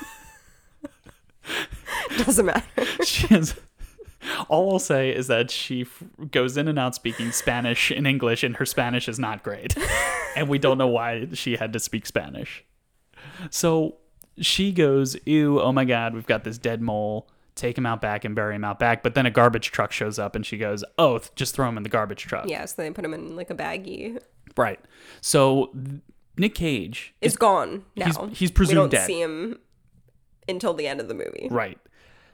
Doesn't 2.24 2.46
matter. 2.46 3.04
she 3.04 3.26
has, 3.28 3.54
all 4.48 4.72
I'll 4.72 4.78
say 4.78 5.10
is 5.10 5.26
that 5.28 5.50
she 5.50 5.82
f- 5.82 6.02
goes 6.30 6.56
in 6.56 6.68
and 6.68 6.78
out 6.78 6.94
speaking 6.94 7.32
Spanish 7.32 7.90
and 7.90 8.06
English, 8.06 8.44
and 8.44 8.56
her 8.56 8.66
Spanish 8.66 9.08
is 9.08 9.18
not 9.18 9.42
great, 9.42 9.74
and 10.36 10.48
we 10.48 10.58
don't 10.58 10.78
know 10.78 10.86
why 10.88 11.28
she 11.32 11.56
had 11.56 11.72
to 11.72 11.80
speak 11.80 12.06
Spanish. 12.06 12.64
So 13.50 13.96
she 14.40 14.72
goes, 14.72 15.16
"Ew, 15.26 15.60
oh 15.60 15.72
my 15.72 15.84
God, 15.84 16.14
we've 16.14 16.26
got 16.26 16.44
this 16.44 16.58
dead 16.58 16.80
mole. 16.82 17.28
Take 17.54 17.76
him 17.76 17.84
out 17.86 18.00
back 18.00 18.24
and 18.24 18.34
bury 18.34 18.54
him 18.54 18.64
out 18.64 18.78
back." 18.78 19.02
But 19.02 19.14
then 19.14 19.26
a 19.26 19.30
garbage 19.30 19.70
truck 19.70 19.90
shows 19.92 20.18
up, 20.18 20.36
and 20.36 20.44
she 20.44 20.58
goes, 20.58 20.84
"Oh, 20.98 21.18
th- 21.18 21.34
just 21.34 21.54
throw 21.54 21.68
him 21.68 21.76
in 21.76 21.82
the 21.82 21.88
garbage 21.88 22.22
truck." 22.22 22.46
Yeah, 22.48 22.64
so 22.66 22.82
they 22.82 22.90
put 22.90 23.04
him 23.04 23.14
in 23.14 23.36
like 23.36 23.50
a 23.50 23.54
baggie. 23.54 24.20
Right. 24.56 24.80
So 25.20 25.66
th- 25.74 26.00
Nick 26.38 26.54
Cage 26.54 27.14
Is 27.20 27.36
gone 27.36 27.84
now. 27.96 28.06
he's- 28.06 28.38
he's 28.38 28.50
presumed 28.50 28.76
We 28.78 28.80
don't 28.82 28.90
dead. 28.90 29.06
see 29.06 29.20
him 29.20 29.58
until 30.48 30.74
the 30.74 30.86
end 30.86 31.00
of 31.00 31.08
the 31.08 31.14
movie. 31.14 31.48
Right. 31.50 31.78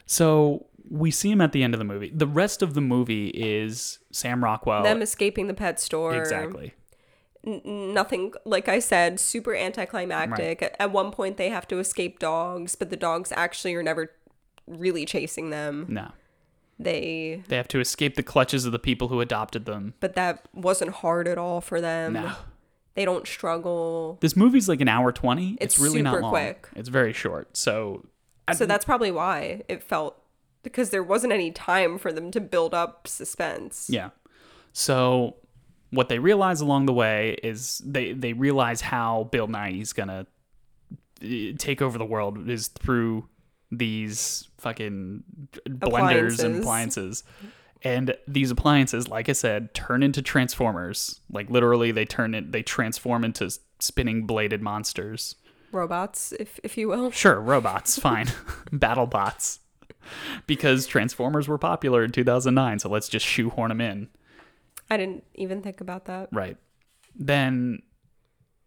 So 0.06 0.66
we 0.90 1.10
see 1.10 1.30
him 1.30 1.40
at 1.40 1.52
the 1.52 1.62
end 1.62 1.74
of 1.74 1.78
the 1.78 1.84
movie. 1.84 2.10
The 2.14 2.26
rest 2.26 2.62
of 2.62 2.74
the 2.74 2.80
movie 2.80 3.28
is 3.28 3.98
Sam 4.12 4.42
Rockwell. 4.42 4.82
Them 4.82 5.02
escaping 5.02 5.46
the 5.48 5.54
pet 5.54 5.78
store. 5.80 6.14
exactly. 6.16 6.74
Nothing, 7.44 8.32
like 8.44 8.68
I 8.68 8.78
said, 8.78 9.20
super 9.20 9.54
anticlimactic. 9.54 10.62
At- 10.62 10.76
At 10.80 10.92
one 10.92 11.10
point, 11.12 11.36
they 11.36 11.48
have 11.50 11.66
to 11.68 11.78
escape 11.78 12.18
dogs, 12.18 12.74
but 12.74 12.90
the 12.90 12.96
dogs 12.96 13.32
actually 13.32 13.74
are 13.74 13.82
never 13.82 14.12
really 14.66 15.06
chasing 15.06 15.50
them. 15.50 15.86
No. 15.88 16.10
They, 16.78 17.42
They 17.48 17.56
have 17.56 17.68
to 17.68 17.80
escape 17.80 18.14
the 18.16 18.22
clutches 18.22 18.64
of 18.64 18.72
the 18.72 18.78
people 18.78 19.08
who 19.08 19.20
adopted 19.20 19.64
them. 19.64 19.94
but 20.00 20.14
that 20.14 20.46
wasn't 20.54 20.92
hard 20.92 21.26
at 21.28 21.36
all 21.38 21.60
for 21.60 21.80
them. 21.80 22.12
No. 22.14 22.32
They 22.94 23.04
don't 23.04 23.26
struggle. 23.28 24.18
This 24.20 24.36
movie's 24.36 24.68
like 24.68 24.80
an 24.80 24.88
hour 24.88 25.12
20. 25.12 25.58
It's, 25.60 25.74
It's 25.74 25.78
really 25.78 26.02
not 26.02 26.20
long. 26.20 26.30
quick. 26.30 26.68
It's 26.74 26.88
very 26.88 27.12
short. 27.12 27.56
So 27.56 28.04
So 28.52 28.66
that's 28.66 28.84
probably 28.84 29.10
why 29.12 29.62
it 29.68 29.82
felt 29.82 30.20
because 30.64 30.90
there 30.90 31.02
wasn't 31.04 31.32
any 31.32 31.50
time 31.52 31.96
for 31.98 32.12
them 32.12 32.30
to 32.32 32.40
build 32.40 32.74
up 32.74 33.06
suspense. 33.06 33.88
Yeah. 33.88 34.10
So 34.72 35.36
what 35.90 36.08
they 36.08 36.18
realize 36.18 36.60
along 36.60 36.86
the 36.86 36.92
way 36.92 37.36
is 37.42 37.80
they 37.84 38.12
they 38.12 38.32
realize 38.32 38.80
how 38.80 39.28
Bill 39.30 39.46
Nighy's 39.48 39.92
gonna 39.92 40.26
uh, 41.22 41.26
take 41.58 41.80
over 41.80 41.98
the 41.98 42.04
world 42.04 42.48
is 42.50 42.68
through 42.68 43.28
these 43.70 44.48
fucking 44.58 45.22
blenders 45.68 46.42
and 46.42 46.56
Appliances. 46.58 46.58
appliances. 46.60 47.24
And 47.82 48.16
these 48.26 48.50
appliances, 48.50 49.08
like 49.08 49.28
I 49.28 49.32
said, 49.32 49.72
turn 49.74 50.02
into 50.02 50.20
transformers. 50.20 51.20
Like 51.30 51.48
literally, 51.48 51.92
they 51.92 52.04
turn 52.04 52.34
it, 52.34 52.50
they 52.50 52.62
transform 52.62 53.24
into 53.24 53.50
spinning 53.78 54.26
bladed 54.26 54.60
monsters. 54.62 55.36
robots, 55.70 56.32
if 56.40 56.58
if 56.64 56.76
you 56.76 56.88
will. 56.88 57.10
Sure, 57.12 57.40
robots, 57.40 57.98
fine. 58.00 58.26
Battle 58.72 59.06
bots. 59.06 59.60
Because 60.46 60.86
Transformers 60.86 61.46
were 61.48 61.58
popular 61.58 62.02
in 62.02 62.10
2009, 62.10 62.78
so 62.78 62.88
let's 62.88 63.08
just 63.10 63.26
shoehorn 63.26 63.68
them 63.68 63.80
in. 63.82 64.08
I 64.90 64.96
didn't 64.96 65.22
even 65.34 65.60
think 65.60 65.82
about 65.82 66.06
that. 66.06 66.30
Right. 66.32 66.56
Then, 67.14 67.82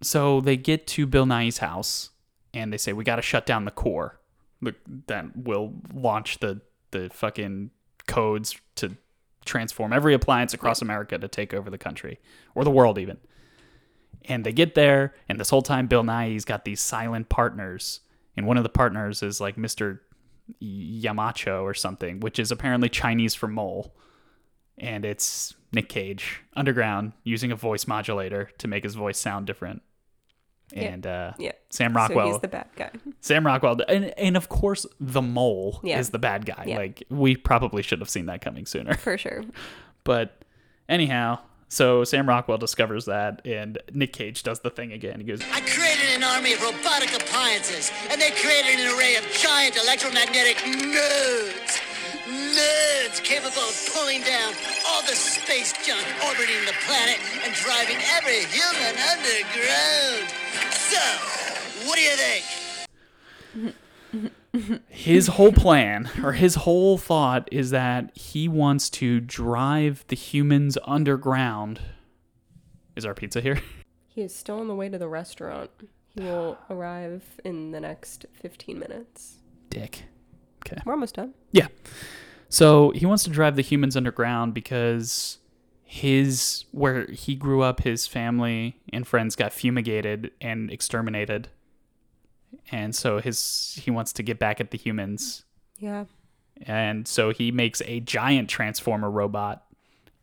so 0.01 0.39
they 0.41 0.55
get 0.55 0.85
to 0.87 1.07
Bill 1.07 1.25
Nighy's 1.25 1.57
house 1.57 2.11
and 2.53 2.71
they 2.71 2.77
say, 2.77 2.93
we 2.93 3.03
got 3.03 3.15
to 3.15 3.23
shut 3.23 3.47
down 3.47 3.65
the 3.65 3.71
core 3.71 4.19
the, 4.61 4.75
that 5.07 5.35
will 5.35 5.73
launch 5.93 6.39
the, 6.39 6.61
the 6.91 7.09
fucking 7.11 7.71
codes 8.07 8.59
to 8.75 8.97
transform 9.45 9.93
every 9.93 10.13
appliance 10.13 10.53
across 10.53 10.81
America 10.81 11.17
to 11.17 11.27
take 11.27 11.53
over 11.53 11.69
the 11.69 11.77
country 11.77 12.19
or 12.55 12.63
the 12.63 12.71
world, 12.71 12.97
even. 12.97 13.17
And 14.25 14.43
they 14.43 14.53
get 14.53 14.75
there, 14.75 15.15
and 15.27 15.39
this 15.39 15.49
whole 15.49 15.63
time, 15.63 15.87
Bill 15.87 16.03
Nighy's 16.03 16.45
got 16.45 16.63
these 16.63 16.79
silent 16.79 17.29
partners. 17.29 18.01
And 18.37 18.45
one 18.45 18.57
of 18.57 18.63
the 18.63 18.69
partners 18.69 19.23
is 19.23 19.41
like 19.41 19.55
Mr. 19.55 19.99
Yamacho 20.61 21.63
or 21.63 21.73
something, 21.73 22.19
which 22.19 22.37
is 22.37 22.51
apparently 22.51 22.89
Chinese 22.89 23.33
for 23.33 23.47
mole. 23.47 23.95
And 24.77 25.05
it's 25.05 25.55
Nick 25.73 25.89
Cage 25.89 26.41
underground 26.55 27.13
using 27.23 27.51
a 27.51 27.55
voice 27.55 27.87
modulator 27.87 28.49
to 28.59 28.67
make 28.67 28.83
his 28.83 28.95
voice 28.95 29.17
sound 29.17 29.47
different. 29.47 29.81
And 30.73 31.05
uh, 31.05 31.33
Yeah. 31.37 31.51
Sam 31.69 31.95
Rockwell. 31.95 32.15
So 32.15 32.15
Rockwell, 32.19 32.33
he's 32.33 32.41
the 32.41 32.47
bad 32.47 32.67
guy. 32.75 32.91
Sam 33.21 33.45
Rockwell, 33.45 33.77
and 33.87 34.05
and 34.17 34.37
of 34.37 34.49
course 34.49 34.85
the 34.99 35.21
mole 35.21 35.79
Yeah. 35.83 35.99
is 35.99 36.09
the 36.11 36.19
bad 36.19 36.45
guy. 36.45 36.65
Yeah. 36.67 36.77
Like 36.77 37.03
we 37.09 37.35
probably 37.35 37.81
should 37.81 37.99
have 37.99 38.09
seen 38.09 38.25
that 38.27 38.41
coming 38.41 38.65
sooner. 38.65 38.93
For 38.95 39.17
sure. 39.17 39.43
But 40.03 40.43
anyhow, 40.89 41.39
so 41.69 42.03
Sam 42.03 42.27
Rockwell 42.27 42.57
discovers 42.57 43.05
that, 43.05 43.41
and 43.45 43.77
Nick 43.93 44.13
Cage 44.13 44.41
does 44.43 44.61
the 44.61 44.71
thing 44.71 44.91
again. 44.91 45.19
He 45.19 45.25
goes, 45.25 45.41
I 45.53 45.61
created 45.61 46.09
an 46.15 46.23
army 46.23 46.53
of 46.53 46.61
robotic 46.63 47.13
appliances, 47.13 47.91
and 48.09 48.19
they 48.19 48.31
created 48.31 48.79
an 48.79 48.97
array 48.97 49.15
of 49.17 49.25
giant 49.31 49.77
electromagnetic 49.77 50.57
nerds. 50.57 51.79
Nerds 52.31 53.21
capable 53.23 53.61
of 53.61 53.89
pulling 53.93 54.21
down 54.21 54.53
all 54.87 55.01
the 55.01 55.15
space 55.15 55.73
junk 55.85 56.05
orbiting 56.25 56.63
the 56.65 56.73
planet 56.87 57.19
and 57.43 57.53
driving 57.55 57.97
every 58.15 58.45
human 58.45 58.95
underground. 59.11 60.31
So, 60.71 61.01
what 61.85 61.95
do 61.97 62.01
you 62.01 62.15
think? 62.15 62.45
his 64.89 65.27
whole 65.27 65.51
plan 65.51 66.09
or 66.23 66.33
his 66.33 66.55
whole 66.55 66.97
thought 66.97 67.47
is 67.51 67.69
that 67.71 68.15
he 68.15 68.47
wants 68.47 68.89
to 68.89 69.19
drive 69.19 70.05
the 70.07 70.15
humans 70.15 70.77
underground. 70.85 71.81
Is 72.95 73.05
our 73.05 73.13
pizza 73.13 73.41
here? 73.41 73.59
He 74.13 74.21
is 74.21 74.35
still 74.35 74.59
on 74.59 74.67
the 74.67 74.75
way 74.75 74.89
to 74.89 74.97
the 74.97 75.07
restaurant. 75.07 75.69
He 76.09 76.21
will 76.21 76.57
arrive 76.69 77.23
in 77.45 77.71
the 77.71 77.79
next 77.79 78.25
15 78.33 78.77
minutes. 78.77 79.37
Dick. 79.69 80.03
Okay. 80.65 80.81
We're 80.85 80.93
almost 80.93 81.15
done. 81.15 81.33
Yeah. 81.51 81.67
So 82.49 82.91
he 82.91 83.05
wants 83.05 83.23
to 83.23 83.29
drive 83.29 83.55
the 83.55 83.61
humans 83.61 83.95
underground 83.95 84.53
because 84.53 85.37
his 85.83 86.65
where 86.71 87.05
he 87.07 87.35
grew 87.35 87.61
up, 87.61 87.81
his 87.81 88.07
family 88.07 88.79
and 88.93 89.07
friends 89.07 89.35
got 89.35 89.53
fumigated 89.53 90.31
and 90.39 90.71
exterminated. 90.71 91.49
And 92.71 92.95
so 92.95 93.19
his 93.19 93.79
he 93.81 93.91
wants 93.91 94.13
to 94.13 94.23
get 94.23 94.39
back 94.39 94.61
at 94.61 94.71
the 94.71 94.77
humans. 94.77 95.43
Yeah. 95.77 96.05
And 96.61 97.07
so 97.07 97.31
he 97.31 97.51
makes 97.51 97.81
a 97.85 97.99
giant 97.99 98.49
transformer 98.49 99.09
robot. 99.09 99.65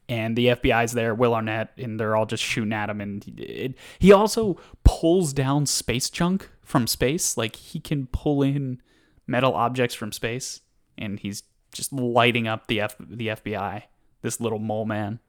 And 0.09 0.37
the 0.37 0.47
FBI's 0.47 0.93
there, 0.93 1.15
Will 1.15 1.35
Arnett, 1.35 1.73
and 1.77 2.01
they're 2.01 2.17
all 2.17 2.25
just 2.25 2.43
shooting 2.43 2.73
at 2.73 2.89
him. 2.89 3.03
And 3.03 3.25
it, 3.39 3.75
he 3.99 4.11
also 4.11 4.59
pulls 4.85 5.35
down 5.35 5.67
space 5.67 6.09
junk 6.09 6.49
from 6.63 6.87
space. 6.87 7.37
Like 7.37 7.57
he 7.57 7.79
can 7.79 8.07
pull 8.07 8.43
in 8.43 8.81
metal 9.29 9.55
objects 9.55 9.95
from 9.95 10.11
space, 10.11 10.63
and 10.97 11.21
he's 11.21 11.45
just 11.73 11.93
lighting 11.93 12.49
up 12.49 12.67
the 12.67 12.81
F, 12.81 12.97
the 12.99 13.29
FBI. 13.29 13.85
This 14.23 14.41
little 14.41 14.59
mole 14.59 14.85
man. 14.85 15.21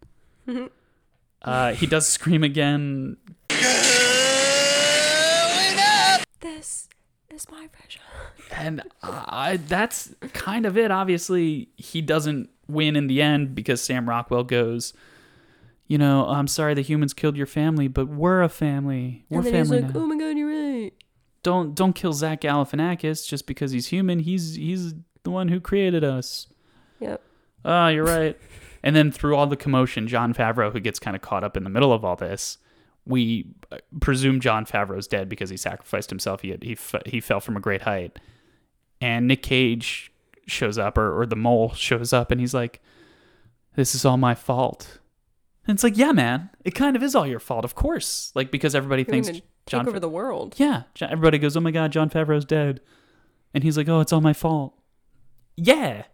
uh, 1.44 1.74
he 1.74 1.86
does 1.86 2.08
scream 2.08 2.44
again. 2.44 3.18
This 6.40 6.88
is 7.30 7.52
my 7.52 7.68
vision. 7.84 8.02
and 8.52 8.82
I, 9.04 9.58
that's 9.58 10.16
kind 10.34 10.66
of 10.66 10.78
it. 10.78 10.90
Obviously, 10.90 11.70
he 11.76 12.02
doesn't 12.02 12.50
win 12.68 12.96
in 12.96 13.08
the 13.08 13.22
end 13.22 13.54
because 13.54 13.82
Sam 13.82 14.08
Rockwell 14.10 14.44
goes, 14.44 14.94
you 15.88 15.98
know, 15.98 16.28
I'm 16.28 16.48
sorry 16.48 16.74
the 16.76 16.82
humans 16.82 17.14
killed 17.14 17.36
your 17.36 17.48
family, 17.48 17.88
but 17.88 18.08
we're 18.08 18.42
a 18.42 18.50
family. 18.50 19.26
We're 19.30 19.40
and 19.40 19.48
then 19.48 19.54
family 19.54 19.78
he's 19.78 19.86
like, 19.86 19.96
now. 19.96 20.02
oh 20.02 20.08
my 20.08 20.18
god, 20.18 20.38
you're 20.38 20.48
right. 20.48 20.79
Don't 21.50 21.74
don't 21.74 21.94
kill 21.94 22.14
Zach 22.14 22.42
Galifianakis 22.42 23.28
just 23.28 23.48
because 23.48 23.72
he's 23.72 23.88
human. 23.88 24.20
He's 24.20 24.54
he's 24.54 24.94
the 25.24 25.32
one 25.32 25.48
who 25.48 25.60
created 25.60 26.04
us. 26.04 26.46
Yep. 27.00 27.24
Oh, 27.66 27.88
you're 27.88 28.04
right. 28.04 28.38
and 28.84 28.96
then 28.96 29.12
through 29.12 29.36
all 29.36 29.48
the 29.48 29.58
commotion, 29.58 30.08
Jon 30.08 30.32
Favreau, 30.32 30.72
who 30.72 30.80
gets 30.80 31.00
kind 31.00 31.16
of 31.16 31.24
caught 31.24 31.44
up 31.44 31.58
in 31.58 31.64
the 31.64 31.72
middle 31.72 31.92
of 31.92 32.06
all 32.06 32.16
this, 32.16 32.60
we 33.04 33.48
uh, 33.72 33.78
presume 34.00 34.40
Jon 34.40 34.64
Favreau's 34.64 35.08
dead 35.08 35.28
because 35.28 35.50
he 35.50 35.58
sacrificed 35.58 36.12
himself. 36.12 36.42
He 36.42 36.52
had, 36.52 36.62
he 36.62 36.74
f- 36.74 37.02
he 37.08 37.20
fell 37.20 37.40
from 37.40 37.58
a 37.58 37.60
great 37.60 37.82
height, 37.82 38.20
and 39.02 39.28
Nick 39.28 39.42
Cage 39.42 40.12
shows 40.46 40.78
up, 40.78 41.00
or 41.00 41.20
or 41.20 41.26
the 41.26 41.36
mole 41.36 41.74
shows 41.74 42.14
up, 42.14 42.30
and 42.30 42.40
he's 42.40 42.54
like, 42.54 42.80
"This 43.74 43.96
is 43.96 44.06
all 44.06 44.18
my 44.18 44.36
fault." 44.36 45.00
And 45.70 45.76
it's 45.76 45.84
like, 45.84 45.98
yeah, 45.98 46.12
man, 46.12 46.50
it 46.66 46.72
kind 46.74 46.96
of 46.96 47.04
is 47.04 47.14
all 47.14 47.28
your 47.28 47.40
fault, 47.40 47.64
of 47.64 47.76
course. 47.76 48.32
Like 48.34 48.50
because 48.50 48.74
everybody 48.74 49.04
You're 49.04 49.22
thinks 49.22 49.28
John 49.68 49.82
take 49.82 49.88
over 49.90 49.92
Fa- 49.98 50.00
the 50.00 50.10
world. 50.10 50.56
yeah, 50.58 50.84
everybody 51.00 51.38
goes, 51.38 51.56
"Oh 51.56 51.60
my 51.60 51.70
god, 51.70 51.92
Jon 51.92 52.10
Favreau's 52.10 52.44
dead," 52.44 52.82
and 53.54 53.64
he's 53.64 53.78
like, 53.78 53.88
"Oh, 53.88 54.00
it's 54.00 54.12
all 54.12 54.20
my 54.20 54.34
fault." 54.34 54.74
Yeah, 55.56 56.06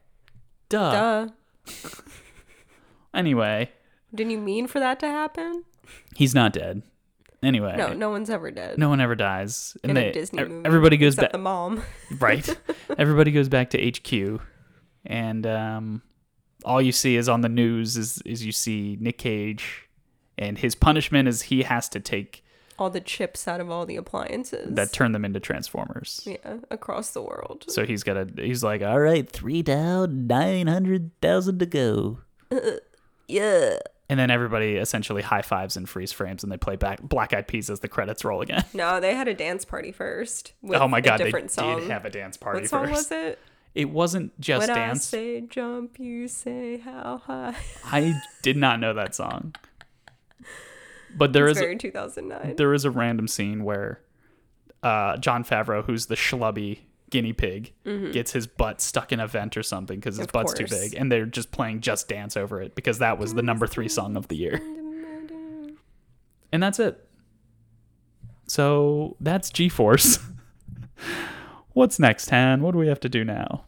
duh. 0.67 1.27
Duh. 1.65 1.71
Anyway, 3.13 3.71
Didn't 4.13 4.31
you 4.31 4.39
mean 4.39 4.67
for 4.67 4.79
that 4.79 4.99
to 4.99 5.07
happen? 5.07 5.63
he's 6.15 6.35
not 6.35 6.51
dead. 6.51 6.81
Anyway, 7.41 7.75
No, 7.77 7.93
no 7.93 8.09
one's 8.09 8.29
ever 8.29 8.51
dead. 8.51 8.77
no 8.77 8.89
one 8.89 8.99
ever 8.99 9.15
dies, 9.15 9.77
and 9.83 9.91
in 9.91 9.95
they 9.95 10.09
a 10.09 10.13
Disney 10.13 10.43
movie. 10.43 10.65
everybody 10.65 10.97
goes 10.97 11.15
back. 11.15 11.31
the 11.31 11.37
mom. 11.37 11.81
right, 12.19 12.45
everybody 12.97 13.31
goes 13.31 13.47
back 13.47 13.69
to 13.69 13.77
HQ, 13.89 14.41
and 15.05 15.47
um, 15.47 16.01
all 16.63 16.81
you 16.81 16.91
see 16.91 17.15
is 17.17 17.27
on 17.29 17.41
the 17.41 17.49
news 17.49 17.97
is 17.97 18.21
is 18.25 18.45
you 18.45 18.51
see 18.51 18.97
Nick 18.99 19.17
Cage, 19.17 19.87
and 20.37 20.57
his 20.57 20.75
punishment 20.75 21.27
is 21.27 21.43
he 21.43 21.63
has 21.63 21.89
to 21.89 21.99
take 21.99 22.43
All 22.79 22.89
the 22.89 23.01
chips 23.01 23.47
out 23.47 23.59
of 23.61 23.69
all 23.69 23.85
the 23.85 23.95
appliances. 23.97 24.73
that 24.75 24.91
turn 24.93 25.11
them 25.11 25.25
into 25.25 25.39
Transformers. 25.39 26.21
yeah, 26.25 26.57
across 26.71 27.11
the 27.11 27.21
world. 27.21 27.65
So 27.67 27.85
he's 27.85 28.03
got 28.03 28.17
a 28.17 28.27
He's 28.37 28.63
like, 28.63 28.81
all 28.81 28.99
right. 28.99 29.29
three 29.29 29.61
down, 29.61 30.27
900,000 30.27 31.59
to 31.59 31.65
go. 31.65 32.19
yeah. 33.27 33.77
And 34.07 34.19
then 34.19 34.29
everybody 34.29 34.75
essentially 34.75 35.23
high 35.23 35.41
fives 35.41 35.75
and 35.75 35.89
freeze 35.89 36.11
frames, 36.11 36.43
and 36.43 36.51
they 36.51 36.57
play 36.57 36.75
back 36.75 37.01
Black 37.01 37.33
Eyed 37.33 37.47
Peas 37.47 37.71
as 37.71 37.79
the 37.79 37.87
credits 37.87 38.23
roll 38.23 38.41
again. 38.41 38.63
No, 38.73 38.99
they 38.99 39.15
had 39.15 39.27
a 39.27 39.33
dance 39.33 39.65
party 39.65 39.91
first. 39.91 40.53
Oh 40.63 40.67
with 40.67 40.79
oh 40.81 40.87
my 40.87 41.01
god, 41.01 41.21
a 41.21 41.31
they 41.31 41.47
song. 41.47 41.79
did 41.79 41.89
have 41.89 42.05
a 42.05 42.09
dance 42.11 42.37
party 42.37 42.61
what 42.61 42.69
song 42.69 42.85
first. 42.87 43.09
was 43.09 43.11
it? 43.11 43.39
It 43.75 43.89
wasn't 43.89 44.39
just 44.39 44.69
when 44.69 44.77
I 44.77 44.93
say 44.93 45.41
jump, 45.41 45.99
you 45.99 46.27
say 46.29 46.77
how 46.77 47.21
high. 47.25 47.55
I 47.83 48.19
did 48.41 48.55
not 48.57 48.79
know 48.79 48.93
that 48.93 49.13
song. 49.13 49.53
But 51.17 51.33
there 51.33 51.47
it's 51.47 51.57
is 51.59 51.61
very 51.61 51.77
2009. 51.77 52.55
there 52.55 52.73
is 52.73 52.85
a 52.85 52.91
random 52.91 53.27
scene 53.27 53.63
where 53.63 54.01
uh, 54.81 55.17
Jon 55.17 55.43
Favreau, 55.43 55.83
who's 55.85 56.05
the 56.07 56.15
schlubby 56.15 56.79
guinea 57.09 57.33
pig, 57.33 57.73
gets 58.11 58.31
his 58.31 58.47
butt 58.47 58.81
stuck 58.81 59.11
in 59.11 59.19
a 59.19 59.27
vent 59.27 59.55
or 59.57 59.63
something 59.63 59.99
because 59.99 60.17
his 60.17 60.27
Mm-hmm. 60.27 60.37
Of 60.37 60.45
butt's 60.45 60.53
too 60.53 60.67
big, 60.67 60.95
and 60.95 61.11
they're 61.11 61.25
just 61.25 61.51
playing 61.51 61.81
Just 61.81 62.07
Dance 62.07 62.35
over 62.37 62.61
it 62.61 62.75
because 62.75 62.99
that 62.99 63.17
was 63.19 63.33
the 63.33 63.41
number 63.43 63.67
three 63.67 63.87
song 63.89 64.15
of 64.17 64.27
the 64.29 64.35
year, 64.35 64.61
and 66.51 66.61
that's 66.63 66.79
it. 66.79 67.05
So 68.47 69.15
that's 69.19 69.49
G 69.49 69.69
Force. 69.69 70.19
What's 71.75 71.99
next, 71.99 72.29
Han? 72.29 72.61
What 72.61 72.71
do 72.71 72.77
we 72.77 72.87
have 72.87 73.01
to 73.01 73.09
do 73.09 73.25
now? 73.25 73.65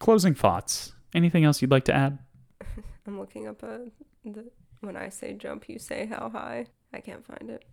Closing 0.00 0.34
thoughts. 0.34 0.92
Anything 1.14 1.44
else 1.44 1.62
you'd 1.62 1.70
like 1.70 1.84
to 1.84 1.94
add? 1.94 2.18
I'm 3.06 3.20
looking 3.20 3.46
up 3.46 3.62
a 3.62 3.82
the 4.24 4.46
when 4.80 4.96
I 4.96 5.08
say 5.08 5.32
jump, 5.34 5.68
you 5.68 5.78
say 5.78 6.06
how 6.06 6.28
high. 6.30 6.66
I 6.92 6.98
can't 6.98 7.24
find 7.24 7.50
it. 7.50 7.64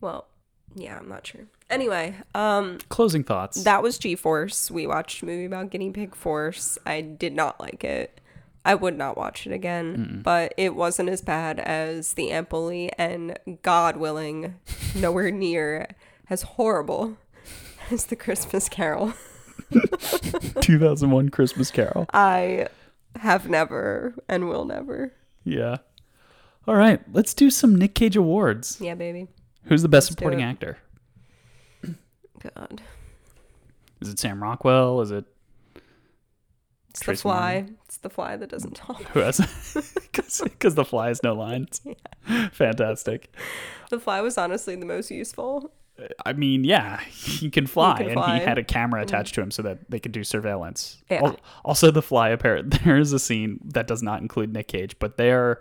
Well, 0.00 0.26
yeah, 0.74 0.98
I'm 0.98 1.08
not 1.08 1.24
sure. 1.24 1.42
Anyway, 1.70 2.16
um, 2.34 2.78
Closing 2.88 3.22
thoughts. 3.22 3.62
that 3.62 3.84
was 3.84 3.98
G 3.98 4.16
Force. 4.16 4.68
We 4.68 4.88
watched 4.88 5.22
a 5.22 5.26
movie 5.26 5.44
about 5.44 5.70
guinea 5.70 5.92
pig 5.92 6.16
force. 6.16 6.76
I 6.84 7.02
did 7.02 7.36
not 7.36 7.60
like 7.60 7.84
it. 7.84 8.20
I 8.64 8.74
would 8.74 8.98
not 8.98 9.16
watch 9.16 9.46
it 9.46 9.52
again, 9.52 10.22
but 10.24 10.54
it 10.56 10.74
wasn't 10.74 11.08
as 11.08 11.22
bad 11.22 11.60
as 11.60 12.14
the 12.14 12.30
Ampoli 12.30 12.90
and 12.98 13.38
God 13.62 13.96
willing, 13.96 14.56
nowhere 14.96 15.30
near 15.30 15.86
as 16.30 16.42
horrible 16.42 17.16
as 17.90 18.06
the 18.06 18.16
Christmas 18.16 18.68
Carol. 18.68 19.14
2001 20.60 21.28
Christmas 21.30 21.70
Carol. 21.70 22.06
I 22.12 22.68
have 23.16 23.48
never 23.48 24.14
and 24.28 24.48
will 24.48 24.64
never. 24.64 25.12
Yeah. 25.44 25.78
All 26.66 26.76
right, 26.76 27.00
let's 27.12 27.34
do 27.34 27.50
some 27.50 27.74
Nick 27.74 27.94
Cage 27.94 28.16
awards. 28.16 28.78
Yeah, 28.80 28.94
baby. 28.94 29.28
Who's 29.64 29.82
the 29.82 29.88
best 29.88 30.06
Let's 30.06 30.16
supporting 30.18 30.42
actor? 30.42 30.78
God. 32.54 32.82
Is 34.00 34.08
it 34.08 34.18
Sam 34.18 34.42
Rockwell? 34.42 35.00
Is 35.00 35.10
it 35.10 35.24
It's 36.90 37.04
the 37.04 37.16
fly. 37.16 37.66
It's 37.84 37.98
the 37.98 38.10
fly 38.10 38.36
that 38.36 38.48
doesn't 38.48 38.74
talk. 38.76 39.02
who 39.08 39.20
has? 39.20 39.38
Because 40.12 40.74
the 40.74 40.84
fly 40.84 41.08
has 41.08 41.22
no 41.22 41.34
lines. 41.34 41.80
Fantastic. 42.52 43.34
The 43.90 44.00
fly 44.00 44.20
was 44.20 44.38
honestly 44.38 44.76
the 44.76 44.86
most 44.86 45.10
useful. 45.10 45.72
I 46.26 46.32
mean, 46.32 46.64
yeah, 46.64 47.00
he 47.10 47.50
can 47.50 47.66
fly, 47.66 47.96
can 47.98 48.06
and 48.06 48.14
fly. 48.14 48.36
Mm. 48.36 48.38
he 48.40 48.44
had 48.44 48.58
a 48.58 48.64
camera 48.64 49.02
attached 49.02 49.34
to 49.34 49.40
him 49.40 49.50
so 49.50 49.62
that 49.62 49.78
they 49.90 49.98
could 50.00 50.12
do 50.12 50.24
surveillance. 50.24 51.02
Yeah. 51.10 51.32
Also, 51.64 51.90
the 51.90 52.02
fly 52.02 52.28
apparent 52.30 52.78
there 52.84 52.98
is 52.98 53.12
a 53.12 53.18
scene 53.18 53.60
that 53.64 53.86
does 53.86 54.02
not 54.02 54.20
include 54.22 54.52
Nick 54.52 54.68
Cage, 54.68 54.98
but 54.98 55.16
they're 55.16 55.60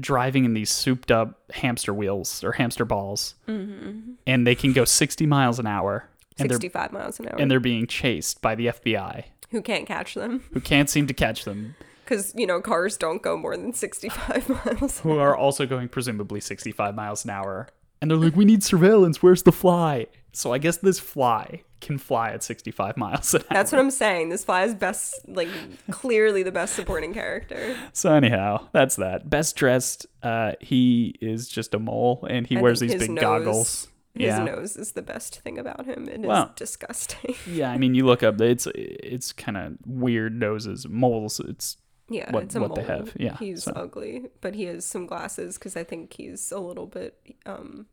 driving 0.00 0.44
in 0.44 0.54
these 0.54 0.70
souped 0.70 1.10
up 1.12 1.40
hamster 1.52 1.94
wheels 1.94 2.42
or 2.42 2.52
hamster 2.52 2.84
balls, 2.84 3.34
Mm-hmm. 3.48 4.12
and 4.26 4.46
they 4.46 4.54
can 4.54 4.72
go 4.72 4.84
60 4.84 5.24
miles 5.26 5.58
an 5.58 5.66
hour, 5.66 6.08
and 6.38 6.50
65 6.50 6.92
miles 6.92 7.20
an 7.20 7.28
hour. 7.28 7.36
and 7.38 7.48
they're 7.50 7.60
being 7.60 7.86
chased 7.86 8.42
by 8.42 8.54
the 8.56 8.66
FBI, 8.66 9.24
Who 9.50 9.62
can't 9.62 9.86
catch 9.86 10.14
them? 10.14 10.42
who 10.52 10.60
can't 10.60 10.90
seem 10.90 11.06
to 11.06 11.14
catch 11.14 11.44
them, 11.44 11.76
Because, 12.04 12.32
you 12.36 12.44
know, 12.46 12.60
cars 12.60 12.96
don't 12.96 13.22
go 13.22 13.36
more 13.36 13.56
than 13.56 13.72
65 13.72 14.48
miles. 14.80 15.00
who 15.00 15.16
are 15.18 15.36
also 15.36 15.64
going 15.64 15.88
presumably 15.88 16.40
65 16.40 16.94
miles 16.96 17.24
an 17.24 17.30
hour. 17.30 17.68
And 18.00 18.10
they're 18.10 18.18
like, 18.18 18.36
"We 18.36 18.44
need 18.44 18.62
surveillance. 18.62 19.22
Where's 19.22 19.42
the 19.44 19.52
fly?" 19.52 20.06
So 20.32 20.52
I 20.52 20.58
guess 20.58 20.78
this 20.78 20.98
fly 20.98 21.62
can 21.80 21.96
fly 21.96 22.30
at 22.30 22.42
65 22.42 22.96
miles 22.96 23.34
an 23.34 23.42
hour. 23.42 23.46
That's 23.50 23.70
what 23.72 23.78
I'm 23.80 23.90
saying. 23.90 24.30
This 24.30 24.44
fly 24.44 24.64
is 24.64 24.74
best, 24.74 25.14
like, 25.28 25.48
clearly 25.90 26.42
the 26.42 26.50
best 26.50 26.74
supporting 26.74 27.12
character. 27.14 27.76
So 27.92 28.12
anyhow, 28.14 28.68
that's 28.72 28.96
that. 28.96 29.30
Best 29.30 29.54
dressed, 29.54 30.06
uh, 30.22 30.52
he 30.60 31.14
is 31.20 31.48
just 31.48 31.72
a 31.74 31.78
mole, 31.78 32.26
and 32.28 32.46
he 32.46 32.56
I 32.56 32.60
wears 32.62 32.80
these 32.80 32.94
big 32.96 33.10
nose- 33.10 33.20
goggles. 33.22 33.88
His 34.14 34.26
yeah, 34.26 34.44
nose 34.44 34.76
is 34.76 34.92
the 34.92 35.02
best 35.02 35.40
thing 35.40 35.58
about 35.58 35.86
him. 35.86 36.08
It 36.08 36.20
is 36.20 36.26
Wow. 36.26 36.52
disgusting. 36.56 37.34
yeah. 37.50 37.70
I 37.70 37.78
mean, 37.78 37.94
you 37.94 38.06
look 38.06 38.22
up, 38.22 38.40
it's 38.40 38.66
it's 38.74 39.32
kind 39.32 39.56
of 39.56 39.72
weird 39.86 40.38
noses, 40.38 40.86
moles. 40.88 41.40
It's 41.40 41.76
Yeah, 42.08 42.30
What- 42.30 42.44
it's 42.44 42.54
a 42.54 42.60
what 42.60 42.74
they 42.74 42.82
have, 42.84 43.12
yeah, 43.18 43.36
he's 43.38 43.64
so. 43.64 43.72
ugly, 43.74 44.26
but 44.42 44.54
he 44.54 44.64
has 44.64 44.84
some 44.84 45.06
glasses 45.06 45.56
because 45.58 45.76
I 45.76 45.84
think 45.84 46.12
he's 46.12 46.52
a 46.52 46.58
little 46.58 46.86
bit 46.86 47.18
um, 47.46 47.86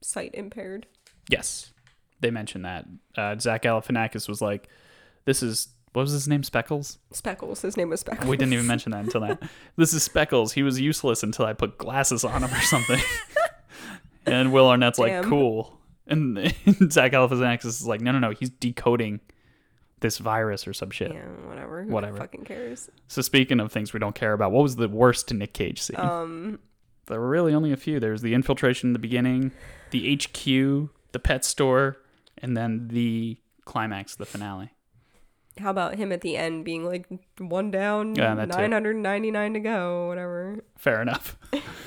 sight 0.00 0.30
impaired. 0.34 0.86
yes, 1.28 1.72
they 2.20 2.30
mentioned 2.30 2.64
that. 2.64 2.86
Uh, 3.16 3.36
Zach 3.38 3.62
Galifianakis 3.62 4.28
was 4.28 4.40
like, 4.40 4.68
"This 5.24 5.42
is 5.42 5.68
what 5.92 6.02
was 6.02 6.12
his 6.12 6.28
name? 6.28 6.42
Speckles." 6.44 6.98
Speckles. 7.12 7.62
His 7.62 7.76
name 7.76 7.88
was 7.90 8.00
Speckles. 8.00 8.28
We 8.30 8.36
didn't 8.36 8.52
even 8.54 8.66
mention 8.66 8.92
that 8.92 9.04
until 9.04 9.22
now. 9.22 9.38
This 9.76 9.92
is 9.92 10.02
Speckles. 10.04 10.52
He 10.52 10.62
was 10.62 10.80
useless 10.80 11.22
until 11.24 11.44
I 11.46 11.52
put 11.52 11.78
glasses 11.78 12.22
on 12.24 12.42
him 12.44 12.52
or 12.54 12.60
something. 12.62 13.00
and 14.26 14.52
Will 14.52 14.66
Arnett's 14.68 14.98
like, 14.98 15.12
Damn. 15.12 15.24
cool. 15.24 15.78
And, 16.06 16.38
Zach 16.92 17.12
Galifianakis 17.12 17.64
is 17.64 17.86
like, 17.86 18.00
no, 18.00 18.12
no, 18.12 18.18
no. 18.18 18.30
He's 18.30 18.50
decoding 18.50 19.20
this 20.00 20.18
virus 20.18 20.66
or 20.68 20.72
some 20.72 20.90
shit. 20.90 21.12
Yeah, 21.12 21.22
whatever. 21.48 21.82
Who 21.84 21.90
Whatever. 21.90 22.16
fucking 22.18 22.44
cares? 22.44 22.88
So 23.08 23.22
speaking 23.22 23.60
of 23.60 23.72
things 23.72 23.92
we 23.92 24.00
don't 24.00 24.14
care 24.14 24.32
about, 24.32 24.52
what 24.52 24.62
was 24.62 24.76
the 24.76 24.88
worst 24.88 25.32
Nick 25.32 25.52
Cage 25.54 25.80
scene? 25.82 25.98
Um, 25.98 26.58
there 27.06 27.20
were 27.20 27.28
really 27.28 27.54
only 27.54 27.72
a 27.72 27.76
few. 27.76 27.98
There 28.00 28.12
was 28.12 28.22
the 28.22 28.34
infiltration 28.34 28.90
in 28.90 28.92
the 28.92 28.98
beginning, 28.98 29.52
the 29.90 30.14
HQ, 30.16 30.90
the 31.12 31.18
pet 31.18 31.44
store, 31.44 31.96
and 32.38 32.56
then 32.56 32.88
the 32.88 33.38
climax, 33.64 34.14
the 34.16 34.26
finale. 34.26 34.70
how 35.58 35.70
about 35.70 35.96
him 35.96 36.12
at 36.12 36.20
the 36.20 36.36
end 36.36 36.64
being 36.64 36.84
like 36.84 37.06
one 37.38 37.70
down, 37.70 38.14
Yeah, 38.14 38.34
999 38.34 39.54
to 39.54 39.60
go, 39.60 40.06
whatever. 40.08 40.64
Fair 40.76 41.02
enough. 41.02 41.36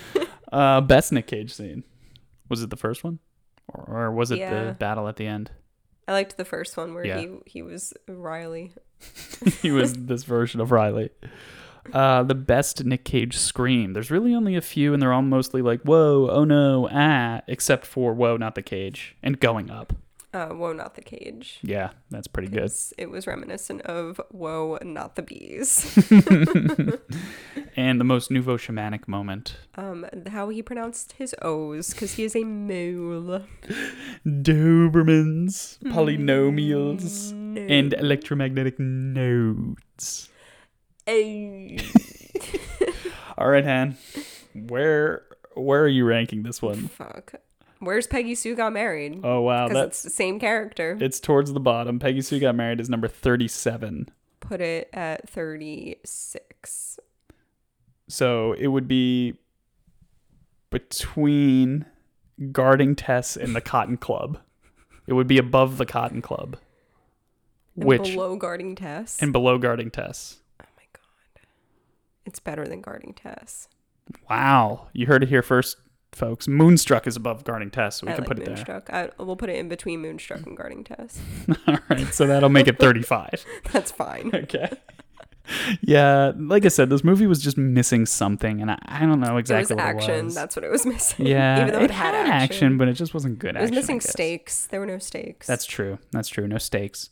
uh, 0.52 0.82
best 0.82 1.12
Nick 1.14 1.28
Cage 1.28 1.54
scene. 1.54 1.84
Was 2.50 2.62
it 2.64 2.70
the 2.70 2.76
first 2.78 3.04
one? 3.04 3.20
Or, 3.68 3.86
or 4.08 4.12
was 4.12 4.32
it 4.32 4.40
Yeah. 4.40 4.66
the 4.66 4.72
battle 4.74 5.08
at 5.08 5.16
the 5.16 5.26
end? 5.28 5.52
I 6.08 6.14
liked 6.14 6.38
the 6.38 6.46
first 6.46 6.76
one 6.78 6.94
where 6.94 7.06
Yeah. 7.06 7.20
he 7.20 7.30
he 7.46 7.62
was 7.62 7.94
Riley. 8.08 8.74
he 9.62 9.72
was 9.72 9.94
this 9.94 10.24
version 10.24 10.60
of 10.62 10.72
Riley. 10.72 11.10
Uh, 11.94 12.22
the 12.24 12.36
best 12.36 12.84
Nick 12.86 13.04
Cage 13.06 13.36
scream. 13.38 13.94
There's 13.94 14.12
really 14.12 14.36
only 14.36 14.56
a 14.56 14.62
few, 14.62 14.94
and 14.94 15.02
they're 15.02 15.12
all 15.14 15.24
mostly 15.24 15.64
like, 15.64 15.82
whoa, 15.82 16.30
oh 16.30 16.44
no, 16.44 16.88
ah, 16.92 17.42
except 17.48 17.86
for 17.88 18.14
whoa, 18.14 18.38
not 18.38 18.54
the 18.56 18.62
cage, 18.62 19.16
and 19.24 19.40
going 19.40 19.72
up. 19.72 19.94
Uh, 20.34 20.48
whoa, 20.48 20.72
not 20.72 20.96
the 20.96 21.02
cage. 21.02 21.60
Yeah, 21.62 21.90
that's 22.10 22.28
pretty 22.28 22.48
good. 22.48 22.72
It 22.98 23.10
was 23.10 23.28
reminiscent 23.28 23.82
of 23.82 24.22
whoa, 24.32 24.78
not 24.82 25.16
the 25.16 25.24
bees. 25.24 25.98
And 27.76 28.00
the 28.02 28.06
most 28.06 28.30
nouveau 28.32 28.58
shamanic 28.58 29.08
moment 29.08 29.56
um, 29.76 30.06
how 30.28 30.50
he 30.50 30.62
pronounced 30.62 31.14
his 31.14 31.34
O's 31.42 31.92
because 31.92 32.14
he 32.14 32.26
is 32.26 32.36
a 32.36 32.44
mole. 32.44 33.44
Dobermans, 34.26 35.80
polynomials, 35.80 37.32
and 37.32 37.94
electromagnetic 37.94 38.78
nodes. 38.78 40.30
All 43.38 43.50
right, 43.50 43.66
Han, 43.66 43.98
where 44.54 45.24
where 45.56 45.82
are 45.84 45.88
you 45.88 46.06
ranking 46.06 46.44
this 46.44 46.62
one? 46.62 46.90
Fuck. 46.90 47.36
Where's 47.82 48.06
Peggy 48.08 48.36
Sue 48.36 48.56
got 48.56 48.72
married? 48.74 49.20
Oh 49.24 49.42
wow, 49.42 49.68
Because 49.68 49.82
that's 49.84 49.96
it's 49.98 50.04
the 50.04 50.10
same 50.12 50.40
character. 50.40 50.98
it's 51.02 51.20
towards 51.20 51.52
the 51.52 51.60
bottom. 51.60 51.98
Peggy 52.00 52.22
Sue 52.22 52.40
got 52.40 52.56
married 52.56 52.80
is 52.80 52.90
number 52.90 53.08
thirty-seven. 53.08 54.10
Put 54.40 54.62
it 54.62 54.90
at 54.94 55.30
36. 55.30 57.00
So 58.08 58.54
it 58.54 58.68
would 58.68 58.88
be 58.88 59.36
between 60.70 61.86
guarding 62.52 62.96
Tess 62.96 63.38
and 63.38 63.56
the 63.56 63.62
Cotton 63.62 63.98
Club. 63.98 64.40
It 65.08 65.14
would 65.14 65.28
be 65.28 65.38
above 65.38 65.78
the 65.78 65.86
Cotton 65.86 66.22
Club, 66.22 66.58
And 67.76 67.86
which 67.86 68.04
below 68.14 68.36
guarding 68.36 68.76
Tess. 68.76 69.18
and 69.22 69.32
below 69.32 69.58
guarding 69.58 69.92
Tess. 69.92 70.40
oh 70.62 70.66
my 70.78 70.84
god. 70.94 71.46
It's 72.26 72.40
better 72.40 72.68
than 72.68 72.82
guarding 72.82 73.14
Tess. 73.14 73.68
Wow, 74.30 74.88
you 74.94 75.06
heard 75.06 75.24
it 75.24 75.30
here 75.30 75.42
first, 75.44 75.78
folks. 76.14 76.48
Moonstruck 76.48 77.08
is 77.08 77.16
above 77.16 77.44
guarding 77.44 77.72
Tess, 77.72 77.98
so 77.98 78.08
we 78.08 78.12
I 78.14 78.16
can 78.16 78.24
like 78.24 78.28
put 78.28 78.40
it 78.40 78.48
Moonstruck. 78.48 78.90
I, 78.92 79.10
we'll 79.18 79.36
put 79.36 79.50
it 79.50 79.56
in 79.58 79.70
between 79.70 80.02
Moonstruck 80.02 80.46
and 80.46 80.56
guarding 80.58 80.84
there. 80.84 81.08
All 81.68 81.78
right, 81.90 82.14
so 82.14 82.28
that'll 82.28 82.50
make 82.50 82.68
it 82.68 82.80
thirty-five. 82.80 83.46
That's 83.72 83.92
fine. 83.92 84.32
okay. 84.34 84.72
Yeah, 85.82 86.32
like 86.38 86.66
I 86.66 86.70
said, 86.70 86.90
this 86.90 87.04
movie 87.04 87.28
was 87.28 87.42
just 87.42 87.58
missing 87.58 88.06
something, 88.06 88.62
and 88.62 88.72
I, 88.72 88.78
I 88.86 89.00
don't 89.06 89.20
know 89.20 89.38
exactly 89.38 89.74
it 89.74 89.78
was 89.78 89.84
what 89.86 89.96
action. 89.96 90.14
it 90.14 90.24
was. 90.26 90.36
That's 90.36 90.56
what 90.56 90.64
it 90.64 90.72
was 90.72 90.86
missing. 90.86 91.26
yeah, 91.28 91.62
Even 91.62 91.74
though 91.74 91.82
it, 91.82 91.92
had, 91.92 92.14
action. 92.14 92.78
but 92.78 92.88
it 92.88 92.94
just 92.94 93.14
wasn't 93.14 93.40
good. 93.40 93.56
it 93.56 93.60
was 93.62 93.70
action, 93.70 93.76
missing 93.76 94.02
stakes. 94.02 94.68
There 94.68 94.80
were 94.80 94.86
no 94.86 95.00
stakes. 95.00 95.48
That's 95.48 95.66
true. 95.66 95.98
That's 96.12 96.30
true. 96.30 96.48
No 96.48 96.58
stakes. 96.58 97.10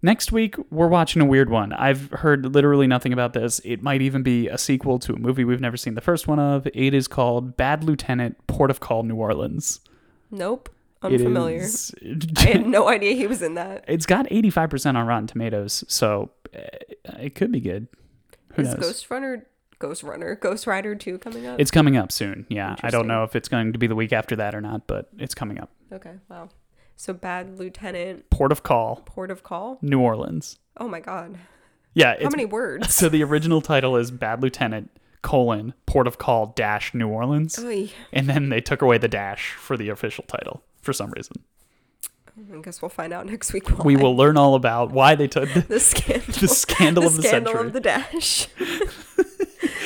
Next 0.00 0.30
week, 0.30 0.54
we're 0.70 0.86
watching 0.88 1.20
a 1.20 1.24
weird 1.24 1.50
one. 1.50 1.72
I've 1.72 2.10
heard 2.10 2.54
literally 2.54 2.86
nothing 2.86 3.12
about 3.12 3.32
this. 3.32 3.60
It 3.64 3.82
might 3.82 4.00
even 4.00 4.22
be 4.22 4.46
a 4.48 4.56
sequel 4.56 4.98
to 5.00 5.12
a 5.14 5.18
movie 5.18 5.44
we've 5.44 5.60
never 5.60 5.76
seen 5.76 5.94
the 5.94 6.00
first 6.00 6.28
one 6.28 6.38
of. 6.38 6.66
It 6.72 6.94
is 6.94 7.08
called 7.08 7.56
Bad 7.56 7.82
Lieutenant, 7.82 8.36
Port 8.46 8.70
of 8.70 8.78
Call, 8.80 9.02
New 9.02 9.16
Orleans. 9.16 9.80
Nope. 10.30 10.68
Unfamiliar. 11.02 11.62
is- 11.62 11.94
I 12.38 12.40
had 12.48 12.66
no 12.66 12.88
idea 12.88 13.14
he 13.14 13.26
was 13.26 13.42
in 13.42 13.54
that. 13.54 13.84
it's 13.88 14.06
got 14.06 14.26
85% 14.26 14.96
on 14.96 15.06
Rotten 15.06 15.26
Tomatoes, 15.26 15.84
so 15.88 16.30
uh, 16.56 16.60
it 17.20 17.34
could 17.34 17.50
be 17.52 17.60
good. 17.60 17.86
Who 18.54 18.62
Is 18.62 18.68
knows? 18.74 18.78
Ghost 18.80 19.10
Runner, 19.10 19.46
Ghost 19.78 20.02
Runner, 20.02 20.34
Ghost 20.36 20.66
Rider 20.66 20.94
2 20.96 21.18
coming 21.18 21.46
up? 21.46 21.60
It's 21.60 21.70
coming 21.70 21.96
up 21.96 22.10
soon. 22.12 22.46
Yeah, 22.48 22.74
I 22.82 22.90
don't 22.90 23.06
know 23.06 23.22
if 23.24 23.36
it's 23.36 23.48
going 23.48 23.72
to 23.72 23.78
be 23.78 23.86
the 23.86 23.94
week 23.94 24.12
after 24.12 24.34
that 24.36 24.54
or 24.54 24.60
not, 24.60 24.86
but 24.88 25.08
it's 25.18 25.34
coming 25.34 25.58
up. 25.60 25.70
okay, 25.92 26.14
wow. 26.28 26.48
So 27.00 27.12
Bad 27.12 27.60
Lieutenant, 27.60 28.28
Port 28.28 28.50
of 28.50 28.64
Call, 28.64 29.02
Port 29.06 29.30
of 29.30 29.44
Call? 29.44 29.78
New 29.80 30.00
Orleans. 30.00 30.58
Oh 30.78 30.88
my 30.88 30.98
god. 30.98 31.38
Yeah, 31.94 32.16
How 32.20 32.28
many 32.28 32.44
words? 32.44 32.92
So 32.94 33.08
the 33.08 33.22
original 33.22 33.60
title 33.60 33.96
is 33.96 34.10
Bad 34.10 34.42
Lieutenant 34.42 34.90
colon 35.22 35.74
Port 35.86 36.08
of 36.08 36.18
Call 36.18 36.46
dash 36.56 36.94
New 36.94 37.06
Orleans, 37.06 37.56
Oy. 37.60 37.90
and 38.12 38.28
then 38.28 38.48
they 38.48 38.60
took 38.60 38.82
away 38.82 38.98
the 38.98 39.06
dash 39.06 39.52
for 39.52 39.76
the 39.76 39.90
official 39.90 40.24
title 40.26 40.64
for 40.82 40.92
some 40.92 41.12
reason. 41.12 41.44
I 42.52 42.60
guess 42.62 42.82
we'll 42.82 42.88
find 42.88 43.12
out 43.12 43.26
next 43.26 43.52
week. 43.52 43.68
Why. 43.68 43.84
We 43.84 43.96
will 43.96 44.16
learn 44.16 44.36
all 44.36 44.56
about 44.56 44.90
why 44.90 45.14
they 45.14 45.28
took 45.28 45.52
the, 45.54 45.60
the 45.68 45.78
scandal. 45.80 46.34
the 46.40 46.48
scandal 46.48 47.06
of 47.06 47.16
the 47.16 47.22
scandal 47.22 47.52
century. 47.52 47.66
of 47.68 47.72
the 47.74 47.80
dash 47.80 48.48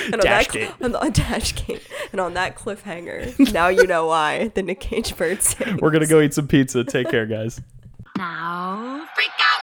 and 0.06 0.14
on 0.14 0.20
that, 0.20 0.50
cl- 0.50 0.72
on, 0.80 0.94
on 0.96 1.12
Dashgate. 1.12 1.82
And 2.12 2.20
on 2.20 2.34
that 2.34 2.56
cliffhanger, 2.56 3.52
now 3.52 3.68
you 3.68 3.86
know 3.86 4.06
why 4.06 4.48
the 4.48 4.62
Nick 4.62 4.80
Cage 4.80 5.16
bird. 5.16 5.38
We're 5.80 5.90
going 5.90 6.02
to 6.02 6.06
go 6.08 6.20
eat 6.20 6.34
some 6.34 6.48
pizza. 6.48 6.84
Take 6.84 7.10
care, 7.10 7.26
guys. 7.26 7.60
Now, 8.18 9.06
freak 9.14 9.30
out! 9.40 9.61